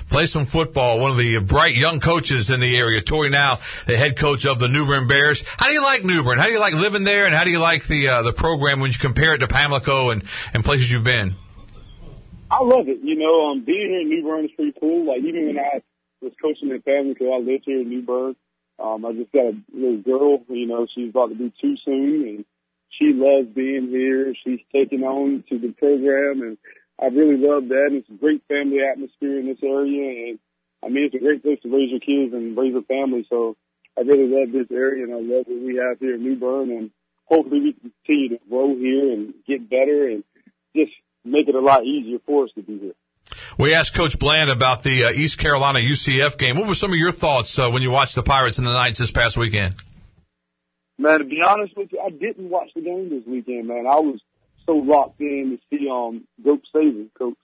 play 0.09 0.25
some 0.25 0.45
football. 0.45 0.99
One 0.99 1.11
of 1.11 1.17
the 1.17 1.39
bright 1.39 1.75
young 1.75 1.99
coaches 1.99 2.49
in 2.49 2.59
the 2.59 2.77
area, 2.77 3.01
Tori 3.01 3.29
now, 3.29 3.59
the 3.87 3.97
head 3.97 4.17
coach 4.19 4.45
of 4.45 4.59
the 4.59 4.67
New 4.67 4.85
Bern 4.85 5.07
Bears. 5.07 5.43
How 5.57 5.67
do 5.67 5.73
you 5.73 5.81
like 5.81 6.03
New 6.03 6.23
Bern? 6.23 6.37
How 6.37 6.45
do 6.45 6.51
you 6.51 6.59
like 6.59 6.73
living 6.73 7.03
there, 7.03 7.25
and 7.25 7.35
how 7.35 7.43
do 7.43 7.51
you 7.51 7.59
like 7.59 7.87
the 7.87 8.07
uh, 8.07 8.21
the 8.23 8.33
program 8.33 8.79
when 8.79 8.91
you 8.91 8.97
compare 8.99 9.35
it 9.35 9.39
to 9.39 9.47
Pamlico 9.47 10.09
and 10.09 10.23
and 10.53 10.63
places 10.63 10.89
you've 10.91 11.03
been? 11.03 11.35
I 12.51 12.63
love 12.63 12.87
it. 12.87 12.99
You 13.03 13.15
know, 13.15 13.51
um, 13.51 13.63
being 13.63 13.89
here 13.89 14.01
in 14.01 14.09
New 14.09 14.23
Bern 14.23 14.45
is 14.45 14.51
pretty 14.55 14.73
cool. 14.79 15.05
Like 15.05 15.19
even 15.19 15.47
when 15.47 15.59
I 15.59 15.81
was 16.21 16.33
coaching 16.41 16.69
in 16.69 17.13
because 17.13 17.27
I 17.31 17.37
lived 17.37 17.63
here 17.65 17.81
in 17.81 17.89
New 17.89 18.01
Bern, 18.01 18.35
um, 18.79 19.05
I 19.05 19.13
just 19.13 19.31
got 19.31 19.45
a 19.45 19.55
little 19.73 20.01
girl. 20.01 20.43
You 20.49 20.67
know, 20.67 20.87
she's 20.93 21.09
about 21.09 21.29
to 21.29 21.35
be 21.35 21.53
two 21.61 21.75
soon, 21.85 22.27
and 22.27 22.45
she 22.89 23.13
loves 23.13 23.47
being 23.53 23.89
here. 23.89 24.33
She's 24.43 24.59
taking 24.73 25.03
on 25.03 25.43
to 25.49 25.59
the 25.59 25.73
program, 25.73 26.41
and 26.41 26.57
I 27.01 27.07
really 27.07 27.37
love 27.37 27.69
that. 27.69 27.87
And 27.87 27.97
it's 27.97 28.09
a 28.09 28.13
great 28.13 28.43
family 28.47 28.79
atmosphere 28.83 29.39
in 29.39 29.47
this 29.47 29.63
area, 29.63 30.29
and 30.29 30.39
I 30.83 30.89
mean, 30.89 31.05
it's 31.05 31.15
a 31.15 31.19
great 31.19 31.43
place 31.43 31.59
to 31.63 31.69
raise 31.69 31.91
your 31.91 31.99
kids 31.99 32.33
and 32.33 32.57
raise 32.57 32.75
a 32.75 32.81
family. 32.81 33.25
So 33.29 33.55
I 33.97 34.01
really 34.01 34.27
love 34.27 34.51
this 34.51 34.67
area, 34.71 35.03
and 35.03 35.13
I 35.13 35.19
love 35.19 35.45
what 35.47 35.63
we 35.63 35.75
have 35.75 35.99
here 35.99 36.15
in 36.15 36.23
New 36.23 36.35
Bern, 36.35 36.71
and 36.71 36.91
hopefully 37.25 37.61
we 37.61 37.73
can 37.73 37.91
continue 38.03 38.37
to 38.37 38.39
grow 38.49 38.75
here 38.75 39.13
and 39.13 39.33
get 39.47 39.69
better 39.69 40.07
and 40.07 40.23
just 40.75 40.91
make 41.23 41.47
it 41.47 41.55
a 41.55 41.59
lot 41.59 41.85
easier 41.85 42.19
for 42.25 42.45
us 42.45 42.51
to 42.55 42.63
be 42.63 42.77
here. 42.77 42.93
We 43.57 43.73
asked 43.73 43.95
Coach 43.95 44.17
Bland 44.17 44.49
about 44.49 44.83
the 44.83 45.05
uh, 45.05 45.11
East 45.11 45.37
Carolina 45.37 45.79
UCF 45.79 46.37
game. 46.37 46.57
What 46.57 46.67
were 46.67 46.75
some 46.75 46.91
of 46.91 46.97
your 46.97 47.11
thoughts 47.11 47.57
uh, 47.59 47.69
when 47.69 47.81
you 47.81 47.91
watched 47.91 48.15
the 48.15 48.23
Pirates 48.23 48.57
and 48.57 48.65
the 48.65 48.71
Knights 48.71 48.99
this 48.99 49.11
past 49.11 49.37
weekend? 49.37 49.75
Man, 50.97 51.19
to 51.19 51.25
be 51.25 51.41
honest 51.45 51.75
with 51.77 51.91
you, 51.91 51.99
I 51.99 52.09
didn't 52.09 52.49
watch 52.49 52.69
the 52.75 52.81
game 52.81 53.09
this 53.09 53.23
weekend, 53.27 53.67
man. 53.67 53.85
I 53.85 53.99
was 53.99 54.19
so 54.69 54.75
locked 54.75 55.19
in 55.19 55.57
to 55.57 55.77
see 55.77 55.89
um 55.89 56.27
Goat 56.43 56.61
Saban, 56.73 57.09
coach. 57.17 57.37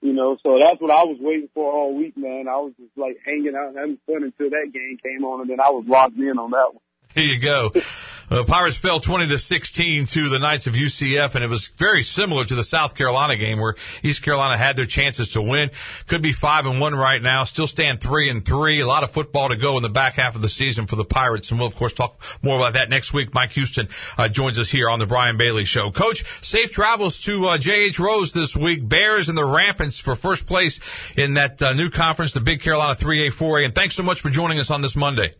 You 0.00 0.12
know, 0.12 0.36
so 0.42 0.58
that's 0.58 0.80
what 0.82 0.90
I 0.90 1.04
was 1.04 1.16
waiting 1.18 1.48
for 1.54 1.72
all 1.72 1.96
week, 1.96 2.14
man. 2.16 2.46
I 2.46 2.56
was 2.56 2.72
just 2.78 2.90
like 2.96 3.16
hanging 3.24 3.54
out 3.56 3.68
and 3.68 3.76
having 3.78 3.98
fun 4.06 4.22
until 4.24 4.50
that 4.50 4.70
game 4.72 4.98
came 5.02 5.24
on, 5.24 5.40
and 5.40 5.48
then 5.48 5.60
I 5.60 5.70
was 5.70 5.84
locked 5.86 6.18
in 6.18 6.38
on 6.38 6.50
that 6.50 6.74
one. 6.74 6.82
Here 7.14 7.24
you 7.24 7.40
go. 7.40 7.70
The 8.34 8.42
Pirates 8.42 8.78
fell 8.78 8.98
20 8.98 9.28
to 9.28 9.38
16 9.38 10.08
to 10.12 10.28
the 10.28 10.40
Knights 10.40 10.66
of 10.66 10.72
UCF, 10.72 11.36
and 11.36 11.44
it 11.44 11.46
was 11.46 11.70
very 11.78 12.02
similar 12.02 12.44
to 12.44 12.56
the 12.56 12.64
South 12.64 12.96
Carolina 12.96 13.36
game 13.36 13.60
where 13.60 13.76
East 14.02 14.24
Carolina 14.24 14.58
had 14.58 14.74
their 14.74 14.86
chances 14.86 15.30
to 15.34 15.40
win. 15.40 15.70
Could 16.08 16.20
be 16.20 16.32
five 16.32 16.66
and 16.66 16.80
one 16.80 16.96
right 16.96 17.22
now, 17.22 17.44
still 17.44 17.68
stand 17.68 18.00
three 18.00 18.28
and 18.28 18.44
three. 18.44 18.80
A 18.80 18.88
lot 18.88 19.04
of 19.04 19.12
football 19.12 19.50
to 19.50 19.56
go 19.56 19.76
in 19.76 19.84
the 19.84 19.88
back 19.88 20.14
half 20.14 20.34
of 20.34 20.42
the 20.42 20.48
season 20.48 20.88
for 20.88 20.96
the 20.96 21.04
Pirates, 21.04 21.52
and 21.52 21.60
we'll 21.60 21.68
of 21.68 21.76
course 21.76 21.92
talk 21.92 22.16
more 22.42 22.56
about 22.56 22.72
that 22.72 22.90
next 22.90 23.14
week. 23.14 23.32
Mike 23.32 23.50
Houston 23.50 23.86
uh, 24.18 24.28
joins 24.28 24.58
us 24.58 24.68
here 24.68 24.90
on 24.90 24.98
the 24.98 25.06
Brian 25.06 25.36
Bailey 25.36 25.64
Show. 25.64 25.92
Coach, 25.92 26.24
safe 26.42 26.72
travels 26.72 27.22
to 27.26 27.46
uh, 27.46 27.58
J.H. 27.58 28.00
Rose 28.00 28.32
this 28.32 28.56
week. 28.60 28.88
Bears 28.88 29.28
and 29.28 29.38
the 29.38 29.46
Rampants 29.46 30.00
for 30.00 30.16
first 30.16 30.44
place 30.44 30.80
in 31.16 31.34
that 31.34 31.62
uh, 31.62 31.72
new 31.74 31.88
conference, 31.88 32.34
the 32.34 32.40
Big 32.40 32.62
Carolina 32.62 32.98
3A 33.00 33.30
4A, 33.38 33.66
and 33.66 33.74
thanks 33.76 33.94
so 33.94 34.02
much 34.02 34.22
for 34.22 34.30
joining 34.30 34.58
us 34.58 34.72
on 34.72 34.82
this 34.82 34.96
Monday. 34.96 35.34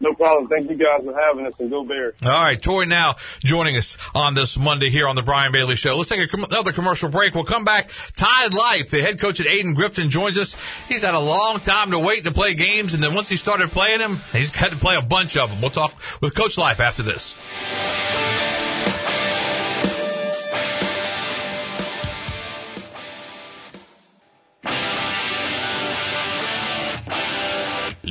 No 0.00 0.12
problem. 0.14 0.48
Thank 0.48 0.70
you 0.70 0.76
guys 0.76 1.04
for 1.04 1.14
having 1.18 1.46
us 1.46 1.54
and 1.58 1.70
go 1.70 1.84
Bears. 1.84 2.14
All 2.22 2.30
right. 2.30 2.60
Tori 2.62 2.86
now 2.86 3.14
joining 3.42 3.76
us 3.76 3.96
on 4.14 4.34
this 4.34 4.56
Monday 4.58 4.90
here 4.90 5.06
on 5.08 5.16
the 5.16 5.22
Brian 5.22 5.52
Bailey 5.52 5.76
Show. 5.76 5.96
Let's 5.96 6.10
take 6.10 6.20
a, 6.20 6.36
another 6.36 6.72
commercial 6.72 7.10
break. 7.10 7.34
We'll 7.34 7.44
come 7.44 7.64
back. 7.64 7.88
Todd 8.18 8.52
Life, 8.52 8.90
the 8.90 9.00
head 9.00 9.20
coach 9.20 9.40
at 9.40 9.46
Ayden-Grifton, 9.46 10.10
joins 10.10 10.38
us. 10.38 10.54
He's 10.88 11.02
had 11.02 11.14
a 11.14 11.20
long 11.20 11.60
time 11.60 11.92
to 11.92 11.98
wait 11.98 12.24
to 12.24 12.32
play 12.32 12.54
games, 12.54 12.94
and 12.94 13.02
then 13.02 13.14
once 13.14 13.28
he 13.28 13.36
started 13.36 13.70
playing 13.70 14.00
them, 14.00 14.20
he's 14.32 14.50
had 14.50 14.70
to 14.70 14.76
play 14.76 14.96
a 14.96 15.02
bunch 15.02 15.36
of 15.36 15.48
them. 15.48 15.60
We'll 15.60 15.70
talk 15.70 15.92
with 16.20 16.36
Coach 16.36 16.58
Life 16.58 16.80
after 16.80 17.02
this. 17.02 17.34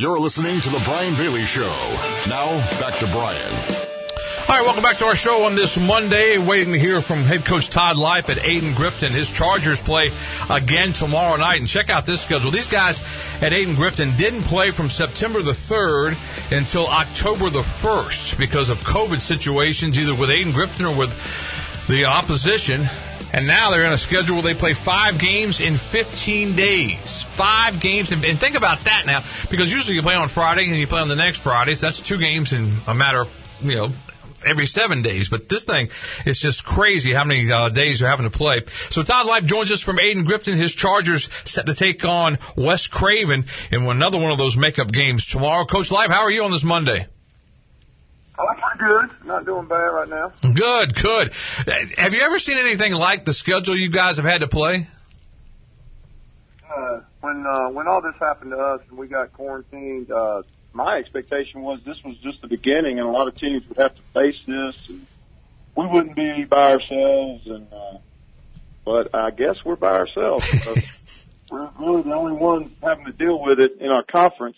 You're 0.03 0.19
listening 0.19 0.59
to 0.59 0.69
The 0.69 0.83
Brian 0.83 1.15
Bailey 1.15 1.45
Show. 1.47 1.71
Now, 2.27 2.59
back 2.75 2.99
to 2.99 3.07
Brian. 3.07 3.55
All 3.55 4.51
right, 4.51 4.59
welcome 4.59 4.83
back 4.83 4.99
to 4.99 5.07
our 5.07 5.15
show 5.15 5.47
on 5.47 5.55
this 5.55 5.79
Monday. 5.79 6.35
Waiting 6.35 6.75
to 6.75 6.77
hear 6.77 6.99
from 6.99 7.23
head 7.23 7.47
coach 7.47 7.71
Todd 7.71 7.95
Life 7.95 8.27
at 8.27 8.35
Ayden-Grifton. 8.35 9.15
His 9.15 9.31
Chargers 9.31 9.79
play 9.79 10.11
again 10.51 10.91
tomorrow 10.91 11.39
night. 11.39 11.63
And 11.63 11.71
check 11.71 11.87
out 11.87 12.03
this 12.03 12.19
schedule. 12.19 12.51
These 12.51 12.67
guys 12.67 12.99
at 13.39 13.55
Ayden-Grifton 13.55 14.19
didn't 14.19 14.43
play 14.43 14.75
from 14.75 14.91
September 14.91 15.39
the 15.39 15.55
3rd 15.71 16.19
until 16.51 16.83
October 16.83 17.47
the 17.47 17.63
1st 17.79 18.35
because 18.35 18.67
of 18.67 18.83
COVID 18.83 19.23
situations, 19.23 19.95
either 19.95 20.19
with 20.19 20.27
Ayden-Grifton 20.27 20.83
or 20.83 20.99
with 20.99 21.15
the 21.87 22.03
opposition. 22.03 22.83
And 23.33 23.47
now 23.47 23.71
they're 23.71 23.85
in 23.85 23.91
a 23.91 23.97
schedule 23.97 24.35
where 24.35 24.53
they 24.53 24.57
play 24.57 24.75
five 24.75 25.19
games 25.19 25.59
in 25.59 25.79
15 25.91 26.55
days. 26.55 27.25
Five 27.35 27.81
games. 27.81 28.11
And, 28.11 28.23
and 28.23 28.39
think 28.39 28.55
about 28.55 28.85
that 28.85 29.07
now, 29.07 29.25
because 29.49 29.71
usually 29.71 29.95
you 29.95 30.03
play 30.03 30.13
on 30.13 30.29
Friday 30.29 30.69
and 30.69 30.77
you 30.77 30.85
play 30.85 31.01
on 31.01 31.09
the 31.09 31.15
next 31.15 31.41
Friday. 31.41 31.73
So 31.73 31.81
that's 31.87 31.99
two 31.99 32.19
games 32.19 32.53
in 32.53 32.79
a 32.85 32.93
matter 32.93 33.21
of, 33.21 33.27
you 33.61 33.75
know, 33.75 33.87
every 34.45 34.67
seven 34.67 35.01
days. 35.01 35.29
But 35.29 35.49
this 35.49 35.65
thing 35.65 35.89
is 36.27 36.39
just 36.39 36.63
crazy 36.63 37.11
how 37.11 37.23
many 37.23 37.51
uh, 37.51 37.69
days 37.69 37.99
you're 37.99 38.09
having 38.09 38.29
to 38.29 38.37
play. 38.37 38.61
So 38.91 39.01
Todd 39.01 39.25
Life 39.25 39.45
joins 39.45 39.71
us 39.71 39.81
from 39.81 39.97
Ayden 39.97 40.25
Grifton. 40.25 40.55
His 40.55 40.75
Chargers 40.75 41.27
set 41.45 41.65
to 41.65 41.75
take 41.75 42.05
on 42.05 42.37
West 42.55 42.91
Craven 42.91 43.45
in 43.71 43.83
another 43.83 44.19
one 44.19 44.31
of 44.31 44.37
those 44.37 44.55
makeup 44.55 44.91
games 44.91 45.25
tomorrow. 45.25 45.65
Coach 45.65 45.89
Life, 45.89 46.09
how 46.09 46.21
are 46.21 46.31
you 46.31 46.43
on 46.43 46.51
this 46.51 46.63
Monday? 46.63 47.07
Good. 48.77 49.25
Not 49.25 49.45
doing 49.45 49.67
bad 49.67 49.75
right 49.75 50.09
now. 50.09 50.31
Good, 50.41 50.95
good. 50.95 51.31
Have 51.97 52.13
you 52.13 52.21
ever 52.21 52.39
seen 52.39 52.57
anything 52.57 52.93
like 52.93 53.25
the 53.25 53.33
schedule 53.33 53.77
you 53.77 53.91
guys 53.91 54.17
have 54.17 54.25
had 54.25 54.41
to 54.41 54.47
play? 54.47 54.87
Uh, 56.67 57.01
when 57.21 57.45
uh, 57.45 57.69
when 57.69 57.87
all 57.87 58.01
this 58.01 58.15
happened 58.19 58.51
to 58.51 58.57
us 58.57 58.81
and 58.89 58.97
we 58.97 59.07
got 59.07 59.31
quarantined, 59.33 60.11
uh, 60.11 60.41
my 60.73 60.97
expectation 60.97 61.61
was 61.61 61.79
this 61.85 61.97
was 62.03 62.17
just 62.23 62.41
the 62.41 62.47
beginning, 62.47 62.99
and 62.99 63.07
a 63.07 63.11
lot 63.11 63.27
of 63.27 63.37
teams 63.37 63.63
would 63.67 63.77
have 63.77 63.95
to 63.95 64.01
face 64.13 64.39
this, 64.47 64.89
and 64.89 65.05
we 65.77 65.85
wouldn't 65.87 66.15
be 66.15 66.45
by 66.45 66.73
ourselves. 66.73 67.45
And 67.45 67.67
uh, 67.71 67.97
but 68.85 69.13
I 69.13 69.29
guess 69.31 69.55
we're 69.63 69.75
by 69.75 69.99
ourselves. 69.99 70.45
we're 71.51 71.69
really 71.79 72.01
the 72.01 72.13
only 72.13 72.33
ones 72.33 72.71
having 72.81 73.05
to 73.05 73.11
deal 73.11 73.39
with 73.39 73.59
it 73.59 73.77
in 73.79 73.89
our 73.89 74.03
conference. 74.03 74.57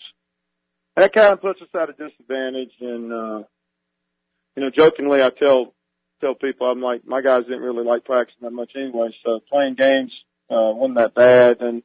That 0.96 1.12
kind 1.12 1.34
of 1.34 1.42
puts 1.42 1.60
us 1.60 1.68
at 1.74 1.90
a 1.90 1.92
disadvantage, 1.92 2.72
and 2.80 3.12
uh, 3.12 3.42
you 4.56 4.62
know, 4.62 4.70
jokingly, 4.70 5.22
I 5.22 5.30
tell 5.30 5.74
tell 6.20 6.34
people 6.34 6.66
I'm 6.66 6.80
like 6.80 7.06
my 7.06 7.20
guys 7.20 7.44
didn't 7.44 7.60
really 7.60 7.84
like 7.84 8.04
practicing 8.04 8.42
that 8.42 8.52
much 8.52 8.72
anyway, 8.74 9.14
so 9.24 9.40
playing 9.50 9.74
games 9.74 10.12
uh, 10.50 10.72
wasn't 10.72 10.98
that 10.98 11.14
bad, 11.14 11.60
and 11.60 11.82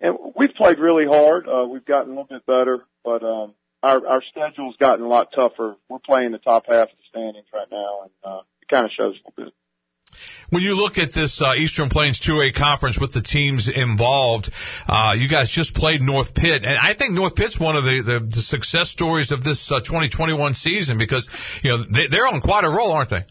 and 0.00 0.18
we've 0.36 0.54
played 0.54 0.78
really 0.78 1.06
hard. 1.06 1.46
Uh, 1.48 1.66
we've 1.66 1.84
gotten 1.84 2.08
a 2.08 2.10
little 2.10 2.24
bit 2.24 2.46
better, 2.46 2.84
but 3.04 3.22
um, 3.22 3.54
our 3.82 4.06
our 4.06 4.22
schedule's 4.30 4.76
gotten 4.78 5.04
a 5.04 5.08
lot 5.08 5.28
tougher. 5.34 5.76
We're 5.88 5.98
playing 5.98 6.32
the 6.32 6.38
top 6.38 6.64
half 6.66 6.88
of 6.90 6.96
the 6.96 7.04
standings 7.08 7.46
right 7.54 7.68
now, 7.70 8.02
and 8.02 8.10
uh, 8.24 8.40
it 8.62 8.68
kind 8.68 8.84
of 8.84 8.90
shows 8.96 9.14
a 9.14 9.30
little 9.30 9.44
bit. 9.44 9.54
When 10.50 10.62
you 10.62 10.74
look 10.74 10.98
at 10.98 11.14
this 11.14 11.40
uh, 11.40 11.54
Eastern 11.54 11.88
Plains 11.88 12.20
2A 12.20 12.54
conference 12.54 12.98
with 12.98 13.12
the 13.12 13.22
teams 13.22 13.70
involved, 13.72 14.50
uh, 14.88 15.12
you 15.16 15.28
guys 15.28 15.48
just 15.48 15.74
played 15.74 16.02
North 16.02 16.34
Pitt, 16.34 16.64
and 16.64 16.76
I 16.76 16.94
think 16.94 17.12
North 17.12 17.36
Pitt's 17.36 17.58
one 17.58 17.76
of 17.76 17.84
the, 17.84 18.02
the, 18.04 18.26
the 18.26 18.42
success 18.42 18.90
stories 18.90 19.30
of 19.30 19.44
this 19.44 19.70
uh, 19.70 19.78
2021 19.78 20.54
season 20.54 20.98
because 20.98 21.28
you 21.62 21.70
know 21.70 21.84
they, 21.84 22.08
they're 22.10 22.26
on 22.26 22.40
quite 22.40 22.64
a 22.64 22.70
roll, 22.70 22.92
aren't 22.92 23.10
they? 23.10 23.24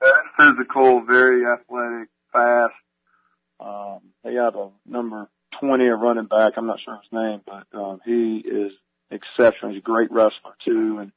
Very 0.00 0.24
physical, 0.38 1.04
very 1.04 1.42
athletic, 1.44 2.08
fast. 2.32 2.74
Um, 3.58 4.00
they 4.22 4.34
have 4.34 4.54
a 4.56 4.70
number 4.86 5.28
20 5.60 5.86
a 5.86 5.94
running 5.94 6.26
back. 6.26 6.54
I'm 6.56 6.66
not 6.66 6.78
sure 6.84 6.94
his 6.94 7.12
name, 7.12 7.40
but 7.46 7.66
um, 7.76 8.00
he 8.04 8.42
is 8.46 8.72
exceptional. 9.10 9.72
He's 9.72 9.80
a 9.80 9.82
great 9.82 10.10
wrestler 10.10 10.54
too, 10.64 10.98
and 11.00 11.12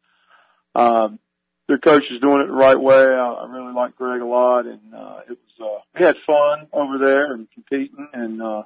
um, 0.76 1.20
their 1.68 1.78
coach 1.78 2.04
is 2.12 2.22
doing 2.22 2.42
it 2.42 2.48
the 2.48 2.54
right 2.54 2.80
way. 2.80 2.96
I, 2.96 3.46
I 3.46 3.52
really 3.52 3.74
like 3.74 3.96
Greg 3.96 4.22
a 4.22 4.26
lot, 4.26 4.66
and 4.66 4.94
uh, 4.94 5.20
it 5.30 5.38
was 5.38 5.60
uh, 5.60 5.82
we 6.00 6.06
had 6.06 6.16
fun 6.26 6.68
over 6.74 6.98
there 6.98 7.34
and 7.34 7.48
competing, 7.54 8.08
and 8.14 8.42
uh, 8.42 8.64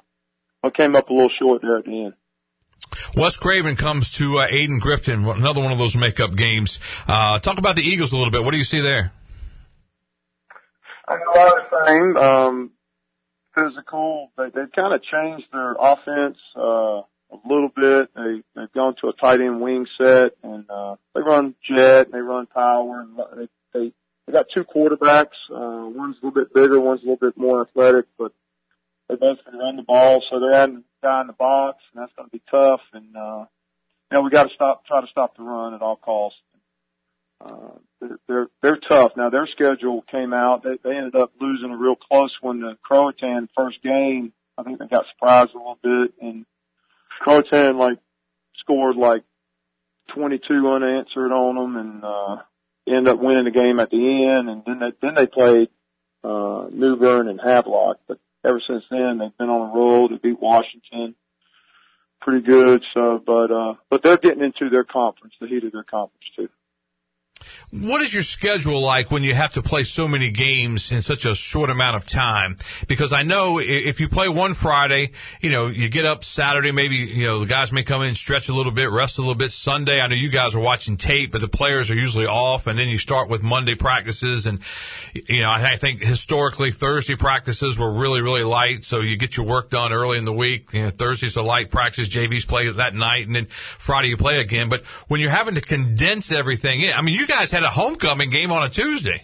I 0.62 0.70
came 0.70 0.94
up 0.94 1.08
a 1.08 1.12
little 1.12 1.30
short 1.38 1.62
there 1.62 1.78
at 1.78 1.84
the 1.84 2.04
end. 2.04 2.14
West 3.16 3.40
Craven 3.40 3.76
comes 3.76 4.10
to 4.18 4.38
uh, 4.38 4.46
Ayden 4.52 4.80
Grifton, 4.80 5.28
another 5.36 5.60
one 5.60 5.72
of 5.72 5.78
those 5.78 5.94
makeup 5.94 6.34
games. 6.36 6.78
Uh, 7.06 7.38
talk 7.40 7.58
about 7.58 7.76
the 7.76 7.82
Eagles 7.82 8.12
a 8.12 8.16
little 8.16 8.32
bit. 8.32 8.42
What 8.42 8.52
do 8.52 8.58
you 8.58 8.64
see 8.64 8.80
there? 8.80 9.12
I 11.08 11.14
mean, 11.14 11.24
a 11.32 11.38
lot 11.38 11.48
of 11.48 11.64
the 11.70 11.86
same. 11.86 12.16
Um, 12.16 12.70
physical. 13.54 14.32
They 14.36 14.44
they've 14.44 14.72
kind 14.74 14.94
of 14.94 15.02
changed 15.02 15.46
their 15.52 15.74
offense 15.78 16.38
uh, 16.56 17.02
a 17.32 17.48
little 17.48 17.70
bit. 17.74 18.10
They 18.14 18.42
they've 18.54 18.72
gone 18.72 18.94
to 19.00 19.08
a 19.08 19.12
tight 19.12 19.40
end 19.40 19.60
wing 19.60 19.86
set, 19.98 20.32
and 20.42 20.68
uh, 20.70 20.96
they 21.14 21.22
run 21.22 21.54
jet, 21.68 22.06
and 22.06 22.12
they 22.12 22.20
run 22.20 22.46
power, 22.46 23.00
and 23.00 23.18
they 23.36 23.48
they 23.72 23.92
they 24.26 24.32
got 24.32 24.46
two 24.52 24.64
quarterbacks. 24.64 25.38
Uh, 25.50 25.88
one's 25.88 26.16
a 26.22 26.26
little 26.26 26.44
bit 26.44 26.54
bigger, 26.54 26.80
one's 26.80 27.00
a 27.00 27.04
little 27.04 27.16
bit 27.16 27.36
more 27.36 27.62
athletic, 27.62 28.06
but 28.18 28.32
they 29.08 29.16
both 29.16 29.38
can 29.44 29.58
run 29.58 29.76
the 29.76 29.82
ball. 29.82 30.22
So 30.30 30.40
they're 30.40 30.52
adding 30.52 30.84
a 31.02 31.06
guy 31.06 31.20
in 31.22 31.26
the 31.26 31.32
box, 31.32 31.78
and 31.92 32.02
that's 32.02 32.12
going 32.16 32.28
to 32.28 32.32
be 32.32 32.42
tough. 32.50 32.80
And 32.92 33.16
uh, 33.16 33.44
you 34.10 34.18
know 34.18 34.20
we 34.22 34.30
got 34.30 34.44
to 34.44 34.54
stop, 34.54 34.86
try 34.86 35.00
to 35.00 35.08
stop 35.08 35.36
the 35.36 35.42
run 35.42 35.74
at 35.74 35.82
all 35.82 35.96
costs. 35.96 36.38
Uh, 37.44 37.78
they're, 38.00 38.18
they're, 38.28 38.46
they're 38.62 38.80
tough. 38.88 39.12
Now 39.16 39.30
their 39.30 39.48
schedule 39.48 40.04
came 40.10 40.32
out. 40.32 40.62
They, 40.62 40.78
they 40.82 40.96
ended 40.96 41.16
up 41.16 41.32
losing 41.40 41.70
a 41.70 41.76
real 41.76 41.96
close 41.96 42.32
one 42.40 42.60
to 42.60 42.76
Croatan 42.82 43.48
first 43.56 43.82
game. 43.82 44.32
I 44.56 44.62
think 44.62 44.78
they 44.78 44.86
got 44.86 45.06
surprised 45.12 45.50
a 45.54 45.58
little 45.58 45.78
bit 45.82 46.12
and 46.20 46.44
Croatan 47.20 47.76
like 47.78 47.98
scored 48.58 48.96
like 48.96 49.22
22 50.14 50.68
unanswered 50.68 51.32
on 51.32 51.54
them 51.56 51.76
and, 51.76 52.04
uh, 52.04 52.36
ended 52.86 53.08
up 53.08 53.20
winning 53.20 53.44
the 53.44 53.50
game 53.50 53.78
at 53.80 53.90
the 53.90 54.26
end. 54.26 54.48
And 54.48 54.62
then 54.66 54.78
they, 54.80 54.92
then 55.00 55.14
they 55.14 55.26
played, 55.26 55.68
uh, 56.24 56.66
New 56.70 56.96
Bern 56.96 57.28
and 57.28 57.40
Havelock. 57.40 57.98
But 58.06 58.18
ever 58.44 58.60
since 58.66 58.84
then, 58.90 59.18
they've 59.18 59.36
been 59.38 59.48
on 59.48 59.70
a 59.70 59.74
roll. 59.74 60.08
They 60.08 60.16
beat 60.16 60.40
Washington 60.40 61.14
pretty 62.20 62.46
good. 62.46 62.82
So, 62.94 63.22
but, 63.24 63.50
uh, 63.50 63.74
but 63.90 64.02
they're 64.02 64.16
getting 64.16 64.44
into 64.44 64.70
their 64.70 64.84
conference, 64.84 65.34
the 65.40 65.48
heat 65.48 65.64
of 65.64 65.72
their 65.72 65.84
conference 65.84 66.24
too. 66.36 66.48
What 67.72 68.02
is 68.02 68.12
your 68.12 68.22
schedule 68.22 68.84
like 68.84 69.10
when 69.10 69.22
you 69.22 69.34
have 69.34 69.54
to 69.54 69.62
play 69.62 69.84
so 69.84 70.06
many 70.06 70.30
games 70.30 70.90
in 70.92 71.00
such 71.00 71.24
a 71.24 71.34
short 71.34 71.70
amount 71.70 71.96
of 71.96 72.06
time? 72.06 72.58
Because 72.86 73.14
I 73.16 73.22
know 73.22 73.58
if 73.62 73.98
you 73.98 74.10
play 74.10 74.28
one 74.28 74.54
Friday, 74.54 75.12
you 75.40 75.48
know, 75.48 75.68
you 75.68 75.88
get 75.88 76.04
up 76.04 76.22
Saturday, 76.22 76.70
maybe, 76.70 76.96
you 76.96 77.24
know, 77.24 77.40
the 77.40 77.46
guys 77.46 77.72
may 77.72 77.82
come 77.82 78.02
in, 78.02 78.14
stretch 78.14 78.50
a 78.50 78.52
little 78.52 78.72
bit, 78.72 78.90
rest 78.92 79.16
a 79.16 79.22
little 79.22 79.36
bit. 79.36 79.52
Sunday, 79.52 80.00
I 80.00 80.06
know 80.08 80.14
you 80.14 80.30
guys 80.30 80.54
are 80.54 80.60
watching 80.60 80.98
tape, 80.98 81.32
but 81.32 81.40
the 81.40 81.48
players 81.48 81.90
are 81.90 81.94
usually 81.94 82.26
off, 82.26 82.66
and 82.66 82.78
then 82.78 82.88
you 82.88 82.98
start 82.98 83.30
with 83.30 83.40
Monday 83.40 83.74
practices. 83.74 84.44
And, 84.44 84.60
you 85.14 85.40
know, 85.40 85.48
I 85.48 85.78
think 85.80 86.02
historically 86.02 86.72
Thursday 86.72 87.16
practices 87.16 87.78
were 87.78 87.98
really, 87.98 88.20
really 88.20 88.44
light, 88.44 88.84
so 88.84 89.00
you 89.00 89.16
get 89.16 89.38
your 89.38 89.46
work 89.46 89.70
done 89.70 89.94
early 89.94 90.18
in 90.18 90.26
the 90.26 90.32
week. 90.32 90.74
You 90.74 90.82
know, 90.82 90.90
Thursday's 90.90 91.36
a 91.36 91.42
light 91.42 91.70
practice, 91.70 92.14
JVs 92.14 92.46
play 92.46 92.70
that 92.70 92.92
night, 92.94 93.26
and 93.26 93.34
then 93.34 93.48
Friday 93.86 94.08
you 94.08 94.18
play 94.18 94.40
again. 94.40 94.68
But 94.68 94.82
when 95.08 95.20
you're 95.22 95.30
having 95.30 95.54
to 95.54 95.62
condense 95.62 96.30
everything 96.30 96.82
in, 96.82 96.92
I 96.92 97.00
mean, 97.00 97.14
you 97.14 97.26
guys 97.26 97.50
had 97.50 97.61
a 97.64 97.70
homecoming 97.70 98.30
game 98.30 98.50
on 98.50 98.64
a 98.64 98.70
Tuesday. 98.70 99.22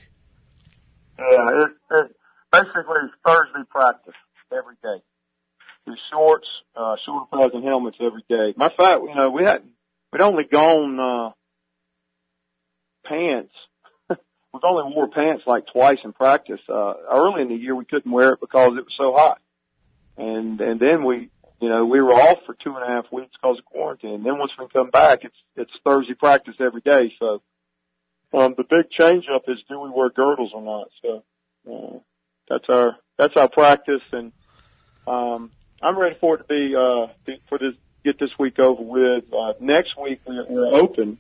Yeah, 1.19 1.49
it, 1.53 1.71
it 1.91 2.17
basically 2.53 2.99
it's 3.05 3.15
Thursday 3.25 3.69
practice 3.71 4.15
every 4.53 4.75
day. 4.83 5.03
The 5.87 5.97
shorts, 6.13 6.47
uh, 6.77 6.97
shoulder 7.05 7.27
pads 7.33 7.55
and 7.55 7.65
helmets 7.65 7.97
every 8.01 8.25
day. 8.29 8.55
My 8.57 8.69
fact, 8.69 9.03
you 9.03 9.15
know, 9.15 9.31
we 9.31 9.45
had 9.45 9.63
we'd 10.13 10.23
only 10.23 10.45
gone 10.45 11.01
uh 11.01 11.31
pants. 13.09 13.53
We've 14.09 14.63
only 14.65 14.95
wore 14.95 15.09
pants 15.09 15.45
like 15.47 15.65
twice 15.73 15.99
in 16.05 16.13
practice. 16.13 16.61
Uh 16.69 16.95
early 17.11 17.43
in 17.43 17.49
the 17.49 17.55
year 17.55 17.75
we 17.75 17.85
couldn't 17.85 18.11
wear 18.11 18.33
it 18.33 18.41
because 18.41 18.73
it 18.79 18.85
was 18.85 18.95
so 18.97 19.13
hot. 19.13 19.41
And 20.17 20.61
and 20.61 20.79
then 20.79 21.05
we 21.05 21.31
you 21.61 21.69
know, 21.69 21.85
we 21.85 22.01
were 22.01 22.13
off 22.13 22.39
for 22.47 22.55
two 22.55 22.77
and 22.77 22.85
a 22.85 22.87
half 22.87 23.11
weeks 23.13 23.33
because 23.41 23.59
of 23.59 23.65
quarantine. 23.65 24.15
And 24.15 24.25
then 24.25 24.39
once 24.39 24.53
we 24.59 24.67
come 24.73 24.91
back, 24.91 25.21
it's 25.25 25.37
it's 25.57 25.73
Thursday 25.85 26.15
practice 26.15 26.55
every 26.61 26.81
day. 26.81 27.13
So 27.19 27.43
um, 28.33 28.55
the 28.57 28.65
big 28.65 28.91
change 28.91 29.25
up 29.35 29.43
is 29.49 29.59
do 29.69 29.81
we 29.81 29.91
wear 29.91 30.11
girdles 30.11 30.53
or 30.55 30.63
not? 30.63 30.89
So 31.03 31.25
uh, 31.71 31.99
that's 32.49 32.69
our 32.69 32.97
that's 33.17 33.37
our 33.37 33.49
practice, 33.49 34.03
and 34.13 34.33
um, 35.07 35.51
I'm 35.81 35.99
ready 35.99 36.17
for 36.21 36.37
it 36.37 36.39
to 36.39 36.45
be 36.45 36.75
uh, 36.75 37.37
for 37.49 37.59
this 37.59 37.75
get 38.05 38.19
this 38.19 38.31
week 38.39 38.59
over 38.59 38.83
with. 38.83 39.25
Uh, 39.33 39.55
next 39.61 39.99
week 40.01 40.21
we're, 40.27 40.45
we're 40.47 40.75
open, 40.75 41.19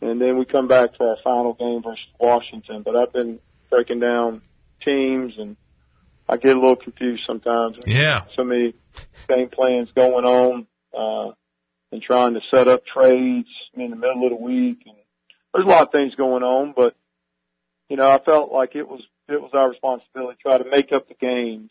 and 0.00 0.20
then 0.20 0.38
we 0.38 0.44
come 0.44 0.68
back 0.68 0.96
for 0.96 1.08
our 1.08 1.16
final 1.22 1.54
game 1.54 1.82
versus 1.82 2.04
Washington. 2.18 2.82
But 2.82 2.96
I've 2.96 3.12
been 3.12 3.38
breaking 3.70 4.00
down 4.00 4.42
teams, 4.84 5.34
and 5.38 5.56
I 6.28 6.36
get 6.36 6.56
a 6.56 6.60
little 6.60 6.76
confused 6.76 7.24
sometimes. 7.26 7.78
Yeah, 7.86 8.24
so 8.34 8.42
many 8.44 8.74
game 9.28 9.50
plans 9.50 9.90
going 9.94 10.24
on, 10.24 10.66
uh, 10.92 11.32
and 11.92 12.02
trying 12.02 12.34
to 12.34 12.40
set 12.50 12.66
up 12.66 12.82
trades 12.86 13.48
in 13.74 13.90
the 13.90 13.96
middle 13.96 14.24
of 14.24 14.30
the 14.30 14.44
week 14.44 14.82
and 14.84 14.97
there's 15.52 15.66
a 15.66 15.68
lot 15.68 15.82
of 15.82 15.92
things 15.92 16.14
going 16.14 16.42
on, 16.42 16.74
but 16.76 16.94
you 17.88 17.96
know, 17.96 18.08
I 18.08 18.22
felt 18.22 18.52
like 18.52 18.74
it 18.74 18.86
was 18.86 19.02
it 19.28 19.40
was 19.40 19.50
our 19.54 19.68
responsibility 19.68 20.36
to 20.36 20.42
try 20.42 20.58
to 20.58 20.70
make 20.70 20.92
up 20.92 21.08
the 21.08 21.14
games. 21.14 21.70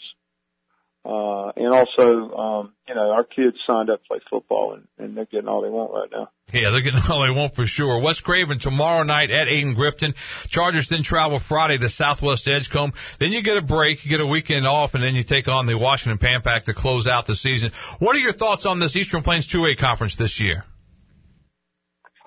Uh, 1.05 1.53
and 1.55 1.73
also, 1.73 2.35
um, 2.35 2.73
you 2.85 2.93
know, 2.93 3.11
our 3.11 3.23
kids 3.23 3.55
signed 3.65 3.89
up 3.89 4.01
to 4.01 4.07
play 4.09 4.19
football 4.29 4.73
and, 4.73 4.87
and 4.97 5.15
they're 5.15 5.25
getting 5.25 5.47
all 5.47 5.61
they 5.61 5.69
want 5.69 5.93
right 5.93 6.09
now. 6.11 6.29
Yeah, 6.51 6.71
they're 6.71 6.81
getting 6.81 6.99
all 7.09 7.25
they 7.25 7.31
want 7.33 7.55
for 7.55 7.65
sure. 7.65 8.01
West 8.01 8.25
Craven 8.25 8.59
tomorrow 8.59 9.03
night 9.03 9.31
at 9.31 9.47
Ayden 9.47 9.77
Grifton. 9.77 10.15
Chargers 10.49 10.89
then 10.89 11.03
travel 11.03 11.39
Friday 11.39 11.77
to 11.77 11.87
Southwest 11.87 12.45
Edgecombe. 12.49 12.91
Then 13.21 13.31
you 13.31 13.41
get 13.41 13.55
a 13.55 13.61
break, 13.61 14.03
you 14.03 14.11
get 14.11 14.19
a 14.19 14.27
weekend 14.27 14.67
off, 14.67 14.95
and 14.95 15.03
then 15.03 15.15
you 15.15 15.23
take 15.23 15.47
on 15.47 15.65
the 15.65 15.77
Washington 15.77 16.17
Pam 16.17 16.41
Pack 16.41 16.65
to 16.65 16.73
close 16.73 17.07
out 17.07 17.25
the 17.25 17.35
season. 17.35 17.71
What 17.99 18.17
are 18.17 18.19
your 18.19 18.33
thoughts 18.33 18.65
on 18.65 18.79
this 18.79 18.97
Eastern 18.97 19.23
Plains 19.23 19.47
2A 19.47 19.77
conference 19.77 20.17
this 20.17 20.41
year? 20.41 20.65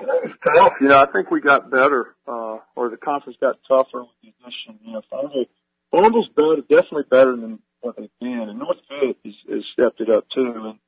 It's 0.01 0.35
tough. 0.45 0.75
You 0.81 0.89
know, 0.89 0.99
I 0.99 1.07
think 1.11 1.31
we 1.31 1.41
got 1.41 1.71
better, 1.71 2.15
uh, 2.27 2.59
or 2.77 2.91
the 2.91 2.97
conference 2.97 3.39
got 3.41 3.57
tougher 3.69 4.01
with 4.01 4.09
the 4.23 4.29
addition. 4.29 4.79
You 4.85 4.93
know, 4.95 5.03
Farmville, 5.11 5.47
Farmville's 5.91 6.29
better, 6.35 6.63
definitely 6.63 7.05
better 7.11 7.37
than 7.37 7.59
what 7.81 7.97
they've 7.97 8.11
been, 8.21 8.47
and 8.49 8.59
North 8.59 8.79
Pitt 8.89 9.17
has, 9.25 9.35
has 9.49 9.65
stepped 9.73 10.01
it 10.01 10.11
up 10.11 10.27
too. 10.35 10.75
And 10.75 10.79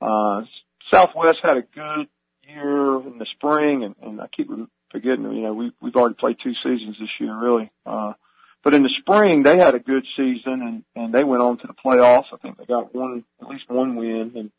uh, 0.00 0.46
Southwest 0.92 1.38
had 1.42 1.56
a 1.56 1.62
good 1.62 2.08
year 2.46 3.00
in 3.00 3.18
the 3.18 3.26
spring, 3.36 3.84
and, 3.84 3.94
and 4.02 4.20
I 4.20 4.26
keep 4.28 4.48
forgetting. 4.90 5.24
You 5.24 5.42
know, 5.42 5.54
we 5.54 5.72
we've 5.80 5.96
already 5.96 6.16
played 6.18 6.36
two 6.42 6.54
seasons 6.62 6.96
this 6.98 7.10
year, 7.20 7.36
really. 7.38 7.70
Uh, 7.84 8.12
but 8.62 8.72
in 8.72 8.82
the 8.82 8.92
spring, 9.00 9.42
they 9.42 9.58
had 9.58 9.74
a 9.74 9.80
good 9.80 10.04
season, 10.16 10.62
and 10.62 10.84
and 10.96 11.14
they 11.14 11.24
went 11.24 11.42
on 11.42 11.58
to 11.58 11.66
the 11.66 11.74
playoffs. 11.74 12.32
I 12.32 12.38
think 12.38 12.58
they 12.58 12.66
got 12.66 12.94
one, 12.94 13.24
at 13.40 13.48
least 13.48 13.64
one 13.68 13.96
win, 13.96 14.32
and 14.36 14.50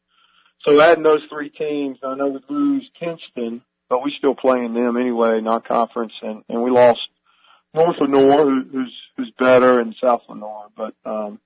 so 0.65 0.79
adding 0.81 1.03
those 1.03 1.21
three 1.29 1.49
teams, 1.49 1.99
I 2.03 2.15
know 2.15 2.27
we 2.27 2.39
lose 2.49 2.89
Kinston 2.99 3.61
but 3.89 4.03
we 4.03 4.13
still 4.17 4.35
playing 4.35 4.73
them 4.73 4.97
anyway, 4.97 5.39
non-conference, 5.41 6.13
and 6.21 6.43
and 6.49 6.61
we 6.61 6.71
lost 6.71 6.99
North 7.73 7.97
Lenoir, 7.99 8.45
who, 8.45 8.63
who's 8.71 8.93
who's 9.17 9.31
better, 9.37 9.79
and 9.79 9.95
South 10.01 10.21
Lenoir. 10.29 10.67
But 10.75 10.93
um, 11.05 11.39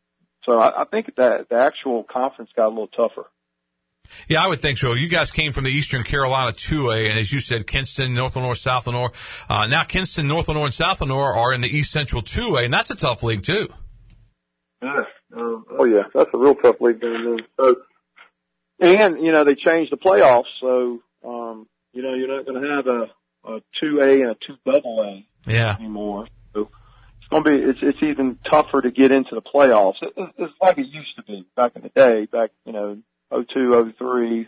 so 0.45 0.59
I, 0.59 0.81
I 0.81 0.85
think 0.85 1.15
that 1.17 1.49
the 1.49 1.55
actual 1.55 2.03
conference 2.03 2.51
got 2.55 2.67
a 2.67 2.69
little 2.69 2.87
tougher. 2.87 3.25
Yeah, 4.27 4.43
I 4.43 4.47
would 4.47 4.61
think 4.61 4.79
so. 4.79 4.93
You 4.93 5.09
guys 5.09 5.31
came 5.31 5.53
from 5.53 5.65
the 5.65 5.69
Eastern 5.69 6.03
Carolina 6.03 6.53
2A, 6.53 7.11
and 7.11 7.19
as 7.19 7.31
you 7.31 7.39
said, 7.39 7.67
Kinston, 7.67 8.15
North 8.15 8.35
Lenoir, 8.35 8.55
South 8.55 8.87
Lenoir. 8.87 9.11
Uh, 9.47 9.67
now 9.67 9.83
Kinston, 9.83 10.27
North 10.27 10.47
Lenoir, 10.47 10.65
and 10.65 10.73
South 10.73 11.01
Lenoir 11.01 11.35
are 11.35 11.53
in 11.53 11.61
the 11.61 11.67
East 11.67 11.91
Central 11.91 12.23
2A, 12.23 12.65
and 12.65 12.73
that's 12.73 12.89
a 12.89 12.95
tough 12.95 13.21
league 13.21 13.43
too. 13.43 13.67
Yeah. 14.81 15.03
Um, 15.35 15.65
oh 15.77 15.85
yeah, 15.85 16.03
that's 16.13 16.29
a 16.33 16.37
real 16.37 16.55
tough 16.55 16.77
league 16.79 17.01
down 17.01 17.37
there. 17.37 17.45
So, 17.59 17.75
and 18.79 19.23
you 19.23 19.31
know 19.31 19.43
they 19.43 19.55
changed 19.55 19.91
the 19.91 19.97
playoffs, 19.97 20.45
so 20.59 20.99
um, 21.23 21.67
you 21.99 22.07
know, 22.07 22.13
you're 22.13 22.33
not 22.33 22.45
going 22.45 22.61
to 22.61 22.69
have 22.69 22.87
a 22.87 23.07
a 23.45 23.61
two 23.79 23.99
A 24.01 24.13
and 24.21 24.31
a 24.31 24.35
two 24.35 24.55
double 24.65 25.01
A 25.01 25.25
Yeah. 25.49 25.75
anymore. 25.77 26.27
So 26.53 26.69
it's 27.19 27.27
going 27.29 27.43
to 27.43 27.49
be 27.49 27.55
it's 27.57 27.79
it's 27.81 28.03
even 28.03 28.37
tougher 28.49 28.81
to 28.81 28.91
get 28.91 29.11
into 29.11 29.35
the 29.35 29.41
playoffs. 29.41 30.01
It, 30.01 30.13
it, 30.15 30.29
it's 30.37 30.53
like 30.61 30.77
it 30.77 30.87
used 30.87 31.15
to 31.17 31.23
be 31.23 31.45
back 31.55 31.73
in 31.75 31.81
the 31.81 31.89
day, 31.89 32.25
back 32.25 32.51
you 32.65 32.71
know 32.71 32.97
oh 33.31 33.43
two 33.43 33.71
oh 33.73 33.91
three 33.97 34.47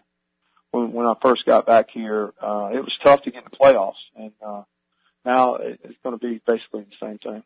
when 0.72 0.94
when 0.94 1.06
I 1.06 1.14
first 1.22 1.46
got 1.46 1.66
back 1.66 1.88
here. 1.94 2.34
Uh, 2.42 2.70
it 2.74 2.80
was 2.80 2.94
tough 3.04 3.24
to 3.24 3.32
get 3.32 3.44
in 3.44 3.50
the 3.52 3.58
playoffs, 3.58 4.02
and 4.16 4.32
uh, 4.46 4.64
now 5.26 5.56
it, 5.56 5.82
it's 5.84 6.00
going 6.04 6.18
to 6.18 6.26
be 6.26 6.42
basically 6.46 6.86
the 6.86 7.06
same 7.06 7.18
thing. 7.18 7.44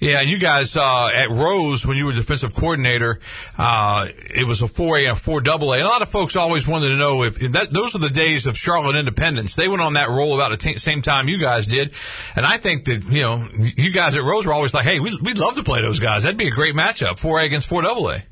Yeah, 0.00 0.20
and 0.20 0.30
you 0.30 0.40
guys 0.40 0.74
uh, 0.76 1.08
at 1.12 1.28
Rose 1.28 1.84
when 1.86 1.98
you 1.98 2.06
were 2.06 2.14
defensive 2.14 2.52
coordinator, 2.58 3.20
uh, 3.58 4.06
it 4.08 4.48
was 4.48 4.62
a 4.62 4.68
four 4.68 4.96
A 4.96 5.00
and 5.00 5.18
a 5.18 5.20
four 5.20 5.42
double 5.42 5.74
A. 5.74 5.80
A 5.80 5.84
lot 5.84 6.00
of 6.00 6.08
folks 6.08 6.36
always 6.36 6.66
wanted 6.66 6.88
to 6.88 6.96
know 6.96 7.22
if 7.22 7.34
that 7.52 7.68
those 7.70 7.92
were 7.92 8.00
the 8.00 8.14
days 8.14 8.46
of 8.46 8.56
Charlotte 8.56 8.96
Independence. 8.98 9.56
They 9.56 9.68
went 9.68 9.82
on 9.82 9.94
that 9.94 10.08
roll 10.08 10.34
about 10.34 10.52
the 10.52 10.56
t- 10.56 10.78
same 10.78 11.02
time 11.02 11.28
you 11.28 11.38
guys 11.38 11.66
did, 11.66 11.92
and 12.34 12.46
I 12.46 12.58
think 12.58 12.86
that 12.86 13.04
you 13.10 13.20
know 13.20 13.46
you 13.76 13.92
guys 13.92 14.16
at 14.16 14.24
Rose 14.24 14.46
were 14.46 14.54
always 14.54 14.72
like, 14.72 14.86
hey, 14.86 15.00
we, 15.00 15.20
we'd 15.22 15.36
love 15.36 15.56
to 15.56 15.64
play 15.64 15.82
those 15.82 16.00
guys. 16.00 16.22
That'd 16.22 16.38
be 16.38 16.48
a 16.48 16.54
great 16.54 16.74
matchup, 16.74 17.18
four 17.18 17.38
A 17.38 17.44
against 17.44 17.68
four 17.68 17.82
double 17.82 18.08
A. 18.08 18.24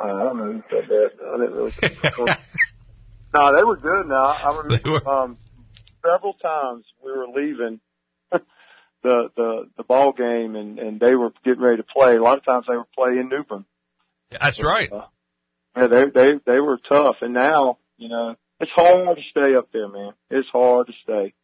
Uh, 0.00 0.02
I 0.02 0.24
don't 0.24 0.36
know 0.38 0.52
who 0.54 0.62
said 0.70 0.88
that. 0.88 1.10
I 1.22 1.38
didn't 1.38 1.54
really. 1.54 2.34
no, 3.34 3.56
they 3.56 3.62
were 3.62 3.76
good. 3.76 4.08
Now 4.08 4.24
I 4.24 4.58
remember 4.58 5.08
um, 5.08 5.38
several 6.02 6.34
times 6.34 6.84
we 7.00 7.12
were 7.12 7.28
leaving 7.28 7.78
the 9.04 9.30
the 9.36 9.70
the 9.76 9.84
ball 9.84 10.12
game, 10.12 10.56
and 10.56 10.80
and 10.80 10.98
they 10.98 11.14
were 11.14 11.30
getting 11.44 11.62
ready 11.62 11.76
to 11.76 11.84
play. 11.84 12.16
A 12.16 12.22
lot 12.22 12.38
of 12.38 12.44
times 12.44 12.64
they 12.66 12.74
were 12.74 12.88
playing 12.96 13.20
in 13.20 13.28
New 13.28 13.44
Bern. 13.44 13.64
That's 14.30 14.60
right. 14.60 14.90
Uh, 14.90 15.06
yeah, 15.76 15.86
they 15.86 16.04
they 16.06 16.32
they 16.44 16.60
were 16.60 16.78
tough, 16.88 17.16
and 17.20 17.34
now 17.34 17.78
you 17.98 18.08
know 18.08 18.34
it's 18.58 18.72
hard 18.74 19.16
to 19.16 19.22
stay 19.30 19.54
up 19.56 19.68
there, 19.72 19.88
man. 19.88 20.14
It's 20.30 20.48
hard 20.48 20.88
to 20.88 20.92
stay. 21.04 21.34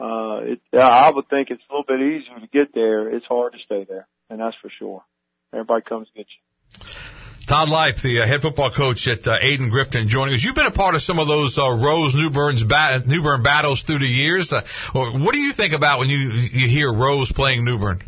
Uh, 0.00 0.52
it, 0.52 0.60
yeah, 0.72 0.88
I 0.88 1.10
would 1.10 1.28
think 1.28 1.50
it's 1.50 1.62
a 1.70 1.72
little 1.72 1.84
bit 1.86 2.00
easier 2.00 2.40
to 2.40 2.46
get 2.46 2.74
there. 2.74 3.14
It's 3.14 3.26
hard 3.26 3.52
to 3.52 3.58
stay 3.64 3.84
there, 3.88 4.08
and 4.30 4.40
that's 4.40 4.56
for 4.60 4.70
sure. 4.78 5.04
Everybody 5.52 5.84
comes 5.86 6.08
to 6.08 6.14
get 6.14 6.26
you. 6.26 7.21
Todd 7.52 7.68
Life, 7.68 7.96
the 8.02 8.22
uh, 8.22 8.26
head 8.26 8.40
football 8.40 8.70
coach 8.74 9.06
at 9.06 9.26
uh, 9.26 9.36
Ayden-Grifton, 9.44 10.08
joining 10.08 10.32
us. 10.32 10.42
You've 10.42 10.54
been 10.54 10.64
a 10.64 10.70
part 10.70 10.94
of 10.94 11.02
some 11.02 11.18
of 11.18 11.28
those 11.28 11.58
uh, 11.58 11.68
Rose 11.68 12.14
New 12.14 12.30
Bern's 12.30 12.64
bat- 12.64 13.06
New 13.06 13.22
battles 13.42 13.82
through 13.82 13.98
the 13.98 14.06
years. 14.06 14.50
Uh, 14.50 14.62
what 14.94 15.34
do 15.34 15.38
you 15.38 15.52
think 15.52 15.74
about 15.74 15.98
when 15.98 16.08
you 16.08 16.30
you 16.30 16.66
hear 16.66 16.90
Rose 16.90 17.30
playing 17.30 17.62
New 17.62 17.78
Bern? 17.78 18.02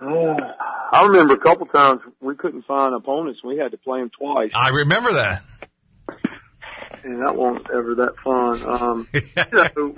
I 0.00 1.06
remember 1.08 1.34
a 1.34 1.40
couple 1.40 1.66
times 1.66 2.02
we 2.20 2.36
couldn't 2.36 2.66
find 2.66 2.94
opponents. 2.94 3.40
We 3.42 3.58
had 3.58 3.72
to 3.72 3.78
play 3.78 3.98
them 3.98 4.12
twice, 4.16 4.52
I 4.54 4.68
remember 4.68 5.14
that. 5.14 5.42
and 7.02 7.26
that 7.26 7.34
wasn't 7.34 7.66
ever 7.68 7.96
that 7.96 8.16
fun. 8.22 8.62
Um, 8.64 9.08
know, 9.52 9.94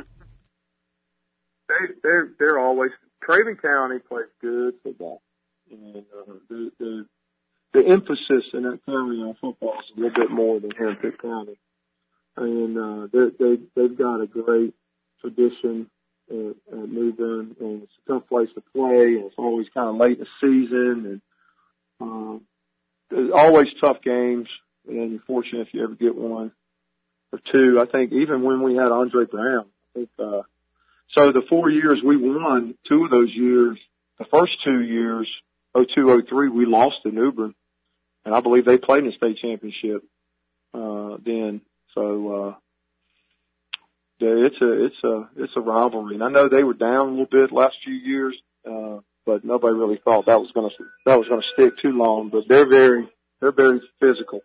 they 1.69 1.95
they're 2.03 2.31
they're 2.39 2.59
always 2.59 2.93
Craven 3.21 3.57
County 3.57 3.99
plays 3.99 4.25
good 4.41 4.73
football, 4.83 5.21
and 5.71 5.97
uh, 5.97 6.33
the 6.49 6.73
the 6.79 7.07
the 7.73 7.87
emphasis 7.87 8.45
in 8.53 8.65
that 8.65 8.81
county 8.87 9.23
on 9.23 9.37
football 9.41 9.75
is 9.79 9.97
a 9.97 10.01
little 10.01 10.15
bit 10.15 10.31
more 10.31 10.59
than 10.61 10.71
here 10.77 10.91
in 10.91 10.97
Pitt 10.97 11.21
County, 11.21 11.59
and 12.37 12.79
uh, 12.79 13.07
they 13.13 13.31
they 13.39 13.63
they've 13.75 13.99
got 13.99 14.21
a 14.21 14.27
great 14.27 14.75
tradition 15.21 15.89
at, 16.31 16.57
at 16.73 16.89
New 16.89 17.13
Bern, 17.13 17.57
and 17.61 17.83
it's 17.83 17.93
a 18.07 18.13
tough 18.13 18.29
place 18.29 18.49
to 18.55 18.63
play, 18.73 19.17
and 19.17 19.27
it's 19.27 19.35
always 19.39 19.67
kind 19.75 19.89
of 19.89 19.97
late 19.97 20.19
in 20.19 20.25
the 20.25 20.27
season, 20.41 21.07
and 21.07 21.21
um, 22.01 22.41
there's 23.11 23.31
always 23.35 23.69
tough 23.81 23.99
games, 24.03 24.49
and 24.89 25.13
you're 25.13 25.21
fortunate 25.27 25.69
if 25.69 25.75
you 25.75 25.85
ever 25.85 25.95
get 25.95 26.15
one 26.15 26.53
or 27.33 27.41
two. 27.53 27.81
I 27.81 27.87
think 27.87 28.13
even 28.13 28.43
when 28.43 28.63
we 28.63 28.75
had 28.77 28.91
Andre 28.91 29.27
Brown, 29.27 29.67
I 29.67 29.99
think 29.99 30.11
uh, 30.19 30.43
so 31.15 31.33
the 31.33 31.43
four 31.49 31.71
years 31.71 32.01
we 32.05 32.17
won, 32.17 32.75
two 32.89 33.05
of 33.05 33.11
those 33.11 33.31
years, 33.35 33.79
the 34.19 34.27
first 34.27 34.53
two 34.65 34.81
years, 34.81 35.29
02, 35.77 36.23
03, 36.29 36.49
we 36.49 36.67
lost 36.67 36.97
to 37.05 37.11
New 37.11 37.33
Bern, 37.33 37.55
and 38.25 38.35
I 38.35 38.41
believe 38.41 38.65
they 38.65 38.79
played 38.79 39.01
in 39.05 39.07
the 39.07 39.13
state 39.13 39.39
championship 39.39 40.03
uh, 40.75 41.17
then. 41.25 41.61
So. 41.95 42.35
uh 42.35 42.55
yeah, 44.21 44.35
it's 44.37 44.61
a 44.61 44.85
it's 44.85 45.03
a 45.03 45.29
it's 45.37 45.53
a 45.57 45.61
rivalry, 45.61 46.15
and 46.15 46.23
I 46.23 46.29
know 46.29 46.49
they 46.49 46.63
were 46.63 46.75
down 46.75 47.09
a 47.09 47.11
little 47.11 47.27
bit 47.31 47.53
last 47.53 47.77
few 47.83 47.95
years, 47.95 48.37
uh, 48.71 48.99
but 49.25 49.45
nobody 49.47 49.75
really 49.75 49.99
thought 50.05 50.27
that 50.27 50.39
was 50.39 50.51
to 50.53 50.85
that 51.07 51.19
was 51.19 51.27
to 51.29 51.41
stick 51.55 51.79
too 51.81 51.93
long. 51.93 52.29
But 52.29 52.45
they're 52.47 52.69
very 52.69 53.09
they're 53.41 53.51
very 53.51 53.81
physical. 53.99 54.41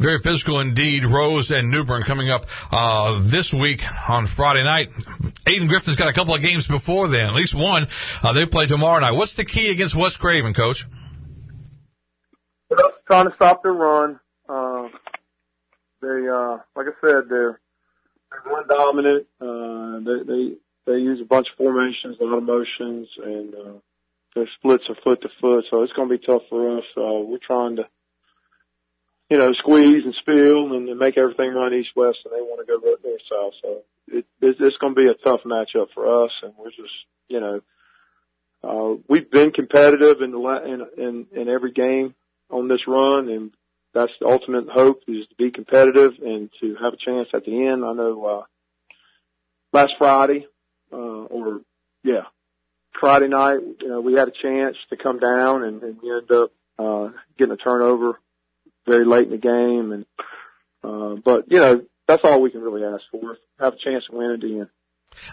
Very 0.00 0.18
physical 0.24 0.60
indeed. 0.60 1.04
Rose 1.04 1.50
and 1.50 1.70
New 1.70 1.84
Bern 1.84 2.02
coming 2.06 2.30
up 2.30 2.42
uh, 2.72 3.20
this 3.30 3.52
week 3.52 3.80
on 4.08 4.26
Friday 4.34 4.64
night. 4.64 4.88
Ayden-Grifton's 5.46 5.96
got 5.96 6.08
a 6.08 6.14
couple 6.14 6.34
of 6.34 6.40
games 6.40 6.66
before 6.66 7.08
then, 7.08 7.26
at 7.26 7.34
least 7.34 7.54
one. 7.54 7.86
Uh, 8.22 8.32
they 8.32 8.46
play 8.46 8.66
tomorrow 8.66 9.00
night. 9.00 9.12
What's 9.12 9.36
the 9.36 9.44
key 9.44 9.70
against 9.70 9.94
West 9.94 10.18
Craven, 10.18 10.54
Coach? 10.54 10.86
Trying 13.06 13.28
to 13.28 13.34
stop 13.34 13.62
their 13.62 13.72
run. 13.72 14.18
Uh, 14.48 14.88
they 16.00 16.28
uh, 16.32 16.58
like 16.74 16.86
I 16.86 16.96
said, 17.00 17.28
they're 17.28 17.60
they're 18.30 18.52
run 18.52 18.68
dominant. 18.68 19.26
Uh, 19.40 19.98
they 20.00 20.24
they 20.24 20.54
they 20.86 20.98
use 20.98 21.20
a 21.20 21.26
bunch 21.26 21.48
of 21.50 21.58
formations, 21.58 22.16
a 22.20 22.24
lot 22.24 22.38
of 22.38 22.44
motions, 22.44 23.08
and 23.22 23.54
uh, 23.54 23.78
their 24.34 24.48
splits 24.56 24.84
are 24.88 24.96
foot 25.02 25.20
to 25.22 25.28
foot. 25.40 25.64
So 25.70 25.82
it's 25.82 25.92
going 25.92 26.08
to 26.08 26.16
be 26.16 26.24
tough 26.24 26.42
for 26.48 26.78
us. 26.78 26.84
Uh, 26.96 27.26
we're 27.26 27.38
trying 27.44 27.76
to 27.76 27.82
you 29.30 29.38
know, 29.38 29.52
squeeze 29.52 30.04
and 30.04 30.14
spill 30.20 30.72
and, 30.74 30.98
make 30.98 31.16
everything 31.16 31.54
run 31.54 31.72
east 31.72 31.90
west, 31.94 32.18
and 32.24 32.34
they 32.34 32.42
want 32.42 32.60
to 32.60 32.66
go 32.66 32.78
north 32.82 33.20
south. 33.30 33.52
So 33.62 33.82
it, 34.08 34.26
it's, 34.42 34.58
it's 34.60 34.76
going 34.78 34.94
to 34.94 35.00
be 35.00 35.08
a 35.08 35.14
tough 35.14 35.40
matchup 35.46 35.86
for 35.94 36.24
us, 36.24 36.32
and 36.42 36.52
we're 36.58 36.70
just, 36.70 36.92
you 37.28 37.40
know, 37.40 37.60
uh, 38.62 39.00
we've 39.08 39.30
been 39.30 39.52
competitive 39.52 40.20
in 40.20 40.32
the 40.32 40.38
la- 40.38 40.64
in, 40.64 40.84
in 40.98 41.26
in 41.32 41.48
every 41.48 41.72
game 41.72 42.14
on 42.50 42.68
this 42.68 42.86
run, 42.86 43.30
and 43.30 43.52
that's 43.94 44.12
the 44.20 44.26
ultimate 44.26 44.68
hope 44.68 45.02
is 45.08 45.26
to 45.28 45.34
be 45.36 45.50
competitive 45.50 46.12
and 46.20 46.50
to 46.60 46.76
have 46.82 46.92
a 46.92 46.98
chance 46.98 47.28
at 47.32 47.44
the 47.44 47.66
end. 47.68 47.84
I 47.84 47.92
know 47.94 48.26
uh, 48.26 48.42
last 49.72 49.92
Friday, 49.96 50.46
uh, 50.92 50.96
or 50.96 51.60
yeah, 52.04 52.24
Friday 52.98 53.28
night, 53.28 53.60
you 53.80 53.88
know, 53.88 54.00
we 54.02 54.14
had 54.14 54.28
a 54.28 54.42
chance 54.42 54.76
to 54.90 54.96
come 54.96 55.20
down, 55.20 55.62
and, 55.62 55.82
and 55.82 56.02
we 56.02 56.10
ended 56.10 56.32
up 56.32 56.52
uh, 56.78 57.08
getting 57.38 57.54
a 57.54 57.56
turnover 57.56 58.18
very 58.86 59.04
late 59.04 59.24
in 59.26 59.30
the 59.30 59.38
game, 59.38 59.92
and 59.92 60.06
uh, 60.82 61.20
but 61.24 61.44
you 61.48 61.58
know 61.58 61.82
that's 62.06 62.22
all 62.24 62.40
we 62.40 62.50
can 62.50 62.62
really 62.62 62.84
ask 62.84 63.02
for: 63.10 63.36
have 63.58 63.74
a 63.74 63.76
chance 63.76 64.04
to 64.10 64.16
win 64.16 64.32
at 64.32 64.40
the 64.40 64.60
end. 64.60 64.68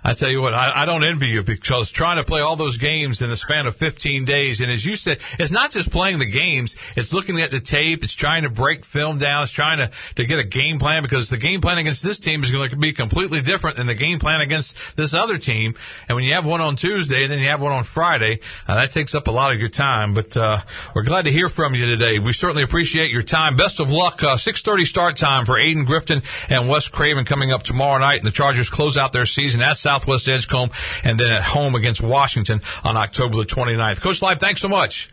I 0.04 0.16
tell 0.16 0.30
you 0.30 0.42
what, 0.42 0.54
I, 0.54 0.84
I 0.84 0.86
don't 0.86 1.04
envy 1.04 1.28
you 1.28 1.44
because 1.44 1.92
trying 1.92 2.18
to 2.18 2.24
play 2.24 2.42
all 2.42 2.56
those 2.56 2.78
games 2.78 3.22
in 3.22 3.30
the 3.30 3.38
span 3.38 3.68
of 3.68 3.76
15 3.76 4.26
days, 4.26 4.62
and 4.62 4.72
as 4.72 4.86
you 4.86 4.96
said, 4.96 5.18
it's 5.40 5.52
not 5.52 5.72
just 5.72 5.92
playing 5.92 6.20
the 6.20 6.30
games; 6.30 6.76
it's 6.96 7.14
looking 7.14 7.40
at 7.40 7.52
the 7.52 7.62
tape, 7.62 8.04
it's 8.04 8.16
trying 8.16 8.44
to 8.44 8.50
break 8.50 8.86
film 8.86 9.20
down, 9.20 9.44
it's 9.44 9.52
trying 9.52 9.80
to 9.80 9.92
to 10.16 10.26
get 10.26 10.40
a 10.40 10.48
game 10.48 10.80
plan 10.80 11.04
because 11.04 11.30
the 11.30 11.38
game 11.38 11.62
plan 11.62 11.78
against 11.78 12.04
this 12.04 12.20
team 12.20 12.44
is 12.44 12.52
going 12.52 12.70
to 12.70 12.78
be 12.78 12.94
completely 12.94 13.42
different 13.42 13.78
than 13.78 13.88
the 13.88 13.96
game 13.96 14.20
plan 14.20 14.42
against 14.42 14.76
this 14.96 15.14
other 15.14 15.38
team. 15.38 15.74
And 16.08 16.16
when 16.16 16.24
you 16.24 16.34
have 16.34 16.46
one 16.46 16.62
on 16.62 16.76
Tuesday 16.76 17.24
and 17.24 17.32
then 17.32 17.40
you 17.40 17.50
have 17.50 17.62
one 17.62 17.74
on 17.74 17.84
Friday, 17.84 18.40
uh, 18.68 18.76
that 18.76 18.92
takes 18.92 19.16
up 19.16 19.28
a 19.28 19.32
lot 19.32 19.54
of 19.54 19.60
your 19.60 19.70
time. 19.70 20.14
But 20.14 20.36
uh, 20.38 20.62
we're 20.96 21.04
glad 21.04 21.26
to 21.26 21.32
hear 21.32 21.50
from 21.50 21.76
you 21.76 21.86
today. 21.86 22.20
We 22.20 22.34
certainly 22.34 22.64
appreciate 22.64 23.12
your 23.12 23.24
time. 23.24 23.58
Best 23.58 23.80
of 23.80 23.90
luck. 23.90 24.20
Uh, 24.22 24.38
6:30 24.38 24.86
start 24.86 25.18
time 25.18 25.46
for 25.46 25.60
Ayden-Grifton 25.60 26.22
and 26.50 26.70
West 26.70 26.92
Craven 26.92 27.26
coming 27.26 27.52
up 27.52 27.64
tomorrow 27.64 28.00
night, 28.00 28.18
and 28.18 28.28
the 28.28 28.32
Chargers 28.32 28.70
close 28.70 28.98
out 28.98 29.14
their 29.14 29.26
season 29.26 29.62
at 29.68 29.78
Southwest 29.78 30.28
Edgecombe 30.28 30.72
and 31.04 31.20
then 31.20 31.28
at 31.28 31.44
home 31.44 31.76
against 31.76 32.04
Washington 32.04 32.62
on 32.84 32.98
October 32.98 33.38
the 33.38 33.46
29th. 33.46 34.02
Coach 34.02 34.22
Life, 34.22 34.40
thanks 34.40 34.62
so 34.62 34.68
much. 34.68 35.10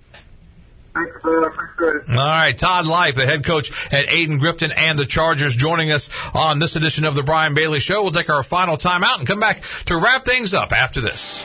Thanks. 0.94 1.10
I 1.24 1.46
appreciate 1.48 2.02
it. 2.02 2.08
All 2.08 2.16
right, 2.16 2.56
Todd 2.56 2.86
Life, 2.86 3.16
the 3.16 3.26
head 3.26 3.44
coach 3.44 3.70
at 3.90 4.06
Ayden-Grifton 4.06 4.70
and 4.74 4.96
the 4.96 5.06
Chargers, 5.06 5.56
joining 5.56 5.90
us 5.90 6.08
on 6.32 6.60
this 6.60 6.76
edition 6.76 7.04
of 7.04 7.16
the 7.16 7.24
Brian 7.24 7.54
Bailey 7.54 7.80
Show. 7.80 8.02
We'll 8.02 8.12
take 8.12 8.28
our 8.28 8.44
final 8.44 8.76
time 8.76 9.02
out 9.02 9.18
and 9.18 9.26
come 9.26 9.40
back 9.40 9.62
to 9.86 9.96
wrap 9.96 10.24
things 10.24 10.54
up 10.54 10.70
after 10.70 11.00
this. 11.00 11.42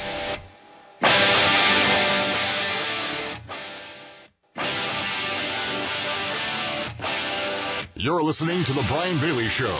You're 8.01 8.23
listening 8.23 8.63
to 8.63 8.71
The 8.71 8.85
Brian 8.87 9.19
Bailey 9.19 9.49
Show. 9.49 9.75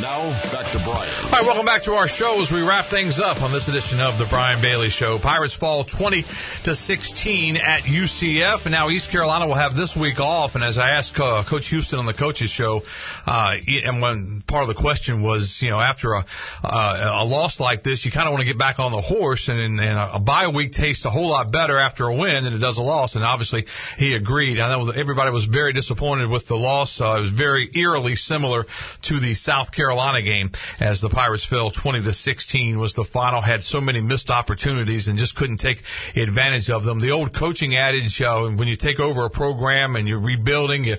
Now, 0.00 0.32
back 0.50 0.72
to 0.72 0.80
Brian. 0.88 1.12
All 1.26 1.32
right, 1.32 1.44
welcome 1.44 1.66
back 1.66 1.82
to 1.82 1.92
our 1.92 2.08
show 2.08 2.40
as 2.40 2.50
we 2.50 2.62
wrap 2.62 2.88
things 2.88 3.20
up 3.20 3.42
on 3.42 3.52
this 3.52 3.68
edition 3.68 4.00
of 4.00 4.18
the 4.18 4.24
Brian 4.24 4.62
Bailey 4.62 4.88
Show. 4.88 5.18
Pirates 5.18 5.54
fall 5.54 5.84
20 5.84 6.24
to 6.64 6.74
16 6.74 7.58
at 7.58 7.82
UCF, 7.82 8.64
and 8.64 8.72
now 8.72 8.88
East 8.88 9.10
Carolina 9.10 9.46
will 9.46 9.54
have 9.54 9.76
this 9.76 9.94
week 9.94 10.18
off. 10.18 10.54
And 10.54 10.64
as 10.64 10.78
I 10.78 10.96
asked 10.96 11.20
uh, 11.20 11.44
Coach 11.44 11.68
Houston 11.68 11.98
on 11.98 12.06
the 12.06 12.14
coaches 12.14 12.48
show, 12.48 12.80
uh, 13.26 13.56
and 13.84 14.00
when 14.00 14.42
part 14.48 14.62
of 14.66 14.74
the 14.74 14.80
question 14.80 15.20
was, 15.20 15.58
you 15.60 15.68
know, 15.68 15.78
after 15.78 16.14
a 16.14 16.24
uh, 16.64 17.20
a 17.20 17.26
loss 17.28 17.60
like 17.60 17.82
this, 17.82 18.02
you 18.06 18.10
kind 18.10 18.28
of 18.28 18.32
want 18.32 18.40
to 18.40 18.50
get 18.50 18.58
back 18.58 18.78
on 18.78 18.92
the 18.92 19.02
horse, 19.02 19.48
and, 19.48 19.78
and 19.78 19.80
a 19.80 20.18
bye 20.18 20.48
week 20.48 20.72
tastes 20.72 21.04
a 21.04 21.10
whole 21.10 21.28
lot 21.28 21.52
better 21.52 21.76
after 21.76 22.04
a 22.06 22.16
win 22.16 22.44
than 22.44 22.54
it 22.54 22.60
does 22.60 22.78
a 22.78 22.82
loss. 22.82 23.14
And 23.14 23.22
obviously, 23.24 23.66
he 23.98 24.14
agreed. 24.14 24.58
I 24.58 24.74
know 24.74 24.88
everybody 24.88 25.32
was 25.32 25.44
very 25.44 25.74
disappointed 25.74 26.30
with 26.30 26.46
the 26.46 26.56
loss. 26.56 26.98
Uh, 26.98 27.18
it 27.18 27.20
was 27.20 27.30
very 27.30 27.57
very 27.58 27.82
eerily 27.82 28.16
similar 28.16 28.64
to 29.02 29.20
the 29.20 29.34
South 29.34 29.72
Carolina 29.72 30.22
game 30.22 30.50
as 30.80 31.00
the 31.00 31.08
Pirates 31.08 31.44
fell 31.44 31.70
20 31.70 32.04
to 32.04 32.12
16 32.12 32.78
was 32.78 32.94
the 32.94 33.04
final. 33.04 33.40
Had 33.40 33.62
so 33.62 33.80
many 33.80 34.00
missed 34.00 34.30
opportunities 34.30 35.08
and 35.08 35.18
just 35.18 35.36
couldn't 35.36 35.58
take 35.58 35.78
advantage 36.16 36.70
of 36.70 36.84
them. 36.84 37.00
The 37.00 37.10
old 37.10 37.34
coaching 37.34 37.76
adage, 37.76 38.20
uh, 38.20 38.42
when 38.50 38.68
you 38.68 38.76
take 38.76 39.00
over 39.00 39.24
a 39.24 39.30
program 39.30 39.96
and 39.96 40.06
you're 40.06 40.20
rebuilding, 40.20 40.84
you 40.84 40.96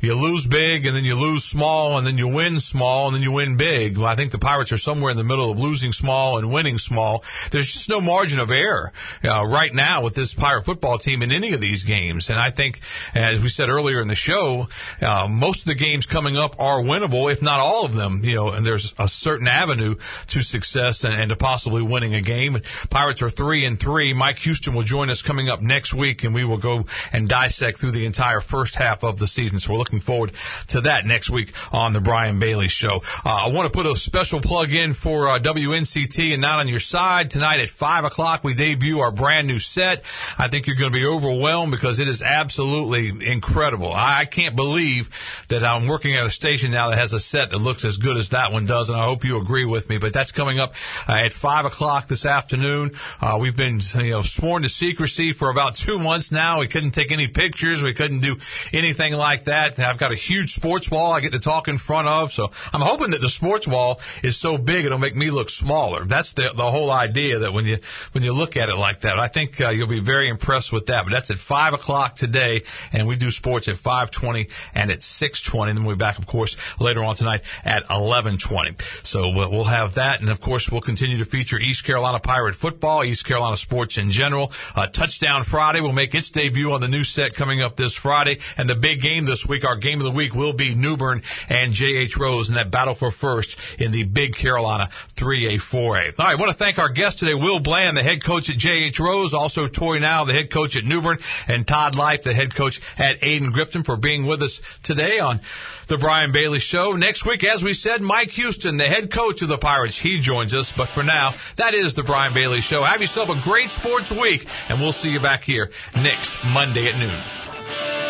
you 0.00 0.14
lose 0.14 0.46
big 0.46 0.86
and 0.86 0.96
then 0.96 1.04
you 1.04 1.14
lose 1.14 1.44
small 1.44 1.98
and 1.98 2.06
then 2.06 2.18
you 2.18 2.28
win 2.28 2.60
small 2.60 3.06
and 3.06 3.14
then 3.14 3.22
you 3.22 3.32
win 3.32 3.56
big. 3.56 3.96
Well, 3.96 4.06
I 4.06 4.16
think 4.16 4.32
the 4.32 4.38
Pirates 4.38 4.72
are 4.72 4.78
somewhere 4.78 5.10
in 5.10 5.16
the 5.16 5.24
middle 5.24 5.50
of 5.50 5.58
losing 5.58 5.92
small 5.92 6.38
and 6.38 6.52
winning 6.52 6.78
small. 6.78 7.22
There's 7.52 7.70
just 7.72 7.88
no 7.88 8.00
margin 8.00 8.38
of 8.38 8.50
error 8.50 8.92
uh, 9.24 9.46
right 9.46 9.72
now 9.72 10.02
with 10.04 10.14
this 10.14 10.34
Pirate 10.34 10.64
football 10.64 10.98
team 10.98 11.22
in 11.22 11.32
any 11.32 11.54
of 11.54 11.60
these 11.60 11.84
games. 11.84 12.28
And 12.28 12.38
I 12.38 12.50
think, 12.50 12.78
as 13.14 13.40
we 13.40 13.48
said 13.48 13.68
earlier 13.68 14.00
in 14.00 14.08
the 14.08 14.14
show, 14.14 14.66
uh, 15.00 15.28
most 15.28 15.60
of 15.60 15.66
the 15.66 15.74
games 15.74 16.06
coming 16.06 16.36
up 16.36 16.56
are 16.58 16.82
winnable, 16.82 17.32
if 17.32 17.42
not 17.42 17.60
all 17.60 17.86
of 17.86 17.94
them. 17.94 18.22
You 18.24 18.34
know, 18.34 18.48
and 18.50 18.66
there's 18.66 18.92
a 18.98 19.08
certain 19.08 19.46
avenue 19.46 19.96
to 20.28 20.42
success 20.42 21.04
and, 21.04 21.14
and 21.14 21.30
to 21.30 21.36
possibly 21.36 21.82
winning 21.82 22.14
a 22.14 22.22
game. 22.22 22.56
Pirates 22.90 23.22
are 23.22 23.30
three 23.30 23.64
and 23.64 23.78
three. 23.78 24.12
Mike 24.12 24.36
Houston 24.38 24.74
will 24.74 24.84
join 24.84 25.10
us 25.10 25.22
coming 25.22 25.48
up 25.48 25.62
next 25.62 25.94
week, 25.94 26.24
and 26.24 26.34
we 26.34 26.44
will 26.44 26.60
go 26.60 26.84
and 27.12 27.28
dissect 27.28 27.78
through 27.78 27.92
the 27.92 28.06
entire 28.06 28.40
first 28.40 28.74
half 28.74 29.02
of 29.04 29.18
the 29.18 29.26
season. 29.26 29.58
So 29.58 29.72
we're 29.72 29.78
looking 29.78 29.85
forward 29.90 30.32
to 30.68 30.82
that 30.82 31.06
next 31.06 31.30
week 31.30 31.48
on 31.72 31.92
the 31.92 32.00
Brian 32.00 32.38
Bailey 32.38 32.68
Show. 32.68 33.00
Uh, 33.24 33.46
I 33.46 33.52
want 33.52 33.72
to 33.72 33.76
put 33.76 33.86
a 33.86 33.96
special 33.96 34.40
plug 34.40 34.70
in 34.70 34.94
for 34.94 35.28
uh, 35.28 35.38
WNCT 35.38 36.32
and 36.32 36.42
9 36.42 36.58
On 36.58 36.68
Your 36.68 36.80
Side 36.80 37.30
tonight 37.30 37.60
at 37.60 37.70
five 37.70 38.04
o'clock. 38.04 38.44
We 38.44 38.54
debut 38.54 39.00
our 39.00 39.12
brand 39.12 39.46
new 39.46 39.58
set. 39.58 40.02
I 40.38 40.48
think 40.48 40.66
you're 40.66 40.76
going 40.76 40.92
to 40.92 40.98
be 40.98 41.06
overwhelmed 41.06 41.70
because 41.70 42.00
it 42.00 42.08
is 42.08 42.22
absolutely 42.22 43.12
incredible. 43.26 43.92
I, 43.92 44.22
I 44.22 44.24
can't 44.26 44.56
believe 44.56 45.06
that 45.50 45.64
I'm 45.64 45.88
working 45.88 46.16
at 46.16 46.26
a 46.26 46.30
station 46.30 46.70
now 46.70 46.90
that 46.90 46.98
has 46.98 47.12
a 47.12 47.20
set 47.20 47.50
that 47.50 47.58
looks 47.58 47.84
as 47.84 47.98
good 47.98 48.16
as 48.16 48.30
that 48.30 48.52
one 48.52 48.66
does, 48.66 48.88
and 48.88 48.98
I 48.98 49.04
hope 49.04 49.24
you 49.24 49.40
agree 49.40 49.64
with 49.64 49.88
me. 49.88 49.98
But 50.00 50.12
that's 50.12 50.32
coming 50.32 50.58
up 50.58 50.72
uh, 51.08 51.24
at 51.24 51.32
five 51.32 51.64
o'clock 51.64 52.08
this 52.08 52.26
afternoon. 52.26 52.92
Uh, 53.20 53.38
we've 53.40 53.56
been 53.56 53.80
you 53.94 54.10
know 54.10 54.22
sworn 54.22 54.62
to 54.62 54.68
secrecy 54.68 55.32
for 55.32 55.50
about 55.50 55.76
two 55.76 55.98
months 55.98 56.32
now. 56.32 56.60
We 56.60 56.68
couldn't 56.68 56.92
take 56.92 57.12
any 57.12 57.28
pictures. 57.28 57.82
We 57.82 57.94
couldn't 57.94 58.20
do 58.20 58.36
anything 58.72 59.12
like 59.12 59.44
that. 59.44 59.75
I've 59.84 59.98
got 60.00 60.12
a 60.12 60.16
huge 60.16 60.54
sports 60.54 60.90
wall 60.90 61.12
I 61.12 61.20
get 61.20 61.32
to 61.32 61.40
talk 61.40 61.68
in 61.68 61.78
front 61.78 62.08
of, 62.08 62.32
so 62.32 62.48
I'm 62.72 62.80
hoping 62.80 63.10
that 63.10 63.20
the 63.20 63.28
sports 63.28 63.66
wall 63.66 64.00
is 64.22 64.40
so 64.40 64.56
big 64.58 64.84
it'll 64.84 64.98
make 64.98 65.14
me 65.14 65.30
look 65.30 65.50
smaller. 65.50 66.04
That's 66.06 66.32
the 66.34 66.52
the 66.56 66.70
whole 66.70 66.90
idea 66.90 67.40
that 67.40 67.52
when 67.52 67.64
you 67.66 67.78
when 68.12 68.24
you 68.24 68.32
look 68.32 68.56
at 68.56 68.68
it 68.68 68.76
like 68.76 69.02
that, 69.02 69.18
I 69.18 69.28
think 69.28 69.60
uh, 69.60 69.70
you'll 69.70 69.88
be 69.88 70.02
very 70.02 70.28
impressed 70.28 70.72
with 70.72 70.86
that. 70.86 71.04
But 71.04 71.10
that's 71.10 71.30
at 71.30 71.38
five 71.38 71.74
o'clock 71.74 72.16
today, 72.16 72.62
and 72.92 73.06
we 73.06 73.16
do 73.16 73.30
sports 73.30 73.68
at 73.68 73.76
five 73.78 74.10
twenty 74.10 74.48
and 74.74 74.90
at 74.90 75.02
six 75.04 75.42
twenty. 75.42 75.70
And 75.70 75.78
then 75.78 75.86
we'll 75.86 75.96
be 75.96 76.00
back, 76.00 76.18
of 76.18 76.26
course, 76.26 76.56
later 76.80 77.02
on 77.04 77.16
tonight 77.16 77.42
at 77.64 77.84
eleven 77.90 78.38
twenty. 78.38 78.76
So 79.04 79.28
we'll, 79.34 79.50
we'll 79.50 79.64
have 79.64 79.96
that, 79.96 80.20
and 80.20 80.30
of 80.30 80.40
course 80.40 80.68
we'll 80.70 80.80
continue 80.80 81.18
to 81.18 81.26
feature 81.26 81.58
East 81.58 81.84
Carolina 81.84 82.20
Pirate 82.20 82.54
football, 82.54 83.04
East 83.04 83.26
Carolina 83.26 83.56
sports 83.56 83.98
in 83.98 84.10
general. 84.10 84.50
Uh, 84.74 84.86
Touchdown 84.88 85.44
Friday 85.44 85.80
will 85.80 85.92
make 85.92 86.14
its 86.14 86.30
debut 86.30 86.72
on 86.72 86.80
the 86.80 86.88
new 86.88 87.04
set 87.04 87.34
coming 87.34 87.60
up 87.60 87.76
this 87.76 87.94
Friday, 87.94 88.38
and 88.56 88.68
the 88.68 88.76
big 88.76 89.00
game 89.02 89.26
this 89.26 89.44
week, 89.48 89.64
our 89.66 89.76
game 89.76 90.00
of 90.00 90.04
the 90.04 90.16
week, 90.16 90.34
will 90.34 90.52
be 90.52 90.74
New 90.74 90.96
Bern 90.96 91.22
and 91.48 91.72
J.H. 91.72 92.16
Rose 92.18 92.48
in 92.48 92.54
that 92.54 92.70
battle 92.70 92.94
for 92.94 93.10
first 93.10 93.54
in 93.78 93.92
the 93.92 94.04
Big 94.04 94.34
Carolina 94.34 94.88
3A 95.16 95.58
4A. 95.60 95.72
All 95.72 95.90
right, 95.90 96.14
I 96.18 96.34
want 96.36 96.52
to 96.52 96.58
thank 96.58 96.78
our 96.78 96.92
guest 96.92 97.18
today, 97.18 97.34
Will 97.34 97.60
Bland, 97.60 97.96
the 97.96 98.02
head 98.02 98.24
coach 98.24 98.48
at 98.48 98.56
J.H. 98.56 98.98
Rose, 99.00 99.34
also 99.34 99.68
Tori 99.68 100.00
Now, 100.00 100.24
the 100.24 100.32
head 100.32 100.52
coach 100.52 100.76
at 100.76 100.84
New 100.84 101.02
Bern, 101.02 101.18
and 101.48 101.66
Todd 101.66 101.94
Life, 101.94 102.20
the 102.24 102.34
head 102.34 102.54
coach 102.54 102.80
at 102.96 103.20
Ayden-Grifton, 103.20 103.84
for 103.84 103.96
being 103.96 104.26
with 104.26 104.42
us 104.42 104.60
today 104.82 105.18
on 105.18 105.40
the 105.88 105.98
Brian 105.98 106.32
Bailey 106.32 106.58
Show. 106.58 106.92
Next 106.92 107.24
week, 107.26 107.44
as 107.44 107.62
we 107.62 107.72
said, 107.72 108.00
Mike 108.00 108.30
Houston, 108.30 108.76
the 108.76 108.84
head 108.84 109.12
coach 109.12 109.42
of 109.42 109.48
the 109.48 109.58
Pirates, 109.58 109.98
he 109.98 110.20
joins 110.20 110.54
us. 110.54 110.72
But 110.76 110.88
for 110.94 111.02
now, 111.02 111.34
that 111.58 111.74
is 111.74 111.94
the 111.94 112.02
Brian 112.02 112.34
Bailey 112.34 112.60
Show. 112.60 112.82
Have 112.82 113.00
yourself 113.00 113.28
a 113.28 113.40
great 113.42 113.70
sports 113.70 114.10
week, 114.10 114.42
and 114.68 114.80
we'll 114.80 114.92
see 114.92 115.08
you 115.08 115.20
back 115.20 115.42
here 115.42 115.70
next 115.94 116.30
Monday 116.44 116.90
at 116.90 116.98
noon. 116.98 118.05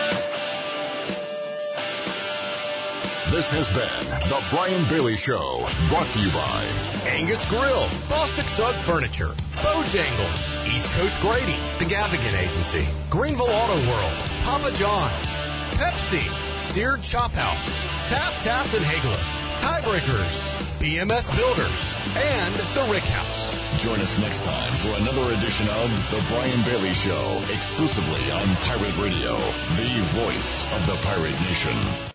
This 3.26 3.50
has 3.50 3.66
been 3.74 4.06
the 4.30 4.38
Brian 4.54 4.86
Bailey 4.86 5.18
Show, 5.18 5.66
brought 5.90 6.06
to 6.14 6.18
you 6.22 6.30
by 6.30 6.62
Angus 7.10 7.42
Grill, 7.50 7.90
Bostic 8.06 8.46
Sugg 8.54 8.78
Furniture, 8.86 9.34
Bojangles, 9.58 10.40
East 10.70 10.86
Coast 10.94 11.18
Grady, 11.18 11.58
The 11.82 11.90
Gavigan 11.90 12.38
Agency, 12.38 12.86
Greenville 13.10 13.50
Auto 13.50 13.82
World, 13.82 14.14
Papa 14.46 14.70
John's, 14.78 15.26
Pepsi, 15.74 16.22
Seared 16.70 17.02
Chop 17.02 17.34
House, 17.34 17.66
Tap 18.06 18.38
Tap 18.46 18.70
and 18.70 18.86
Haigler, 18.86 19.18
Tiebreakers, 19.58 20.38
BMS 20.78 21.26
Builders, 21.34 21.82
and 22.14 22.54
The 22.78 22.86
Rick 22.86 23.10
House. 23.10 23.50
Join 23.82 23.98
us 23.98 24.14
next 24.22 24.46
time 24.46 24.70
for 24.86 24.94
another 25.02 25.34
edition 25.34 25.66
of 25.66 25.90
The 26.14 26.22
Brian 26.30 26.62
Bailey 26.62 26.94
Show, 26.94 27.42
exclusively 27.50 28.30
on 28.30 28.54
Pirate 28.62 28.94
Radio, 29.02 29.34
the 29.74 30.06
voice 30.14 30.62
of 30.70 30.86
the 30.86 30.94
pirate 31.02 31.34
nation. 31.42 31.74